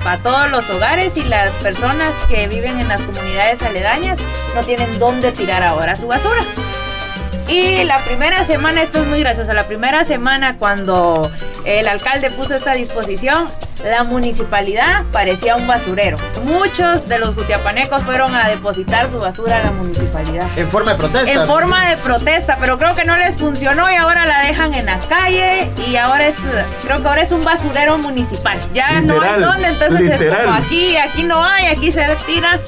a 0.05 0.17
todos 0.19 0.49
los 0.49 0.69
hogares 0.69 1.17
y 1.17 1.23
las 1.23 1.51
personas 1.57 2.13
que 2.29 2.47
viven 2.47 2.79
en 2.79 2.87
las 2.87 3.01
comunidades 3.01 3.61
aledañas 3.61 4.19
no 4.55 4.63
tienen 4.63 4.99
dónde 4.99 5.33
tirar 5.33 5.63
ahora 5.63 5.97
su 5.97 6.07
basura. 6.07 6.45
Y 7.47 7.83
la 7.85 7.99
primera 7.99 8.43
semana, 8.43 8.81
esto 8.81 9.01
es 9.01 9.07
muy 9.07 9.19
gracioso, 9.19 9.53
la 9.53 9.67
primera 9.67 10.03
semana 10.03 10.57
cuando 10.57 11.29
el 11.65 11.87
alcalde 11.87 12.29
puso 12.31 12.55
esta 12.55 12.73
disposición, 12.73 13.47
la 13.83 14.03
municipalidad 14.03 15.05
parecía 15.11 15.55
un 15.55 15.67
basurero. 15.67 16.17
Muchos 16.43 17.07
de 17.07 17.19
los 17.19 17.35
jutiapanecos 17.35 18.03
fueron 18.03 18.35
a 18.35 18.49
depositar 18.49 19.09
su 19.09 19.19
basura 19.19 19.57
a 19.57 19.63
la 19.65 19.71
municipalidad. 19.71 20.45
En 20.57 20.67
forma 20.67 20.91
de 20.91 20.97
protesta. 20.97 21.31
En 21.31 21.45
forma 21.45 21.89
de 21.89 21.97
protesta, 21.97 22.57
pero 22.59 22.77
creo 22.77 22.95
que 22.95 23.05
no 23.05 23.15
les 23.17 23.35
funcionó 23.35 23.89
y 23.91 23.95
ahora 23.95 24.25
la 24.25 24.43
dejan 24.43 24.73
en 24.73 24.85
la 24.87 24.99
calle 24.99 25.69
y 25.87 25.95
ahora 25.95 26.27
es, 26.27 26.35
creo 26.81 27.01
que 27.01 27.07
ahora 27.07 27.21
es 27.21 27.31
un 27.31 27.43
basurero 27.43 27.97
municipal. 27.97 28.59
Ya 28.73 28.99
no 29.01 29.21
hay 29.21 29.39
dónde, 29.39 29.67
entonces 29.67 30.01
es 30.01 30.19
literal. 30.19 30.45
como 30.45 30.57
aquí, 30.57 30.97
aquí 30.97 31.23
no 31.23 31.43
hay, 31.43 31.67
aquí 31.67 31.91
se 31.91 32.05
tira. 32.25 32.59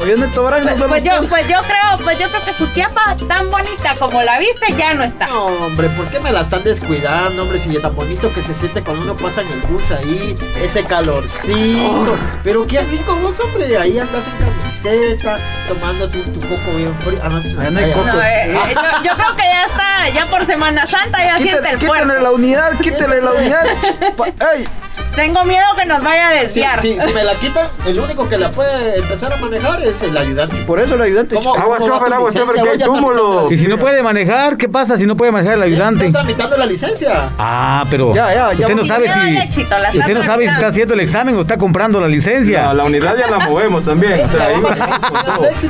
Oye, 0.00 0.16
Neto 0.16 0.44
Brand, 0.44 0.62
Pues, 0.62 0.78
nos 0.78 0.88
pues 0.88 1.02
vemos 1.02 1.22
yo, 1.22 1.28
pues 1.28 1.48
yo 1.48 1.56
creo, 1.62 2.04
pues 2.04 2.18
yo 2.20 2.28
creo 2.28 2.42
que 2.44 2.52
Jutiapa 2.54 3.16
tan 3.26 3.50
bonita 3.50 3.94
como 3.98 4.22
la 4.22 4.38
viste 4.38 4.72
ya 4.76 4.94
no 4.94 5.02
está. 5.02 5.26
No, 5.26 5.46
hombre, 5.46 5.88
¿por 5.90 6.08
qué 6.08 6.20
me 6.20 6.30
la 6.30 6.42
están 6.42 6.62
descuidando, 6.62 7.42
hombre? 7.42 7.58
Si 7.58 7.74
es 7.74 7.82
tan 7.82 7.94
bonito 7.96 8.32
que 8.32 8.40
se 8.40 8.54
siente 8.54 8.82
cuando 8.82 9.02
uno 9.02 9.16
pasa 9.16 9.40
en 9.42 9.48
el 9.52 9.60
bus 9.62 9.82
ahí, 9.90 10.34
ese 10.62 10.84
calorcito. 10.84 12.16
Pero 12.44 12.64
qué 12.66 12.80
rico 12.82 13.16
vos, 13.16 13.40
hombre, 13.40 13.76
ahí 13.76 13.98
andas 13.98 14.24
en 14.28 14.36
camiseta, 14.46 15.36
tomando 15.66 16.08
tu, 16.08 16.22
tu 16.22 16.38
coco 16.46 16.76
bien 16.76 16.96
frío. 17.00 17.18
Ah, 17.22 17.28
no, 17.28 17.70
no 17.70 17.78
hay 17.80 17.92
coco. 17.92 18.06
No, 18.06 18.22
eh, 18.22 18.52
eh, 18.52 18.54
yo, 18.74 18.80
yo 19.04 19.14
creo 19.16 19.36
que 19.36 19.42
ya 19.42 19.66
está, 19.66 20.08
ya 20.14 20.26
por 20.26 20.46
Semana 20.46 20.86
Santa 20.86 21.18
ya 21.24 21.38
siente 21.38 21.70
el 21.70 21.78
Quítale 21.78 22.04
cuerpo. 22.04 22.22
la 22.22 22.30
unidad, 22.30 22.78
quítale 22.78 23.20
la 23.20 23.32
unidad. 23.32 23.64
¡Ey! 24.54 24.68
Tengo 25.18 25.42
miedo 25.44 25.64
que 25.76 25.84
nos 25.84 26.00
vaya 26.04 26.28
a 26.28 26.32
Si, 26.34 26.38
desviar. 26.38 26.80
si- 26.80 27.00
si 27.00 27.12
me 27.12 27.24
la 27.24 27.34
quitan, 27.34 27.66
el 27.84 27.98
único 27.98 28.28
que 28.28 28.38
la 28.38 28.52
puede 28.52 29.00
empezar 29.00 29.32
a 29.32 29.36
manejar 29.38 29.82
es 29.82 30.00
el 30.04 30.16
ayudante. 30.16 30.54
Por 30.64 30.78
eso 30.78 30.94
el 30.94 31.02
ayudante. 31.02 31.34
¿Cómo- 31.34 31.56
Agua, 31.56 31.78
cómo 31.78 31.90
va 31.90 31.96
chofer, 31.96 32.08
tu 32.08 32.14
agua, 32.14 32.28
licencia? 32.30 32.40
chofer, 32.54 32.62
que 32.62 32.70
hay 32.70 32.78
ya 32.78 32.84
túmulo. 32.86 33.50
Y 33.50 33.58
si 33.58 33.66
no 33.66 33.80
puede 33.80 34.00
manejar, 34.04 34.56
¿qué 34.56 34.68
pasa 34.68 34.96
si 34.96 35.06
no 35.06 35.16
puede 35.16 35.32
manejar 35.32 35.54
el 35.56 35.62
ayudante? 35.64 36.06
Está 36.06 36.20
tramitando 36.20 36.56
la 36.56 36.66
licencia. 36.66 37.26
Ah, 37.36 37.84
pero 37.90 38.14
Ya, 38.14 38.28
ya, 38.32 38.52
ya 38.52 38.60
usted 38.60 38.76
no 38.76 38.86
sabe 38.86 39.08
si, 39.12 39.36
éxito, 39.38 39.74
si 39.90 39.98
usted 39.98 40.14
no 40.14 40.22
sabe 40.22 40.44
si 40.46 40.54
está 40.54 40.68
haciendo 40.68 40.94
el 40.94 41.00
examen 41.00 41.34
o 41.36 41.40
está 41.40 41.56
comprando 41.56 42.00
la 42.00 42.06
licencia. 42.06 42.62
No, 42.66 42.74
la 42.74 42.84
unidad 42.84 43.16
ya 43.18 43.26
la 43.28 43.40
movemos 43.40 43.82
también. 43.82 44.20
O 44.20 44.28
sea, 44.28 44.46
ahí. 44.46 44.62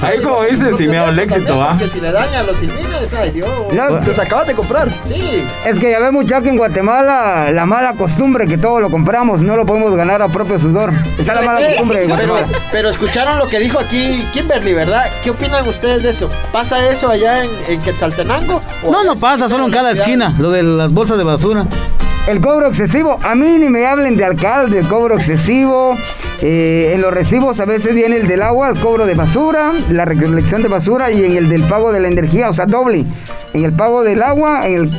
Ahí 0.03 0.23
como 0.23 0.45
dicen, 0.45 0.77
si 0.77 0.87
me 0.87 0.99
al 0.99 1.19
éxito, 1.19 1.63
¿ah? 1.63 1.75
Que 1.79 1.87
si 1.87 2.03
le 2.03 2.13
daña 2.13 2.41
a 2.41 2.43
los 2.43 2.55
silvines, 2.59 3.09
ay 3.19 3.31
Dios. 3.31 3.49
No, 3.73 3.99
Les 4.01 4.19
acabas 4.19 4.47
de 4.47 4.53
comprar. 4.55 4.91
Sí. 5.07 5.43
Es 5.65 5.79
que 5.79 5.91
ya 5.91 6.01
vemos 6.01 6.27
ya 6.27 6.43
que 6.43 6.51
en 6.51 6.59
Guatemala 6.59 7.51
la 7.51 7.65
mala 7.65 7.95
costumbre 7.95 8.47
que 8.47 8.59
todo 8.59 8.81
lo 8.81 8.91
compramos, 8.91 9.38
no 9.43 9.57
lo 9.57 9.67
podemos 9.67 9.95
ganar 9.97 10.23
a 10.23 10.29
propio 10.29 10.59
sudor. 10.61 10.93
Está 11.19 11.35
la 11.35 11.43
mala 11.43 11.67
costumbre 11.67 12.01
de 12.01 12.15
pero, 12.15 12.33
Guatemala. 12.35 12.59
pero 12.73 12.91
escucharon 12.91 13.39
lo 13.39 13.47
que 13.47 13.59
dijo 13.59 13.79
aquí 13.79 14.23
Kimberly, 14.33 14.75
¿verdad? 14.75 15.05
¿Qué 15.23 15.31
opinan 15.31 15.67
ustedes 15.69 16.03
de 16.03 16.11
eso? 16.11 16.29
¿Pasa 16.53 16.87
eso 16.89 17.11
allá 17.11 17.43
en, 17.45 17.51
en 17.69 17.81
Quetzaltenango? 17.81 18.61
¿O 18.85 18.91
No, 18.91 19.05
no 19.05 19.17
pasa, 19.17 19.49
solo 19.49 19.67
en 19.67 19.73
cada 19.73 19.93
esquina, 19.93 20.35
lo 20.39 20.51
de 20.51 20.63
las 20.63 20.93
bolsas 20.93 21.19
de 21.19 21.25
basura. 21.25 21.67
El 22.27 22.41
cobro 22.43 22.67
excesivo, 22.67 23.19
a 23.23 23.35
mí 23.35 23.57
ni 23.59 23.71
me 23.71 23.87
hablen 23.87 24.17
de 24.19 24.25
alcalde, 24.25 24.79
el 24.81 24.87
cobro 24.89 25.17
excesivo. 25.17 25.97
eh, 26.43 26.93
en 26.95 27.01
los 27.01 27.13
recibos 27.13 27.59
a 27.59 27.65
veces 27.65 27.95
viene 27.95 28.17
el 28.19 28.29
del 28.29 28.43
agua, 28.43 28.69
el 28.69 28.79
cobro 28.79 29.07
de 29.07 29.15
basura, 29.15 29.73
la 29.91 30.05
recolección 30.05 30.63
de 30.63 30.69
basura 30.69 31.11
y 31.11 31.25
en 31.25 31.37
el 31.37 31.49
del 31.49 31.63
pago 31.65 31.91
de 31.91 32.01
la 32.01 32.09
energía, 32.09 32.51
o 32.51 32.53
sea, 32.53 32.67
doble. 32.67 33.07
En 33.55 33.65
el 33.65 33.73
pago 33.73 34.03
del 34.05 34.23
agua, 34.23 34.67
en 34.67 34.75
el 34.75 34.91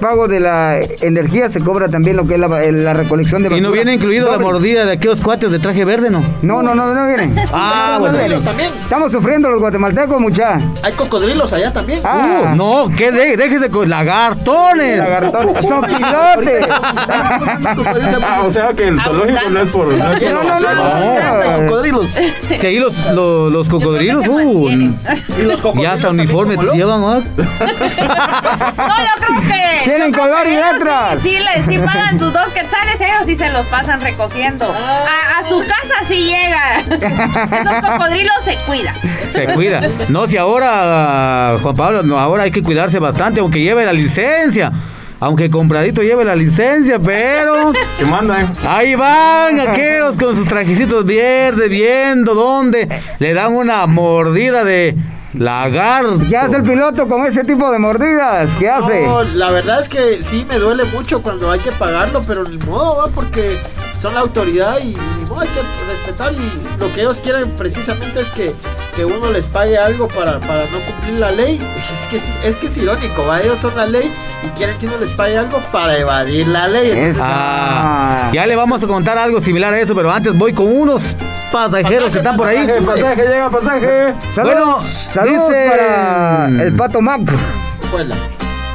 pago 0.00 0.28
de 0.28 0.40
la 0.40 0.78
energía 1.00 1.48
se 1.50 1.60
cobra 1.60 1.88
también 1.88 2.16
lo 2.16 2.26
que 2.26 2.34
es 2.34 2.40
la, 2.40 2.48
la 2.48 2.92
recolección 2.94 3.42
de 3.42 3.48
Y 3.48 3.50
basura. 3.50 3.68
no 3.68 3.72
viene 3.72 3.94
incluido 3.94 4.30
la 4.30 4.38
mordida 4.38 4.84
de 4.84 4.92
aquellos 4.92 5.20
cuates 5.20 5.50
de 5.50 5.58
traje 5.58 5.84
verde, 5.84 6.10
¿no? 6.10 6.22
No, 6.42 6.62
no, 6.62 6.74
no, 6.74 6.94
no 6.94 7.06
viene. 7.06 7.32
Ah, 7.52 7.92
No 7.94 8.00
bueno. 8.00 8.18
viene. 8.18 8.40
también. 8.40 8.70
Estamos 8.78 9.12
sufriendo 9.12 9.48
los 9.50 9.60
guatemaltecos, 9.60 10.20
mucha. 10.20 10.58
Hay 10.82 10.92
cocodrilos 10.92 11.52
allá 11.52 11.72
también. 11.72 12.00
Ah. 12.04 12.52
Uh, 12.52 12.56
no, 12.56 12.88
que 12.96 13.10
de, 13.12 13.36
déjese 13.36 13.70
con 13.70 13.88
lagartones. 13.88 14.98
Lagartón. 14.98 15.48
Son 15.62 15.84
pilotes. 15.86 16.66
Ah, 16.70 18.42
o 18.46 18.50
sea 18.52 18.68
que 18.74 18.84
el 18.88 19.00
zoológico 19.00 19.50
no 19.50 19.60
es 19.62 19.70
por. 19.70 19.90
No, 19.92 20.04
No, 20.06 20.42
no, 20.44 20.60
no, 20.60 20.74
no. 20.74 21.66
Cocodrilos. 21.66 22.06
Si 22.58 22.66
ahí 22.66 22.78
los, 22.78 22.94
los, 23.12 23.50
los 23.50 23.68
cocodrilos, 23.68 24.26
uh. 24.28 24.68
Y 24.70 25.42
los 25.42 25.60
cocodrilos 25.60 25.82
ya 25.82 25.92
hasta 25.92 26.08
también 26.08 26.26
uniforme 26.28 26.54
como 26.56 26.66
locos. 26.66 26.78
llevan, 26.78 27.04
¿ah? 27.04 27.20
No, 28.76 28.84
yo 28.86 29.26
creo 29.26 29.40
que. 29.42 29.85
Tienen 29.86 30.12
creo 30.12 30.24
color 30.24 30.46
y 30.46 30.54
letras. 30.56 31.22
Sí, 31.22 31.30
sí, 31.30 31.38
le- 31.38 31.64
sí 31.64 31.78
pagan 31.78 32.18
sus 32.18 32.32
dos 32.32 32.52
quetzales, 32.52 33.00
ellos 33.00 33.22
sí 33.26 33.34
se 33.36 33.48
los 33.50 33.64
pasan 33.66 34.00
recogiendo. 34.00 34.66
A, 34.72 35.38
a 35.40 35.48
su 35.48 35.60
casa 35.60 36.04
sí 36.04 36.28
llega. 36.28 37.60
Esos 37.60 37.88
cocodrilos 37.90 38.34
se 38.44 38.56
cuidan. 38.66 38.94
Se 39.32 39.44
cuida. 39.46 39.80
No, 40.08 40.26
si 40.26 40.36
ahora, 40.36 41.56
Juan 41.62 41.74
Pablo, 41.74 42.02
no, 42.02 42.18
ahora 42.18 42.42
hay 42.44 42.50
que 42.50 42.62
cuidarse 42.62 42.98
bastante, 42.98 43.40
aunque 43.40 43.60
lleve 43.62 43.84
la 43.86 43.92
licencia. 43.92 44.72
Aunque 45.18 45.48
compradito 45.48 46.02
lleve 46.02 46.26
la 46.26 46.34
licencia, 46.34 46.98
pero 46.98 47.72
Que 47.96 48.04
mandan. 48.04 48.52
ahí 48.68 48.94
van 48.96 49.58
aquellos 49.60 50.14
con 50.18 50.36
sus 50.36 50.46
trajecitos 50.46 51.06
verdes, 51.06 51.70
viendo 51.70 52.34
dónde 52.34 52.86
le 53.18 53.32
dan 53.32 53.54
una 53.54 53.86
mordida 53.86 54.62
de 54.62 54.94
lagarto. 55.38 56.18
¿Qué 56.28 56.36
hace 56.36 56.56
el 56.56 56.62
piloto 56.62 57.06
con 57.06 57.24
ese 57.26 57.44
tipo 57.44 57.70
de 57.70 57.78
mordidas? 57.78 58.50
¿Qué 58.58 58.68
hace? 58.68 59.06
No, 59.06 59.22
la 59.22 59.50
verdad 59.50 59.80
es 59.80 59.88
que 59.88 60.22
sí 60.22 60.44
me 60.48 60.58
duele 60.58 60.84
mucho 60.84 61.22
cuando 61.22 61.50
hay 61.50 61.60
que 61.60 61.72
pagarlo, 61.72 62.22
pero 62.26 62.44
ni 62.44 62.58
modo, 62.58 62.96
va, 62.96 63.06
porque 63.06 63.58
son 64.06 64.14
la 64.14 64.20
autoridad 64.20 64.78
y 64.80 64.94
modo 65.28 65.40
hay 65.40 65.48
que 65.48 65.60
respetar 65.90 66.32
y 66.34 66.80
lo 66.80 66.92
que 66.94 67.00
ellos 67.00 67.18
quieren 67.20 67.50
precisamente 67.56 68.20
es 68.20 68.30
que, 68.30 68.54
que 68.94 69.04
uno 69.04 69.30
les 69.32 69.48
pague 69.48 69.76
algo 69.76 70.06
para, 70.08 70.38
para 70.40 70.62
no 70.66 70.78
cumplir 70.80 71.18
la 71.18 71.30
ley. 71.32 71.58
Es 71.58 72.06
que, 72.08 72.16
es- 72.18 72.44
es 72.44 72.56
que 72.56 72.66
es 72.68 72.76
irónico, 72.76 73.26
va, 73.26 73.40
ellos 73.40 73.58
son 73.58 73.76
la 73.76 73.86
ley 73.86 74.12
y 74.44 74.48
quieren 74.50 74.76
que 74.76 74.86
uno 74.86 74.96
les 74.98 75.10
pague 75.12 75.36
algo 75.36 75.60
para 75.72 75.96
evadir 75.98 76.46
la 76.46 76.68
ley. 76.68 76.92
Entonces, 76.92 77.18
Ah, 77.20 78.30
ya 78.32 78.46
le 78.46 78.54
vamos 78.54 78.80
a 78.82 78.86
contar 78.86 79.18
algo 79.18 79.40
similar 79.40 79.74
a 79.74 79.80
eso, 79.80 79.94
pero 79.94 80.12
antes 80.12 80.38
voy 80.38 80.52
con 80.52 80.66
unos 80.68 81.16
pasajeros 81.50 82.10
que 82.12 82.18
están 82.18 82.36
por 82.36 82.46
ahí. 82.48 82.64
Pasaje, 82.66 82.82
pasaje, 82.86 83.22
llega 83.28 83.50
pasaje. 83.50 84.14
Saludos, 84.34 84.54
Bueno, 84.64 84.80
saludos 84.82 85.48
dice- 85.48 85.68
para 85.70 86.46
el 86.64 86.72
pato 86.74 87.00
Mac. 87.02 87.20
escuela. 87.82 88.14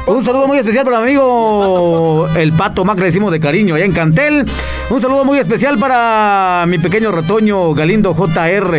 Un 0.06 0.24
saludo 0.24 0.48
muy 0.48 0.58
especial 0.58 0.84
para 0.84 0.98
mi 0.98 1.04
amigo 1.04 2.26
el 2.34 2.52
Pato 2.52 2.84
Mac, 2.84 2.98
decimos 2.98 3.30
de 3.30 3.38
cariño, 3.38 3.76
allá 3.76 3.84
en 3.84 3.92
Cantel. 3.92 4.44
Un 4.90 5.00
saludo 5.00 5.24
muy 5.24 5.38
especial 5.38 5.78
para 5.78 6.64
mi 6.66 6.78
pequeño 6.78 7.12
retoño 7.12 7.72
Galindo 7.72 8.12
JR, 8.12 8.74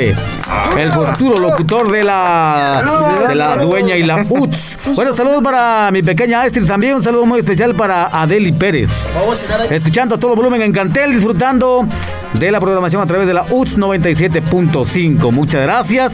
el 0.78 0.91
futuro 0.91 1.39
locutor 1.39 1.89
de 1.89 2.03
la, 2.03 3.24
de 3.28 3.36
la 3.36 3.55
dueña 3.55 3.95
y 3.95 4.03
la 4.03 4.17
UTS. 4.30 4.80
Bueno, 4.95 5.15
saludos 5.15 5.41
para 5.41 5.89
mi 5.91 6.03
pequeña 6.03 6.41
Astrid 6.41 6.67
también. 6.67 6.95
Un 6.95 7.03
saludo 7.03 7.26
muy 7.26 7.39
especial 7.39 7.74
para 7.74 8.07
Adeli 8.07 8.51
Pérez. 8.51 8.91
Escuchando 9.69 10.15
a 10.15 10.19
todo 10.19 10.36
volumen 10.36 10.61
en 10.61 10.74
Cantel, 10.74 11.13
disfrutando 11.13 11.88
de 12.34 12.51
la 12.51 12.59
programación 12.59 13.01
a 13.01 13.05
través 13.05 13.28
de 13.28 13.34
la 13.34 13.45
UTS 13.49 13.78
97.5. 13.78 15.32
Muchas 15.32 15.63
gracias. 15.63 16.11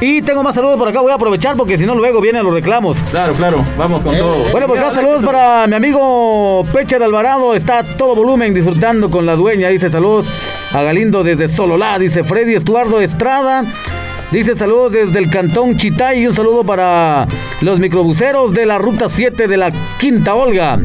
Y 0.00 0.20
tengo 0.20 0.42
más 0.42 0.54
saludos 0.54 0.76
por 0.76 0.88
acá, 0.88 1.00
voy 1.00 1.10
a 1.10 1.14
aprovechar 1.14 1.56
porque 1.56 1.78
si 1.78 1.86
no 1.86 1.94
luego 1.94 2.20
vienen 2.20 2.44
los 2.44 2.52
reclamos. 2.52 2.98
Claro, 3.10 3.32
claro, 3.32 3.64
vamos 3.78 4.02
con 4.02 4.14
todo. 4.14 4.44
Bueno, 4.52 4.66
por 4.66 4.78
acá 4.78 4.92
saludos 4.92 5.24
para 5.24 5.66
mi 5.66 5.74
amigo 5.74 6.64
Peche 6.70 6.98
de 6.98 7.04
Alvarado. 7.06 7.54
Está 7.54 7.78
a 7.78 7.82
todo 7.82 8.14
volumen 8.14 8.52
disfrutando 8.52 9.08
con 9.08 9.24
la 9.24 9.36
dueña. 9.36 9.68
Dice 9.68 9.88
saludos 9.88 10.26
a 10.72 10.82
Galindo 10.82 11.24
desde 11.24 11.48
Sololá. 11.48 11.98
Dice 11.98 12.24
Freddy 12.24 12.54
Estuardo 12.54 13.00
Estrada. 13.00 13.64
Dice 14.30 14.54
saludos 14.54 14.92
desde 14.92 15.18
el 15.18 15.30
cantón 15.30 15.78
Chitay. 15.78 16.20
Y 16.20 16.26
un 16.26 16.34
saludo 16.34 16.62
para 16.62 17.26
los 17.62 17.78
microbuseros 17.78 18.52
de 18.52 18.66
la 18.66 18.76
ruta 18.76 19.08
7 19.08 19.48
de 19.48 19.56
la 19.56 19.70
Quinta 19.98 20.34
Olga. 20.34 20.78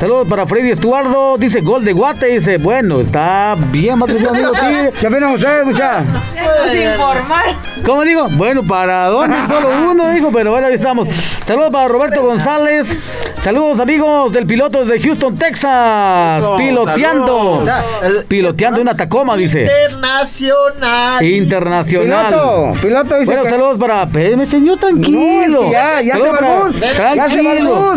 Saludos 0.00 0.26
para 0.30 0.46
Freddy 0.46 0.70
Estuardo. 0.70 1.36
Dice 1.36 1.60
gol 1.60 1.84
de 1.84 1.92
Guate. 1.92 2.24
Dice, 2.28 2.56
bueno, 2.56 3.00
está 3.00 3.54
bien, 3.68 3.98
más 3.98 4.08
amigo. 4.08 4.52
sí. 4.54 4.98
¿Qué 4.98 5.06
opinan 5.08 5.34
ustedes, 5.34 5.66
mucha? 5.66 6.00
Nos 6.00 6.74
informar. 6.74 7.56
¿Cómo 7.84 8.02
digo? 8.02 8.26
Bueno, 8.30 8.62
para 8.62 9.08
dónde 9.08 9.36
solo 9.46 9.68
uno, 9.90 10.08
dijo, 10.10 10.30
pero 10.32 10.52
bueno, 10.52 10.68
ahí 10.68 10.74
estamos. 10.74 11.06
Saludos 11.46 11.70
para 11.70 11.88
Roberto 11.88 12.22
González, 12.22 12.96
Saludos 13.42 13.80
amigos 13.80 14.32
del 14.32 14.46
piloto 14.46 14.84
desde 14.84 15.02
Houston, 15.02 15.34
Texas. 15.34 16.40
Eso, 16.40 16.56
piloteando. 16.58 17.64
saludos. 17.64 18.24
Piloteando 18.28 18.82
una 18.82 18.94
Tacoma, 18.94 19.34
dice. 19.34 19.62
Internacional. 19.90 21.24
Internacional. 21.24 22.26
Piloto, 22.26 22.72
piloto 22.82 23.14
dice 23.14 23.24
Bueno, 23.24 23.42
que- 23.44 23.48
saludos 23.50 23.78
para. 23.78 24.02
Espéreme, 24.02 24.44
señor, 24.44 24.78
tranquilo. 24.78 25.62
No, 25.62 25.72
ya, 25.72 26.02
ya 26.02 26.12
Saludos 26.12 26.30
se 26.32 26.38
para- 26.44 26.58
bus. 26.60 26.80
Ya 26.80 26.88
se 26.90 26.94
va 26.94 26.96
Tranquilo. 27.14 27.94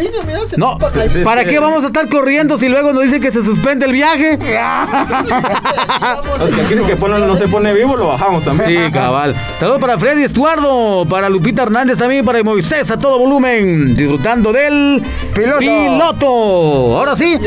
Dino, 0.00 0.18
mira, 0.26 0.40
se 0.48 0.56
No. 0.56 0.78
¿para 1.24 1.39
qué 1.44 1.58
vamos 1.58 1.84
a 1.84 1.88
estar 1.88 2.08
corriendo 2.08 2.58
si 2.58 2.68
luego 2.68 2.92
nos 2.92 3.04
dicen 3.04 3.20
que 3.20 3.30
se 3.30 3.44
suspende 3.44 3.86
el 3.86 3.92
viaje? 3.92 4.38
Los 6.38 6.50
que 6.50 6.62
dicen 6.62 6.84
que 6.84 6.96
no 6.96 7.36
se 7.36 7.48
pone 7.48 7.72
vivo, 7.72 7.96
lo 7.96 8.08
bajamos 8.08 8.44
también. 8.44 8.86
Sí, 8.86 8.92
cabal. 8.92 9.34
Saludos 9.58 9.80
para 9.80 9.98
Freddy 9.98 10.24
Estuardo, 10.24 11.06
para 11.08 11.28
Lupita 11.28 11.62
Hernández 11.62 11.98
también, 11.98 12.24
para 12.24 12.42
Moisés 12.42 12.90
a 12.90 12.96
todo 12.96 13.18
volumen, 13.18 13.94
disfrutando 13.94 14.52
del 14.52 15.02
Piloto. 15.34 15.58
piloto. 15.58 16.26
Ahora 16.98 17.16
sí, 17.16 17.38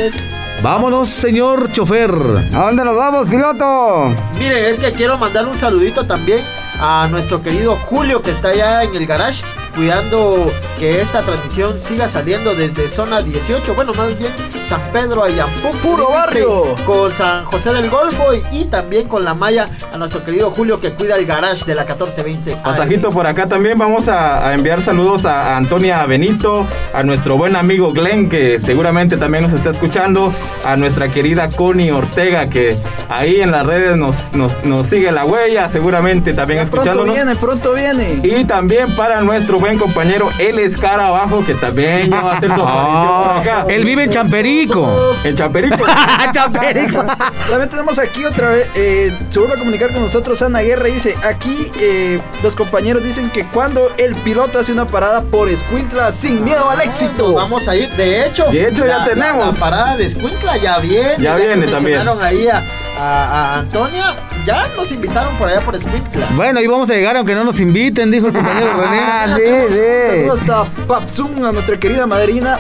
vámonos, 0.62 1.10
señor 1.10 1.72
chofer. 1.72 2.12
¿A 2.54 2.66
dónde 2.66 2.86
nos 2.86 2.96
vamos, 2.96 3.30
piloto? 3.30 4.14
Miren, 4.39 4.66
es 4.66 4.80
que 4.80 4.91
quiero 4.91 5.18
mandar 5.18 5.48
un 5.48 5.54
saludito 5.54 6.06
también 6.06 6.39
a 6.80 7.08
nuestro 7.10 7.41
querido 7.41 7.76
Julio 7.76 8.22
que 8.22 8.32
está 8.32 8.50
allá 8.50 8.84
en 8.84 8.96
el 8.96 9.06
garage 9.06 9.44
cuidando 9.76 10.45
que 10.78 11.01
esta 11.01 11.21
transmisión 11.21 11.80
siga 11.80 12.07
saliendo 12.07 12.55
desde 12.55 12.89
zona 12.89 13.21
18, 13.21 13.74
bueno, 13.76 13.93
más 13.93 14.17
bien 14.17 14.32
San 14.67 14.82
Pedro 14.91 15.24
Ayampú. 15.24 15.71
Puro 15.82 16.09
barrio. 16.09 16.76
Con 16.86 17.09
San 17.09 17.45
José 17.45 17.74
del 17.74 17.89
Golfo 17.89 18.34
y, 18.34 18.43
y 18.61 18.65
también 18.65 19.07
con 19.07 19.24
la 19.26 19.34
malla 19.34 19.69
a 19.93 19.97
nuestro 19.97 20.24
querido 20.24 20.49
Julio 20.51 20.80
que 20.80 20.89
cuida 20.91 21.15
el 21.15 21.26
garage 21.26 21.65
de 21.65 21.76
la 21.76 21.82
1420. 21.82 22.57
Pasajito 22.63 23.09
por 23.09 23.28
acá 23.28 23.47
también 23.47 23.78
vamos 23.78 24.07
a, 24.07 24.47
a 24.47 24.53
enviar 24.53 24.82
saludos 24.82 25.26
a 25.26 25.57
Antonia 25.57 26.05
Benito, 26.05 26.65
a 26.93 27.03
nuestro 27.03 27.38
buen 27.38 27.55
amigo 27.55 27.89
Glenn 27.89 28.30
que 28.30 28.59
seguramente 28.59 29.17
también 29.17 29.43
nos 29.43 29.53
está 29.53 29.69
escuchando, 29.71 30.32
a 30.65 30.76
nuestra 30.76 31.07
querida 31.09 31.49
Connie 31.49 31.91
Ortega 31.91 32.49
que 32.49 32.76
ahí 33.09 33.41
en 33.41 33.51
las 33.51 33.65
redes 33.65 33.97
nos, 33.97 34.34
nos, 34.34 34.65
nos 34.65 34.88
sigue 34.88 35.11
la 35.11 35.26
huella, 35.26 35.69
seguramente 35.69 36.34
también 36.34 36.59
Pronto 36.69 36.78
escuchándonos. 36.78 37.15
viene, 37.15 37.36
pronto 37.36 37.74
viene. 37.74 38.19
Y 38.24 38.45
también 38.45 38.95
para 38.95 39.21
nuestro 39.21 39.59
buen 39.64 39.80
compañero 39.80 40.30
El 40.39 40.59
Escarabajo 40.59 41.45
que 41.45 41.53
también 41.53 42.11
ya 42.11 42.22
va 42.22 42.34
a 42.34 42.38
hacer 42.38 42.49
su 42.53 42.61
aparición 42.61 43.07
por 43.07 43.38
acá. 43.38 43.61
Ah, 43.61 43.66
él 43.70 43.86
vive 43.86 44.03
en 44.03 44.09
Champerico. 44.09 45.11
En 45.24 45.36
Champerico. 45.38 45.86
Champerico. 46.34 47.05
También 47.49 47.70
tenemos 47.70 47.97
aquí 47.97 48.26
otra 48.26 48.49
vez, 48.49 48.70
eh, 48.76 49.18
se 49.30 49.39
vuelve 49.39 49.55
a 49.55 49.57
comunicar 49.57 49.93
con 49.93 50.01
nosotros 50.01 50.41
Ana 50.41 50.59
Guerra 50.59 50.89
y 50.89 50.95
dice, 50.95 51.16
aquí 51.24 51.72
eh, 51.80 52.20
los 52.41 52.55
compañeros 52.55 53.05
dicen 53.05 53.30
que 53.30 53.45
cuando 53.45 53.89
el 53.97 54.16
piloto 54.16 54.59
hace 54.59 54.74
una 54.74 54.86
parada 54.86 55.22
por 55.22 55.47
Escuintla 55.47 56.11
sin 56.11 56.43
miedo 56.43 56.70
al 56.70 56.82
éxito. 56.82 57.34
Vamos 57.34 57.70
a 57.70 57.78
ir, 57.78 57.89
de 57.91 58.28
hecho. 58.28 58.47
De 58.51 58.68
hecho, 58.68 58.86
ya 58.86 59.05
tenemos. 59.05 59.45
La, 59.45 59.51
la 59.53 59.57
parada 59.57 59.95
de 59.95 60.07
Escuintla 60.07 60.57
ya 60.57 60.80
viene. 60.80 61.16
Ya 61.20 61.38
que 61.38 61.47
viene 61.47 61.68
también. 61.68 62.05
ahí 62.22 62.49
a, 62.49 62.66
a- 63.00 63.26
a 63.26 63.60
Antonia. 63.60 64.14
Ya 64.46 64.68
nos 64.76 64.91
invitaron 64.91 65.36
por 65.38 65.50
allá 65.50 65.62
por 65.62 65.76
Escuintla. 65.76 66.28
Bueno, 66.36 66.60
ahí 66.60 66.68
vamos 66.68 66.89
a 66.89 66.94
llegar 66.94 67.16
aunque 67.18 67.34
no 67.36 67.44
nos 67.44 67.60
inviten, 67.60 68.12
dijo 68.12 68.28
el 68.28 68.34
compañero 68.34 68.74
René. 68.78 69.00
Ah, 69.00 69.26
sí, 69.38 69.44
Saludos, 69.44 69.74
sí. 69.76 69.82
saludos 70.08 70.39
hasta 70.41 70.86
Papzum, 70.86 71.46
a 71.46 71.52
nuestra 71.52 71.78
querida 71.80 72.06
madrina. 72.06 72.60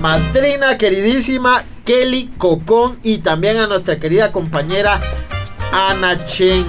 Madrina 0.00 0.76
queridísima 0.78 1.62
Kelly 1.84 2.30
Cocón 2.38 2.98
y 3.02 3.18
también 3.18 3.58
a 3.58 3.66
nuestra 3.66 3.96
querida 3.98 4.32
compañera 4.32 4.98
Ana 5.72 6.18
Chen. 6.18 6.64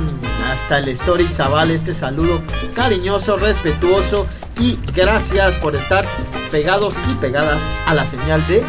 Hasta 0.51 0.79
el 0.79 0.89
Story 0.89 1.29
Zabal, 1.29 1.71
este 1.71 1.93
saludo 1.93 2.41
cariñoso, 2.75 3.37
respetuoso 3.37 4.27
y 4.59 4.77
gracias 4.93 5.53
por 5.55 5.75
estar 5.75 6.03
pegados 6.49 6.95
y 7.09 7.13
pegadas 7.15 7.59
a 7.85 7.93
la 7.93 8.05
señal 8.05 8.45
de 8.47 8.65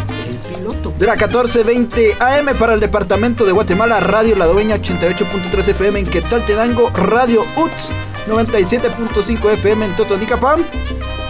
De 0.98 1.06
la 1.06 1.12
1420 1.12 2.16
AM 2.18 2.58
para 2.58 2.74
el 2.74 2.80
departamento 2.80 3.44
de 3.44 3.52
Guatemala, 3.52 4.00
Radio 4.00 4.34
La 4.34 4.46
Dueña 4.46 4.76
88.3 4.76 5.68
FM 5.68 6.00
en 6.00 6.06
Quetzaltenango, 6.06 6.90
Radio 6.90 7.42
UTS 7.56 7.92
97.5 8.26 9.52
FM 9.52 9.86
en 9.86 9.92
Totonicapán. 9.96 10.66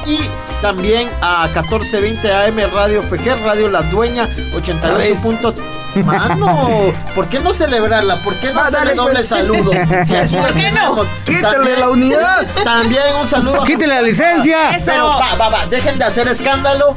Y 0.07 0.19
también 0.61 1.09
a 1.21 1.45
1420 1.47 2.33
AM 2.33 2.57
Radio 2.75 3.03
Fejer, 3.03 3.41
Radio 3.43 3.69
La 3.69 3.83
Dueña 3.83 4.29
88. 4.55 5.21
punto- 5.23 5.55
Mano, 6.07 6.91
¿por 7.15 7.29
qué 7.29 7.39
no 7.41 7.53
celebrarla? 7.53 8.17
¿Por 8.17 8.35
qué 8.37 8.49
no 8.51 8.55
Va, 8.61 8.71
darle 8.71 8.79
dale, 8.79 8.95
doble 8.95 9.15
pues. 9.15 9.29
saludo? 9.29 9.71
Si 10.07 10.17
así 10.17 10.37
¿Por 10.37 10.53
qué 10.55 10.71
no? 10.73 11.05
Quítale 11.27 11.77
la 11.79 11.91
unidad. 11.91 12.47
También 12.65 13.03
un 13.21 13.29
saludo. 13.29 13.63
Quítale 13.65 13.89
la 13.89 14.03
licencia. 14.03 14.71
Eso. 14.71 14.87
Pero 14.87 15.11
va, 15.11 15.35
va, 15.39 15.49
va, 15.51 15.67
dejen 15.67 15.99
de 15.99 16.05
hacer 16.07 16.27
escándalo. 16.29 16.95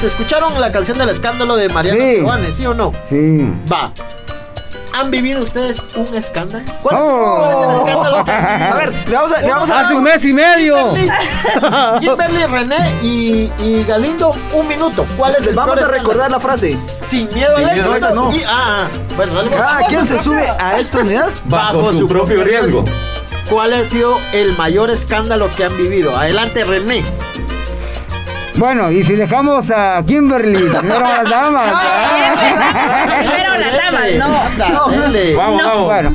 Se 0.00 0.06
escucharon 0.06 0.58
la 0.58 0.72
canción 0.72 0.96
del 0.96 1.10
escándalo 1.10 1.54
de 1.56 1.68
Mariano 1.68 2.00
Sí. 2.02 2.16
Giovanni, 2.20 2.52
¿sí 2.52 2.64
o 2.66 2.72
no? 2.74 2.92
Sí. 3.10 3.46
Va. 3.70 3.92
¿Han 4.94 5.10
vivido 5.10 5.42
ustedes 5.42 5.82
un 5.96 6.14
escándalo? 6.14 6.64
¿Cuál 6.82 6.94
es, 6.96 7.02
Oh. 7.04 7.60
es 7.60 7.68
el 7.68 7.88
escándalo 7.88 8.24
que? 8.24 8.30
A 8.32 8.74
ver, 8.76 9.08
le 9.08 9.14
vamos 9.16 9.32
a, 9.32 9.40
le 9.40 9.48
vamos 9.50 9.70
a 9.70 9.80
Hace 9.80 9.94
un 9.94 10.02
mes 10.04 10.24
y 10.24 10.32
medio. 10.32 10.94
Kimberly, 10.94 11.10
Kimberly, 12.00 12.44
René 12.46 12.94
y, 13.02 13.52
y 13.62 13.84
Galindo, 13.88 14.32
un 14.52 14.68
minuto. 14.68 15.04
¿Cuál 15.16 15.34
es 15.36 15.46
el 15.46 15.54
vamos 15.54 15.76
a 15.82 15.86
recordar 15.88 16.28
escándalo? 16.28 16.28
la 16.36 16.40
frase. 16.40 16.78
Sin 17.06 17.28
miedo 17.34 17.56
Sin 17.56 17.68
al 17.68 17.76
éxito. 17.78 18.14
no. 18.14 18.32
Y- 18.32 18.42
ah, 18.46 18.86
ah, 18.86 18.88
bueno, 19.16 19.34
dale. 19.34 19.50
Cada 19.50 19.86
quien 19.88 20.06
se 20.06 20.22
sube 20.22 20.48
a 20.58 20.78
esta 20.78 20.98
unidad. 21.00 21.30
Bajo 21.46 21.92
su 21.92 22.06
propio 22.06 22.44
riesgo. 22.44 22.84
¿Cuál 23.50 23.74
ha 23.74 23.84
sido 23.84 24.18
el 24.32 24.56
mayor 24.56 24.90
escándalo 24.90 25.50
que 25.54 25.64
han 25.64 25.76
vivido? 25.76 26.16
Adelante, 26.16 26.64
René. 26.64 27.04
Bueno, 28.58 28.90
y 28.90 29.02
si 29.02 29.14
dejamos 29.14 29.70
a 29.70 30.02
Kimberly 30.06 30.54
primero 30.56 31.00
las 31.00 31.28
damas. 31.28 31.74
Primero 33.18 33.58
las 33.58 33.72
damas, 33.76 34.12
no. 34.18 35.36
Vamos, 35.36 35.64
vamos. 35.64 35.84
Bueno, 35.86 36.10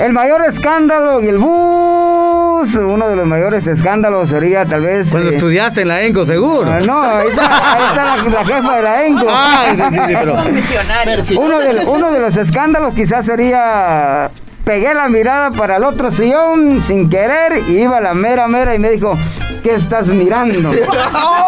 el 0.00 0.12
mayor 0.12 0.42
escándalo 0.48 1.20
y 1.20 1.28
el 1.28 1.36
bus. 1.38 2.74
Uno 2.74 3.08
de 3.08 3.16
los 3.16 3.26
mayores 3.26 3.66
escándalos 3.66 4.30
sería 4.30 4.64
tal 4.64 4.82
vez. 4.82 5.10
Cuando 5.10 5.30
eh, 5.30 5.34
estudiaste 5.34 5.82
en 5.82 5.88
la 5.88 6.02
ENCO, 6.02 6.24
seguro. 6.24 6.70
ah, 6.72 6.80
no, 6.80 7.02
ahí 7.02 7.28
está, 7.28 7.74
ahí 7.74 7.82
está 7.90 8.04
la, 8.04 8.22
la 8.24 8.44
jefa 8.44 8.76
de 8.76 8.82
la 8.82 9.04
ENCO. 9.04 9.26
Ay, 9.28 9.76
sí, 9.76 9.82
sí, 9.82 10.14
pero. 10.14 10.36
Misionario. 10.44 11.24
Uno 11.38 11.58
de, 11.58 11.84
uno 11.86 12.10
de 12.10 12.20
los 12.20 12.36
escándalos 12.36 12.94
quizás 12.94 13.26
sería. 13.26 14.30
Pegué 14.64 14.94
la 14.94 15.08
mirada 15.08 15.50
para 15.50 15.76
el 15.76 15.84
otro 15.84 16.12
sillón 16.12 16.84
sin 16.84 17.10
querer 17.10 17.64
y 17.68 17.80
iba 17.80 18.00
la 18.00 18.14
mera 18.14 18.46
mera 18.46 18.76
y 18.76 18.78
me 18.78 18.90
dijo, 18.90 19.18
¿qué 19.62 19.74
estás 19.74 20.08
mirando? 20.08 20.70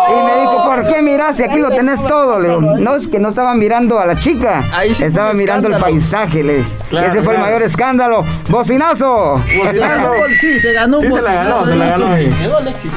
Y 0.06 0.22
me 0.22 0.40
dijo, 0.42 0.64
¿por 0.66 0.86
qué 0.86 1.00
miras 1.00 1.36
si 1.36 1.44
aquí 1.44 1.58
lo 1.58 1.70
tenés 1.70 1.98
todo? 2.06 2.38
Le 2.38 2.48
digo, 2.50 2.60
no, 2.60 2.94
es 2.94 3.08
que 3.08 3.18
no 3.18 3.30
estaba 3.30 3.54
mirando 3.54 3.98
a 3.98 4.04
la 4.04 4.14
chica, 4.14 4.62
Ahí 4.74 4.94
sí 4.94 5.04
estaba 5.04 5.32
mirando 5.32 5.68
el 5.68 5.76
paisaje. 5.76 6.44
Le. 6.44 6.62
Claro, 6.90 7.08
Ese 7.08 7.22
fue 7.22 7.34
el 7.36 7.40
mayor 7.40 7.62
escándalo. 7.62 8.22
¡Bocinazo! 8.50 9.34
Ganó, 9.72 10.12
Sí, 10.40 10.60
se 10.60 10.74
ganó 10.74 10.98
un 10.98 11.04
Sí, 11.06 11.10
se 11.12 11.22
la 11.22 11.32
ganó, 11.32 11.58
bocinazo. 11.60 11.70
se 11.72 11.76
la 11.76 11.86
ganó. 11.86 12.16
Sí. 12.18 12.26
miedo 12.38 12.58
al 12.58 12.68
éxito. 12.68 12.96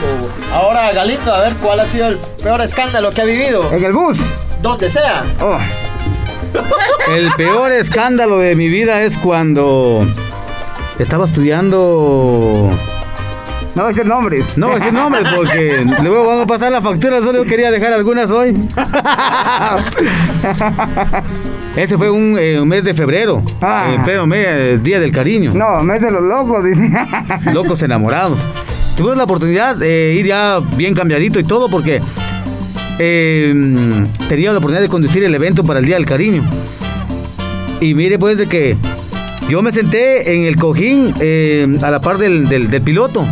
Ahora, 0.54 0.92
Galindo, 0.92 1.34
a 1.34 1.40
ver 1.40 1.54
cuál 1.62 1.80
ha 1.80 1.86
sido 1.88 2.10
el 2.10 2.18
peor 2.44 2.60
escándalo 2.62 3.12
que 3.12 3.22
ha 3.22 3.26
vivido. 3.26 3.72
En 3.72 3.84
el 3.86 3.94
bus. 3.94 4.20
Donde 4.62 4.92
sea. 4.92 5.24
Oh, 5.42 5.58
El 7.16 7.32
peor 7.38 7.72
escándalo 7.72 8.40
de 8.40 8.54
mi 8.56 8.68
vida 8.68 9.02
es 9.04 9.18
cuando 9.18 10.06
estaba 11.00 11.24
estudiando. 11.26 12.70
No 13.78 13.84
voy 13.84 13.92
a 13.92 13.96
decir 13.96 14.06
nombres. 14.06 14.58
No 14.58 14.68
voy 14.68 14.76
a 14.76 14.80
decir 14.80 14.94
nombres 14.94 15.24
porque 15.36 15.86
luego 16.04 16.26
vamos 16.26 16.44
a 16.44 16.48
pasar 16.48 16.72
la 16.72 16.82
factura, 16.82 17.22
solo 17.22 17.44
quería 17.46 17.72
dejar 17.72 17.94
algunas 17.94 18.30
hoy. 18.32 18.56
Ese 21.76 21.98
fue 21.98 22.10
un, 22.10 22.38
eh, 22.40 22.60
un 22.60 22.68
mes 22.68 22.84
de 22.84 22.94
febrero. 22.94 23.44
Ah. 23.62 23.94
Eh, 23.96 24.00
feo 24.04 24.26
mes, 24.26 24.46
eh, 24.50 24.80
Día 24.82 25.00
del 25.00 25.12
Cariño. 25.12 25.52
No, 25.54 25.84
mes 25.84 26.02
de 26.02 26.12
los 26.12 26.22
locos, 26.24 26.64
dice. 26.64 26.92
Locos 27.54 27.82
enamorados. 27.84 28.40
Tuvimos 28.96 29.18
la 29.18 29.26
oportunidad 29.26 29.76
de 29.76 30.14
ir 30.16 30.26
ya 30.26 30.60
bien 30.76 30.96
cambiadito 30.96 31.40
y 31.40 31.44
todo 31.44 31.70
porque 31.70 32.02
eh, 32.98 33.54
tenía 34.28 34.52
la 34.52 34.58
oportunidad 34.58 34.82
de 34.82 34.90
conducir 34.90 35.24
el 35.24 35.36
evento 35.36 35.64
para 35.64 35.80
el 35.80 35.86
Día 35.86 35.98
del 35.98 36.08
Cariño. 36.08 36.44
Y 37.80 37.94
mire 37.94 38.18
pues 38.18 38.40
de 38.40 38.48
que 38.48 38.76
yo 39.50 39.62
me 39.62 39.72
senté 39.72 40.34
en 40.36 40.46
el 40.46 40.56
cojín 40.56 41.14
eh, 41.20 41.68
a 41.84 41.92
la 41.92 42.00
par 42.00 42.18
del, 42.18 42.50
del- 42.50 42.72
del 42.72 42.82
piloto. 42.82 43.24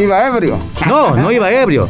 Iba 0.00 0.26
ebrio. 0.26 0.58
No, 0.86 1.14
no 1.14 1.30
iba 1.30 1.52
ebrio. 1.52 1.86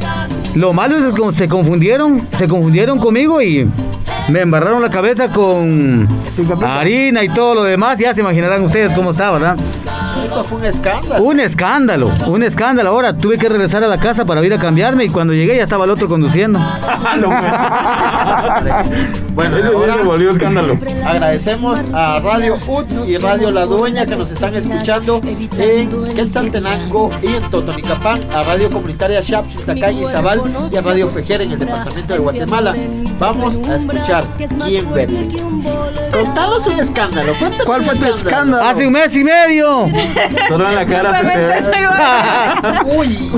Lo 0.56 0.72
malo 0.72 0.96
es 0.96 1.14
que 1.14 1.32
se 1.32 1.48
confundieron, 1.48 2.18
se 2.20 2.48
confundieron 2.48 2.98
conmigo 2.98 3.40
y 3.40 3.70
me 4.28 4.40
embarraron 4.40 4.82
la 4.82 4.90
cabeza 4.90 5.28
con 5.28 6.08
harina 6.60 7.22
y 7.22 7.28
todo 7.28 7.54
lo 7.54 7.62
demás. 7.62 7.98
Ya 7.98 8.12
se 8.12 8.20
imaginarán 8.20 8.64
ustedes 8.64 8.92
cómo 8.94 9.12
estaba, 9.12 9.38
¿verdad? 9.38 9.56
Eso 10.24 10.44
fue 10.44 10.58
un 10.58 10.64
escándalo. 10.64 11.24
Un 11.24 11.40
escándalo, 11.40 12.10
un 12.26 12.42
escándalo. 12.42 12.90
Ahora 12.90 13.16
tuve 13.16 13.38
que 13.38 13.48
regresar 13.48 13.82
a 13.84 13.88
la 13.88 13.98
casa 13.98 14.24
para 14.24 14.44
ir 14.44 14.52
a 14.54 14.58
cambiarme 14.58 15.04
y 15.04 15.08
cuando 15.08 15.32
llegué 15.32 15.56
ya 15.56 15.64
estaba 15.64 15.84
el 15.84 15.90
otro 15.90 16.08
conduciendo. 16.08 16.58
Bueno, 19.34 19.56
Eso 19.56 19.78
ahora 19.78 19.96
volvió 19.96 20.30
escándalo. 20.30 20.76
agradecemos 21.06 21.78
a 21.94 22.20
Radio 22.20 22.56
UTS 22.66 23.08
y 23.08 23.16
Radio 23.16 23.50
La 23.50 23.64
Dueña 23.64 24.04
que 24.04 24.16
nos 24.16 24.30
están 24.32 24.54
escuchando 24.54 25.20
en 25.24 25.88
Quetzaltenango 26.14 27.10
y 27.22 27.28
en 27.28 27.50
Totonicapán, 27.50 28.20
a 28.34 28.42
Radio 28.42 28.70
Comunitaria 28.70 29.20
Shap, 29.20 29.48
Chistacay 29.48 30.02
y 30.02 30.06
Zabal 30.06 30.42
y 30.70 30.76
a 30.76 30.80
Radio 30.80 31.08
Fejera 31.08 31.44
en 31.44 31.52
el 31.52 31.58
departamento 31.58 32.12
de 32.12 32.18
Guatemala. 32.18 32.74
Vamos 33.18 33.56
a 33.68 33.76
escuchar 33.76 34.24
quién 34.66 34.92
verde. 34.92 35.28
Contanos 36.12 36.66
un 36.66 36.80
escándalo. 36.80 37.32
cuéntanos 37.34 37.66
¿Cuál 37.66 37.82
fue 37.84 37.96
tu 37.96 38.04
escándalo? 38.06 38.64
Hace 38.64 38.86
un 38.86 38.92
mes 38.92 39.14
y 39.14 39.24
medio. 39.24 39.86
Solo 40.48 40.68
en 40.68 40.74
la 40.76 40.86
cara 40.86 41.14
se 41.14 41.24
te 41.24 41.38
ve. 41.38 42.96
Uy, 42.96 43.30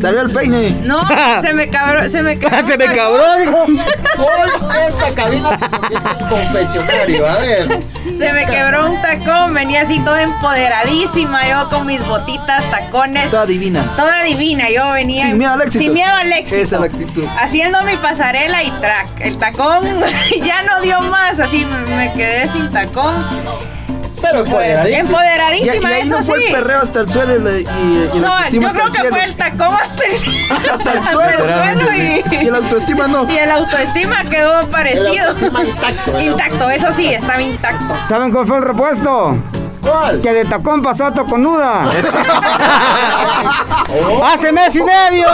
Salió 0.00 0.20
el 0.22 0.30
peine. 0.30 0.70
No, 0.84 1.00
se 1.42 1.52
me 1.52 1.68
cabró, 1.68 2.08
se 2.10 2.22
me 2.22 2.38
cabró. 2.38 2.58
Se 2.68 2.76
me 2.76 2.86
cabró, 2.86 3.34
hoy 3.34 3.80
esta 4.88 5.14
cabina 5.14 5.58
se 5.58 5.68
convierte 5.68 6.08
en 6.20 6.28
confesionario. 6.28 7.28
A 7.28 7.38
ver. 7.38 7.82
Se 8.16 8.32
me 8.32 8.46
quebró 8.46 8.90
un 8.90 9.00
tacón, 9.02 9.54
venía 9.54 9.82
así 9.82 9.98
toda 10.00 10.22
empoderadísima, 10.22 11.48
yo 11.48 11.68
con 11.70 11.86
mis 11.86 12.06
botitas, 12.06 12.64
tacones, 12.70 13.30
Toda 13.30 13.46
divina. 13.46 13.84
toda 13.96 14.22
divina, 14.22 14.68
yo 14.70 14.90
venía 14.92 15.26
Sin 15.26 15.38
miedo 15.38 15.52
al 15.52 15.62
éxito. 15.62 15.84
sin 15.84 15.92
miedo 15.94 16.14
al 16.14 16.32
éxito. 16.32 16.60
Esa 16.60 16.74
es 16.76 16.80
la 16.80 16.86
actitud. 16.86 17.24
Haciendo 17.40 17.82
mi 17.84 17.96
pasarela 17.96 18.62
y 18.62 18.70
track. 18.72 19.08
El 19.20 19.38
tacón 19.38 19.84
ya 20.44 20.62
no 20.62 20.80
dio 20.82 21.00
más, 21.02 21.38
así 21.40 21.64
me 21.96 22.12
quedé 22.12 22.48
sin 22.52 22.70
tacón. 22.70 23.24
Pero 24.20 24.38
empoderadísima. 24.40 24.88
Y, 24.88 24.92
y 24.92 24.94
Empoderadísima, 24.98 25.88
ahí 25.88 26.00
eso 26.06 26.18
no 26.18 26.24
fue 26.24 26.38
sí. 26.40 26.46
el 26.46 26.52
perreo 26.52 26.80
hasta 26.82 27.00
el 27.00 27.08
suelo 27.10 27.36
y, 27.36 27.40
la- 27.40 27.50
y- 27.58 28.10
y 28.14 28.20
la 28.20 28.28
No, 28.28 28.48
yo 28.50 28.58
creo 28.70 28.84
hasta 28.86 29.00
que 29.02 29.06
el 29.08 29.12
fue 29.14 29.24
el 29.24 29.36
tacón 29.36 29.74
hasta 29.82 30.04
el, 30.04 30.12
Hasta 30.70 30.92
el 30.92 30.98
hasta 30.98 31.10
suelo. 31.12 31.44
el 31.44 31.78
suelo 31.80 31.94
y, 31.96 32.24
Y 32.36 32.50
la 32.50 32.58
autoestima 32.58 33.08
no. 33.08 33.30
y 33.30 33.36
el 33.38 33.50
autoestima 33.50 34.24
quedó 34.24 34.66
parecido. 34.68 35.06
El 35.12 35.18
autoestima 35.20 35.64
intacto, 35.64 36.18
el 36.18 36.26
Intacto, 36.26 36.70
eso 36.70 36.92
sí, 36.92 37.06
estaba 37.12 37.40
intacto. 37.40 37.94
¿Saben 38.08 38.32
cuál 38.32 38.46
fue 38.46 38.56
el 38.58 38.62
repuesto? 38.64 39.36
¿Cuál? 39.80 40.20
Que 40.20 40.32
de 40.34 40.44
tacón 40.44 40.82
pasó 40.82 41.06
a 41.06 41.12
toconuda. 41.14 41.82
Hace 44.24 44.52
mes 44.52 44.74
y 44.74 44.82
medio. 44.82 45.28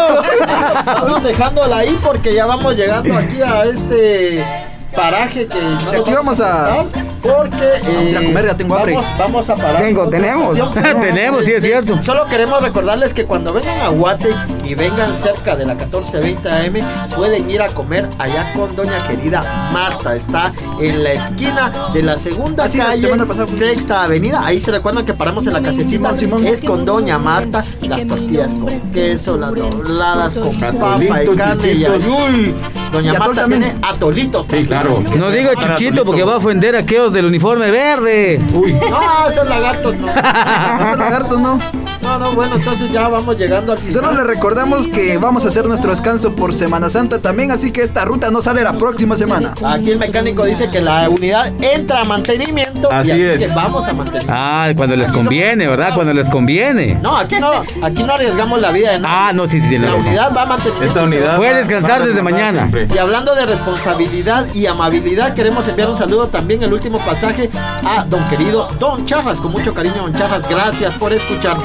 Vamos 0.84 1.22
dejándola 1.24 1.78
ahí 1.78 1.98
porque 2.04 2.34
ya 2.34 2.46
vamos 2.46 2.74
llegando 2.76 3.16
aquí 3.16 3.40
a 3.42 3.64
este 3.64 4.63
paraje 4.94 5.46
que 5.46 5.60
no 5.60 5.80
Sí, 5.80 5.96
aquí 5.96 6.12
vamos 6.12 6.40
a- 6.40 6.84
porque 7.22 7.56
eh, 7.86 8.16
a 8.18 8.22
comer, 8.22 8.46
ya 8.46 8.56
tengo 8.56 8.74
hambre. 8.76 8.94
vamos, 8.94 9.10
vamos 9.18 9.50
a 9.50 9.54
parar 9.56 9.82
Tengo, 9.82 10.08
tenemos. 10.08 10.56
Tenemos, 11.00 11.44
sí, 11.44 11.52
es 11.52 11.62
cierto. 11.62 12.02
Solo 12.02 12.26
queremos 12.26 12.60
recordarles 12.60 13.14
que 13.14 13.24
cuando 13.24 13.52
vengan 13.52 13.80
a 13.80 13.88
Guate 13.88 14.34
y 14.62 14.74
vengan 14.74 15.14
cerca 15.16 15.56
de 15.56 15.64
la 15.64 15.74
1420 15.74 16.50
AM 16.50 17.08
pueden 17.16 17.48
ir 17.50 17.62
a 17.62 17.68
comer 17.68 18.06
allá 18.18 18.52
con 18.54 18.74
doña 18.76 19.02
querida 19.08 19.70
Marta. 19.72 20.14
Está 20.14 20.50
en 20.80 21.02
la 21.02 21.12
esquina 21.12 21.72
de 21.92 22.02
la 22.02 22.18
segunda 22.18 22.64
Ah, 22.64 22.68
sí, 22.68 22.78
la 22.78 22.84
calle, 22.86 23.08
sexta 23.46 24.04
avenida. 24.04 24.42
Ahí 24.44 24.60
se 24.60 24.70
recuerdan 24.70 25.04
que 25.06 25.14
paramos 25.14 25.46
en 25.46 25.52
la. 25.54 25.72
Simón, 25.72 26.16
Simón. 26.18 26.46
Es 26.46 26.60
con 26.62 26.84
doña 26.84 27.18
Marta 27.18 27.64
las 27.82 28.06
tortillas 28.06 28.52
con 28.54 28.92
queso, 28.92 29.36
las 29.38 29.54
dobladas 29.54 30.34
con 30.36 30.58
papa 30.60 30.98
y 31.00 31.36
carne 31.36 31.72
y 31.72 32.54
Doña 32.92 33.14
Marta 33.14 33.40
también. 33.42 33.62
tiene 33.62 33.76
atolitos. 33.82 34.46
Sí. 34.48 34.64
Claro. 34.88 35.16
No 35.18 35.30
diga 35.30 35.52
chuchito 35.54 36.04
porque 36.04 36.22
va 36.24 36.34
a 36.34 36.36
ofender 36.38 36.76
a 36.76 36.80
aquellos 36.80 37.12
del 37.12 37.26
uniforme 37.26 37.70
verde. 37.70 38.40
Uy. 38.52 38.72
No, 38.74 39.28
esos 39.28 39.48
lagartos 39.48 39.96
no. 39.96 40.08
Esos 40.84 40.98
lagartos 40.98 41.38
no. 41.40 41.60
No, 42.02 42.18
no, 42.18 42.32
bueno, 42.32 42.56
entonces 42.56 42.92
ya 42.92 43.08
vamos 43.08 43.38
llegando 43.38 43.72
al 43.72 43.78
Y 43.78 43.90
solo 43.90 44.10
final. 44.10 44.26
les 44.26 44.36
recordamos 44.36 44.86
que 44.88 45.16
vamos 45.16 45.46
a 45.46 45.48
hacer 45.48 45.64
nuestro 45.64 45.90
descanso 45.90 46.36
por 46.36 46.52
Semana 46.52 46.90
Santa 46.90 47.18
también, 47.18 47.50
así 47.50 47.70
que 47.72 47.80
esta 47.80 48.04
ruta 48.04 48.30
no 48.30 48.42
sale 48.42 48.62
la 48.62 48.74
próxima 48.74 49.16
semana. 49.16 49.54
Aquí 49.64 49.90
el 49.90 49.98
mecánico 49.98 50.44
dice 50.44 50.68
que 50.70 50.82
la 50.82 51.08
unidad 51.08 51.50
entra 51.62 52.02
a 52.02 52.04
mantenimiento 52.04 52.92
Así 52.92 53.08
y 53.08 53.12
así 53.12 53.22
es. 53.22 53.38
que 53.50 53.54
vamos 53.56 53.88
a 53.88 53.94
mantener. 53.94 54.26
Ah, 54.28 54.70
cuando 54.76 54.96
les 54.96 55.10
conviene, 55.10 55.66
¿verdad? 55.66 55.94
Cuando 55.94 56.12
les 56.12 56.28
conviene. 56.28 56.98
No, 57.00 57.16
aquí 57.16 57.36
no, 57.40 57.50
aquí 57.82 58.02
no 58.02 58.12
arriesgamos 58.12 58.60
la 58.60 58.70
vida 58.70 58.92
de 58.92 58.98
nadie. 59.00 59.16
Ah, 59.18 59.32
no, 59.32 59.48
sí, 59.48 59.62
sí, 59.62 59.78
La 59.78 59.94
unidad 59.94 60.36
va 60.36 60.42
a 60.42 60.46
mantener. 60.46 60.82
Esta 60.82 61.04
unidad. 61.04 61.36
Puede 61.36 61.54
descansar 61.54 62.02
va 62.02 62.06
desde 62.06 62.22
mañana. 62.22 62.68
siempre. 62.68 62.94
Y 62.94 62.98
hablando 62.98 63.34
de 63.34 63.46
responsabilidad 63.46 64.46
y 64.52 64.66
amabilidad, 64.74 65.34
queremos 65.34 65.66
enviar 65.68 65.88
un 65.88 65.96
saludo 65.96 66.26
también, 66.26 66.62
el 66.62 66.72
último 66.72 66.98
pasaje, 66.98 67.48
a 67.54 68.04
don 68.04 68.28
querido 68.28 68.68
Don 68.78 69.06
Charras. 69.06 69.40
Con 69.40 69.52
mucho 69.52 69.72
cariño, 69.72 69.96
Don 69.96 70.12
Charras, 70.12 70.48
gracias 70.48 70.94
por 70.94 71.12
escucharnos. 71.12 71.64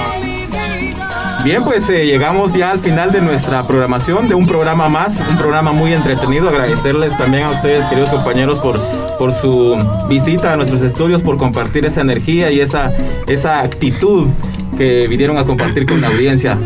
Bien, 1.43 1.63
pues 1.63 1.89
eh, 1.89 2.05
llegamos 2.05 2.53
ya 2.53 2.71
al 2.71 2.79
final 2.79 3.11
de 3.11 3.21
nuestra 3.21 3.65
programación, 3.65 4.27
de 4.27 4.35
un 4.35 4.45
programa 4.45 4.89
más, 4.89 5.19
un 5.29 5.37
programa 5.37 5.71
muy 5.71 5.93
entretenido. 5.93 6.49
Agradecerles 6.49 7.17
también 7.17 7.45
a 7.45 7.51
ustedes, 7.51 7.85
queridos 7.85 8.09
compañeros, 8.09 8.59
por, 8.59 8.77
por 9.17 9.33
su 9.33 9.77
visita 10.09 10.53
a 10.53 10.57
nuestros 10.57 10.81
estudios, 10.81 11.21
por 11.21 11.37
compartir 11.37 11.85
esa 11.85 12.01
energía 12.01 12.51
y 12.51 12.59
esa, 12.59 12.91
esa 13.27 13.61
actitud 13.61 14.27
que 14.77 15.07
vinieron 15.07 15.37
a 15.37 15.45
compartir 15.45 15.85
con 15.85 16.01
la 16.01 16.09
audiencia. 16.09 16.57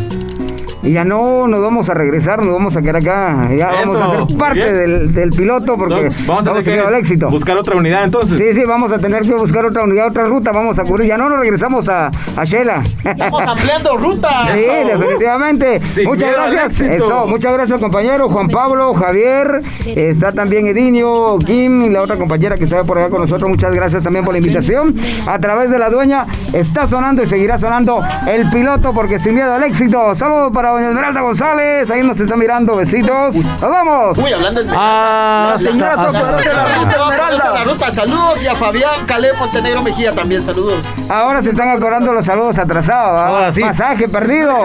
Y 0.84 0.92
ya 0.92 1.04
no 1.04 1.48
nos 1.48 1.62
vamos 1.62 1.88
a 1.88 1.94
regresar, 1.94 2.42
nos 2.44 2.52
vamos 2.52 2.76
a 2.76 2.82
quedar 2.82 2.96
acá. 2.96 3.48
Ya 3.56 3.70
vamos 3.72 3.96
a 3.96 4.26
ser 4.26 4.36
parte 4.36 4.72
del, 4.72 5.12
del 5.14 5.30
piloto 5.30 5.76
porque 5.78 5.94
Entonces, 5.94 6.26
vamos 6.26 6.46
a 6.46 6.50
vamos 6.50 6.64
tener 6.64 6.80
a 6.80 6.88
al 6.88 6.94
éxito. 6.96 7.26
que 7.26 7.32
buscar 7.32 7.56
otra 7.56 7.76
unidad 7.76 8.04
entonces. 8.04 8.36
Sí, 8.38 8.52
sí, 8.52 8.66
vamos 8.66 8.92
a 8.92 8.98
tener 8.98 9.22
que 9.22 9.32
buscar 9.34 9.64
otra 9.64 9.82
unidad, 9.82 10.08
otra 10.08 10.24
ruta, 10.24 10.52
vamos 10.52 10.78
a 10.78 10.84
cubrir. 10.84 11.08
Ya 11.08 11.16
no 11.16 11.28
nos 11.30 11.38
regresamos 11.38 11.88
a, 11.88 12.10
a 12.36 12.44
Shela. 12.44 12.82
Estamos 13.02 13.40
ampliando 13.42 13.96
ruta. 13.96 14.48
Sí, 14.52 14.64
definitivamente. 14.86 15.80
Sin 15.94 16.06
muchas 16.06 16.32
gracias. 16.32 16.80
Eso, 16.80 17.26
muchas 17.26 17.52
gracias, 17.54 17.80
compañero 17.80 18.28
Juan 18.28 18.48
Pablo, 18.48 18.92
Javier. 18.94 19.60
Está 19.86 20.32
también 20.32 20.66
Edinio, 20.66 21.38
Kim 21.38 21.82
y 21.82 21.88
la 21.88 22.02
otra 22.02 22.16
compañera 22.16 22.56
que 22.58 22.64
está 22.64 22.84
por 22.84 22.98
allá 22.98 23.08
con 23.08 23.22
nosotros. 23.22 23.48
Muchas 23.48 23.72
gracias 23.74 24.02
también 24.02 24.24
por 24.24 24.34
la 24.34 24.38
invitación. 24.38 24.94
A 25.26 25.38
través 25.38 25.70
de 25.70 25.78
la 25.78 25.88
dueña 25.88 26.26
está 26.52 26.86
sonando 26.86 27.22
y 27.22 27.26
seguirá 27.26 27.56
sonando 27.58 28.00
el 28.26 28.50
piloto 28.50 28.92
porque 28.92 29.18
sin 29.18 29.34
miedo 29.34 29.52
al 29.54 29.62
éxito. 29.62 30.14
Saludos 30.14 30.50
para 30.52 30.73
doña 30.74 30.88
Esmeralda 30.88 31.20
González. 31.20 31.90
Ahí 31.90 32.02
nos 32.02 32.18
está 32.20 32.36
mirando. 32.36 32.76
Besitos. 32.76 33.34
Nos 33.36 33.60
vamos. 33.60 34.18
Uy, 34.18 34.32
hablando 34.32 34.62
de 34.62 34.70
Ah, 34.74 35.48
La 35.52 35.58
señora 35.58 35.94
todopoderosa 35.96 36.48
de 36.50 36.54
la 36.56 36.64
ruta 36.76 36.96
Esmeralda. 37.04 37.50
la 37.54 37.64
ruta, 37.64 37.92
saludos 37.92 38.42
y 38.42 38.46
a 38.46 38.54
Fabián 38.54 39.06
Caleb 39.06 39.36
Montenegro 39.38 39.82
Mejía 39.82 40.12
también, 40.12 40.42
saludos. 40.44 40.84
Ahora 41.08 41.42
se 41.42 41.50
están 41.50 41.68
acordando 41.68 42.12
los 42.12 42.24
saludos 42.26 42.58
atrasados. 42.58 43.16
¿ah? 43.18 43.26
Ahora 43.28 43.52
sí. 43.52 43.60
Pasaje 43.60 44.08
perdido. 44.08 44.54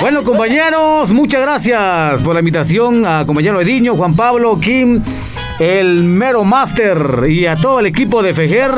Bueno, 0.00 0.22
compañeros, 0.22 1.12
muchas 1.12 1.40
gracias 1.42 2.20
por 2.22 2.34
la 2.34 2.40
invitación 2.40 3.04
a 3.06 3.24
compañero 3.26 3.60
Ediño, 3.60 3.94
Juan 3.96 4.14
Pablo, 4.14 4.58
Kim, 4.60 5.02
el 5.58 6.04
mero 6.04 6.44
Master 6.44 7.24
y 7.28 7.46
a 7.46 7.56
todo 7.56 7.80
el 7.80 7.86
equipo 7.86 8.22
de 8.22 8.34
Fejer. 8.34 8.72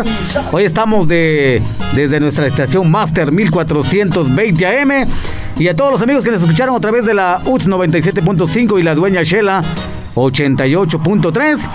Hoy 0.53 0.64
estamos 0.64 1.09
de, 1.09 1.62
desde 1.95 2.20
nuestra 2.20 2.47
estación 2.47 2.91
Master 2.91 3.33
1420 3.33 4.66
AM 4.66 5.09
y 5.57 5.68
a 5.68 5.74
todos 5.74 5.93
los 5.93 6.03
amigos 6.03 6.24
que 6.24 6.31
nos 6.31 6.43
escucharon 6.43 6.76
a 6.76 6.81
través 6.81 7.05
de 7.05 7.14
la 7.14 7.41
UTS 7.45 7.68
97.5 7.68 8.79
y 8.79 8.83
la 8.83 8.95
dueña 8.95 9.22
Shela 9.22 9.62
88.3. 10.14 11.68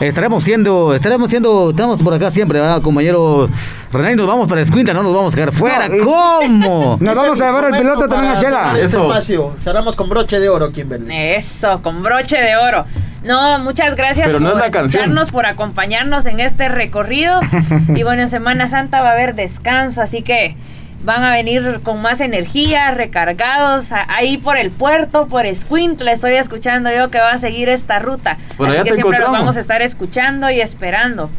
Estaremos 0.00 0.44
siendo, 0.44 0.94
estaremos 0.94 1.30
siendo, 1.30 1.70
estamos 1.70 2.02
por 2.02 2.12
acá 2.12 2.30
siempre, 2.30 2.60
¿verdad, 2.60 2.82
compañero 2.82 3.48
René? 3.90 4.14
Nos 4.14 4.26
vamos 4.26 4.46
para 4.46 4.60
Escuinta, 4.60 4.92
no 4.92 5.02
nos 5.02 5.14
vamos 5.14 5.32
a 5.32 5.36
quedar 5.36 5.52
fuera. 5.52 5.88
No, 5.88 6.04
¿Cómo? 6.04 6.98
Nos 7.00 7.14
vamos 7.14 7.40
a 7.40 7.46
llevar 7.46 7.64
el 7.72 7.80
piloto 7.80 8.06
también 8.06 8.34
a 8.34 8.42
Shela. 8.42 8.72
Este 8.74 8.86
Eso. 8.88 9.06
espacio. 9.06 9.52
Cerramos 9.64 9.96
con 9.96 10.10
broche 10.10 10.38
de 10.38 10.50
oro, 10.50 10.70
Kimberly. 10.70 11.08
Eso, 11.10 11.80
con 11.82 12.02
broche 12.02 12.36
de 12.36 12.56
oro. 12.58 12.84
No, 13.26 13.58
muchas 13.58 13.96
gracias 13.96 14.26
Pero 14.28 14.40
no 14.40 14.50
por 14.52 14.58
es 14.60 14.64
la 14.66 14.70
canción. 14.70 14.86
escucharnos, 15.02 15.30
por 15.30 15.46
acompañarnos 15.46 16.26
en 16.26 16.40
este 16.40 16.68
recorrido. 16.68 17.40
y 17.94 18.02
bueno, 18.02 18.22
en 18.22 18.28
Semana 18.28 18.68
Santa 18.68 19.02
va 19.02 19.10
a 19.10 19.12
haber 19.12 19.34
descanso, 19.34 20.00
así 20.02 20.22
que 20.22 20.56
van 21.02 21.22
a 21.22 21.32
venir 21.32 21.80
con 21.82 22.02
más 22.02 22.20
energía, 22.20 22.90
recargados, 22.90 23.92
a- 23.92 24.06
ahí 24.08 24.38
por 24.38 24.56
el 24.56 24.70
puerto, 24.70 25.26
por 25.28 25.46
Escuintla. 25.46 26.12
Estoy 26.12 26.34
escuchando 26.34 26.90
yo 26.92 27.10
que 27.10 27.18
va 27.18 27.32
a 27.32 27.38
seguir 27.38 27.68
esta 27.68 27.98
ruta. 27.98 28.38
Por 28.56 28.68
así 28.68 28.76
allá 28.76 28.84
que 28.84 28.90
te 28.90 28.96
siempre 28.96 29.18
lo 29.18 29.24
encontramos. 29.26 29.38
vamos 29.40 29.56
a 29.56 29.60
estar 29.60 29.82
escuchando 29.82 30.50
y 30.50 30.60
esperando. 30.60 31.30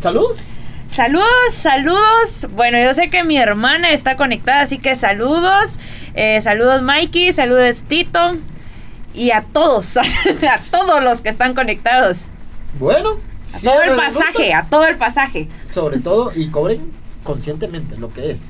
Saludos. 0.00 0.38
Saludos, 0.88 1.26
saludos. 1.52 2.48
Bueno, 2.52 2.78
yo 2.82 2.92
sé 2.94 3.10
que 3.10 3.22
mi 3.22 3.38
hermana 3.38 3.90
está 3.92 4.16
conectada, 4.16 4.62
así 4.62 4.78
que 4.78 4.94
saludos. 4.96 5.78
Eh, 6.14 6.40
saludos 6.40 6.82
Mikey, 6.82 7.32
saludos 7.32 7.84
Tito. 7.84 8.32
Y 9.14 9.30
a 9.30 9.42
todos, 9.52 9.96
a 9.96 10.60
todos 10.70 11.02
los 11.02 11.20
que 11.20 11.28
están 11.28 11.54
conectados. 11.54 12.18
Bueno, 12.78 13.18
A 13.54 13.60
todo 13.60 13.82
el 13.82 13.96
pasaje, 13.96 14.54
a 14.54 14.64
todo 14.66 14.86
el 14.86 14.96
pasaje. 14.96 15.48
Sobre 15.72 15.98
todo, 15.98 16.32
y 16.34 16.48
cobren 16.48 16.92
conscientemente 17.24 17.96
lo 17.96 18.12
que 18.12 18.30
es. 18.30 18.40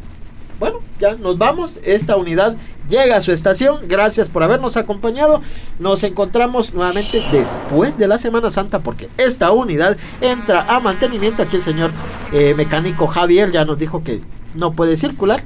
Bueno, 0.58 0.80
ya 1.00 1.14
nos 1.14 1.38
vamos. 1.38 1.78
Esta 1.84 2.16
unidad 2.16 2.54
llega 2.90 3.16
a 3.16 3.22
su 3.22 3.32
estación. 3.32 3.88
Gracias 3.88 4.28
por 4.28 4.42
habernos 4.42 4.76
acompañado. 4.76 5.40
Nos 5.78 6.04
encontramos 6.04 6.74
nuevamente 6.74 7.22
después 7.32 7.96
de 7.96 8.06
la 8.06 8.18
Semana 8.18 8.50
Santa 8.50 8.80
porque 8.80 9.08
esta 9.16 9.52
unidad 9.52 9.96
entra 10.20 10.66
a 10.68 10.78
mantenimiento. 10.80 11.42
Aquí 11.42 11.56
el 11.56 11.62
señor 11.62 11.92
eh, 12.32 12.52
mecánico 12.54 13.06
Javier 13.06 13.50
ya 13.50 13.64
nos 13.64 13.78
dijo 13.78 14.04
que 14.04 14.20
no 14.54 14.72
puede 14.72 14.98
circular. 14.98 15.42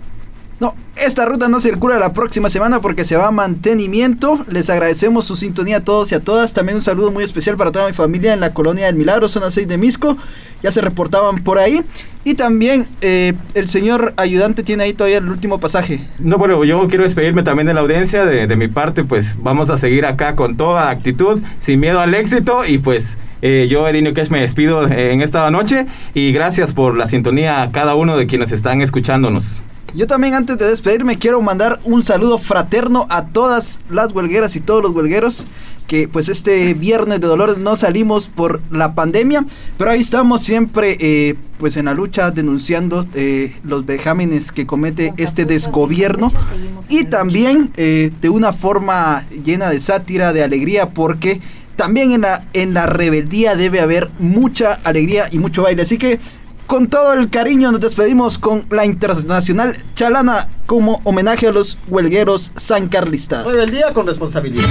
No, 0.60 0.74
esta 0.96 1.26
ruta 1.26 1.48
no 1.48 1.60
circula 1.60 1.98
la 1.98 2.12
próxima 2.12 2.48
semana 2.48 2.80
porque 2.80 3.04
se 3.04 3.16
va 3.16 3.26
a 3.26 3.30
mantenimiento. 3.32 4.44
Les 4.48 4.70
agradecemos 4.70 5.24
su 5.24 5.34
sintonía 5.34 5.78
a 5.78 5.80
todos 5.80 6.12
y 6.12 6.14
a 6.14 6.20
todas. 6.20 6.52
También 6.52 6.76
un 6.76 6.82
saludo 6.82 7.10
muy 7.10 7.24
especial 7.24 7.56
para 7.56 7.72
toda 7.72 7.86
mi 7.86 7.92
familia 7.92 8.32
en 8.32 8.40
la 8.40 8.54
colonia 8.54 8.86
del 8.86 8.94
Milagro, 8.94 9.28
zona 9.28 9.50
6 9.50 9.66
de 9.66 9.76
Misco. 9.76 10.16
Ya 10.62 10.70
se 10.70 10.80
reportaban 10.80 11.42
por 11.42 11.58
ahí. 11.58 11.82
Y 12.24 12.34
también 12.34 12.86
eh, 13.00 13.34
el 13.54 13.68
señor 13.68 14.14
ayudante 14.16 14.62
tiene 14.62 14.84
ahí 14.84 14.92
todavía 14.92 15.18
el 15.18 15.28
último 15.28 15.58
pasaje. 15.58 16.06
No, 16.18 16.38
bueno, 16.38 16.64
yo 16.64 16.86
quiero 16.88 17.02
despedirme 17.02 17.42
también 17.42 17.66
de 17.66 17.74
la 17.74 17.80
audiencia. 17.80 18.24
De, 18.24 18.54
mi 18.56 18.68
parte, 18.68 19.04
pues 19.04 19.34
vamos 19.42 19.70
a 19.70 19.76
seguir 19.76 20.06
acá 20.06 20.36
con 20.36 20.56
toda 20.56 20.88
actitud, 20.88 21.42
sin 21.60 21.80
miedo 21.80 21.98
al 22.00 22.14
éxito. 22.14 22.64
Y 22.64 22.78
pues 22.78 23.16
eh, 23.42 23.66
yo, 23.68 23.86
Edinio 23.88 24.14
Cash, 24.14 24.28
me 24.28 24.40
despido 24.40 24.86
eh, 24.86 25.12
en 25.12 25.20
esta 25.20 25.50
noche. 25.50 25.86
Y 26.14 26.32
gracias 26.32 26.72
por 26.72 26.96
la 26.96 27.06
sintonía 27.08 27.60
a 27.62 27.72
cada 27.72 27.96
uno 27.96 28.16
de 28.16 28.28
quienes 28.28 28.52
están 28.52 28.80
escuchándonos. 28.80 29.60
Yo 29.94 30.08
también 30.08 30.34
antes 30.34 30.58
de 30.58 30.66
despedirme 30.66 31.18
quiero 31.18 31.40
mandar 31.40 31.78
un 31.84 32.04
saludo 32.04 32.38
fraterno 32.38 33.06
a 33.10 33.26
todas 33.26 33.78
las 33.88 34.10
huelgueras 34.10 34.56
y 34.56 34.60
todos 34.60 34.82
los 34.82 34.90
huelgueros 34.90 35.46
que 35.86 36.08
pues 36.08 36.28
este 36.28 36.74
viernes 36.74 37.20
de 37.20 37.28
Dolores 37.28 37.58
no 37.58 37.76
salimos 37.76 38.26
por 38.26 38.60
la 38.72 38.94
pandemia, 38.94 39.44
pero 39.78 39.90
ahí 39.90 40.00
estamos 40.00 40.42
siempre 40.42 40.96
eh, 40.98 41.36
pues 41.58 41.76
en 41.76 41.84
la 41.84 41.94
lucha 41.94 42.30
denunciando 42.32 43.06
eh, 43.14 43.54
los 43.62 43.86
vejámenes 43.86 44.50
que 44.50 44.66
comete 44.66 45.14
este 45.16 45.44
desgobierno 45.44 46.32
y 46.88 47.04
también 47.04 47.70
eh, 47.76 48.10
de 48.20 48.28
una 48.30 48.52
forma 48.52 49.24
llena 49.44 49.70
de 49.70 49.78
sátira, 49.80 50.32
de 50.32 50.42
alegría, 50.42 50.90
porque 50.90 51.40
también 51.76 52.12
en 52.12 52.22
la, 52.22 52.44
en 52.52 52.74
la 52.74 52.86
rebeldía 52.86 53.54
debe 53.54 53.80
haber 53.80 54.10
mucha 54.18 54.80
alegría 54.84 55.28
y 55.30 55.38
mucho 55.38 55.62
baile. 55.62 55.82
Así 55.82 55.98
que 55.98 56.18
con 56.66 56.88
todo 56.88 57.12
el 57.12 57.30
cariño 57.30 57.72
nos 57.72 57.80
despedimos 57.80 58.38
con 58.38 58.66
la 58.70 58.84
internacional 58.84 59.76
Chalana 59.94 60.48
como 60.66 61.00
homenaje 61.04 61.48
a 61.48 61.52
los 61.52 61.78
huelgueros 61.88 62.52
sancarlistas. 62.56 63.44
Rebeldía 63.44 63.92
con 63.92 64.06
responsabilidad. 64.06 64.64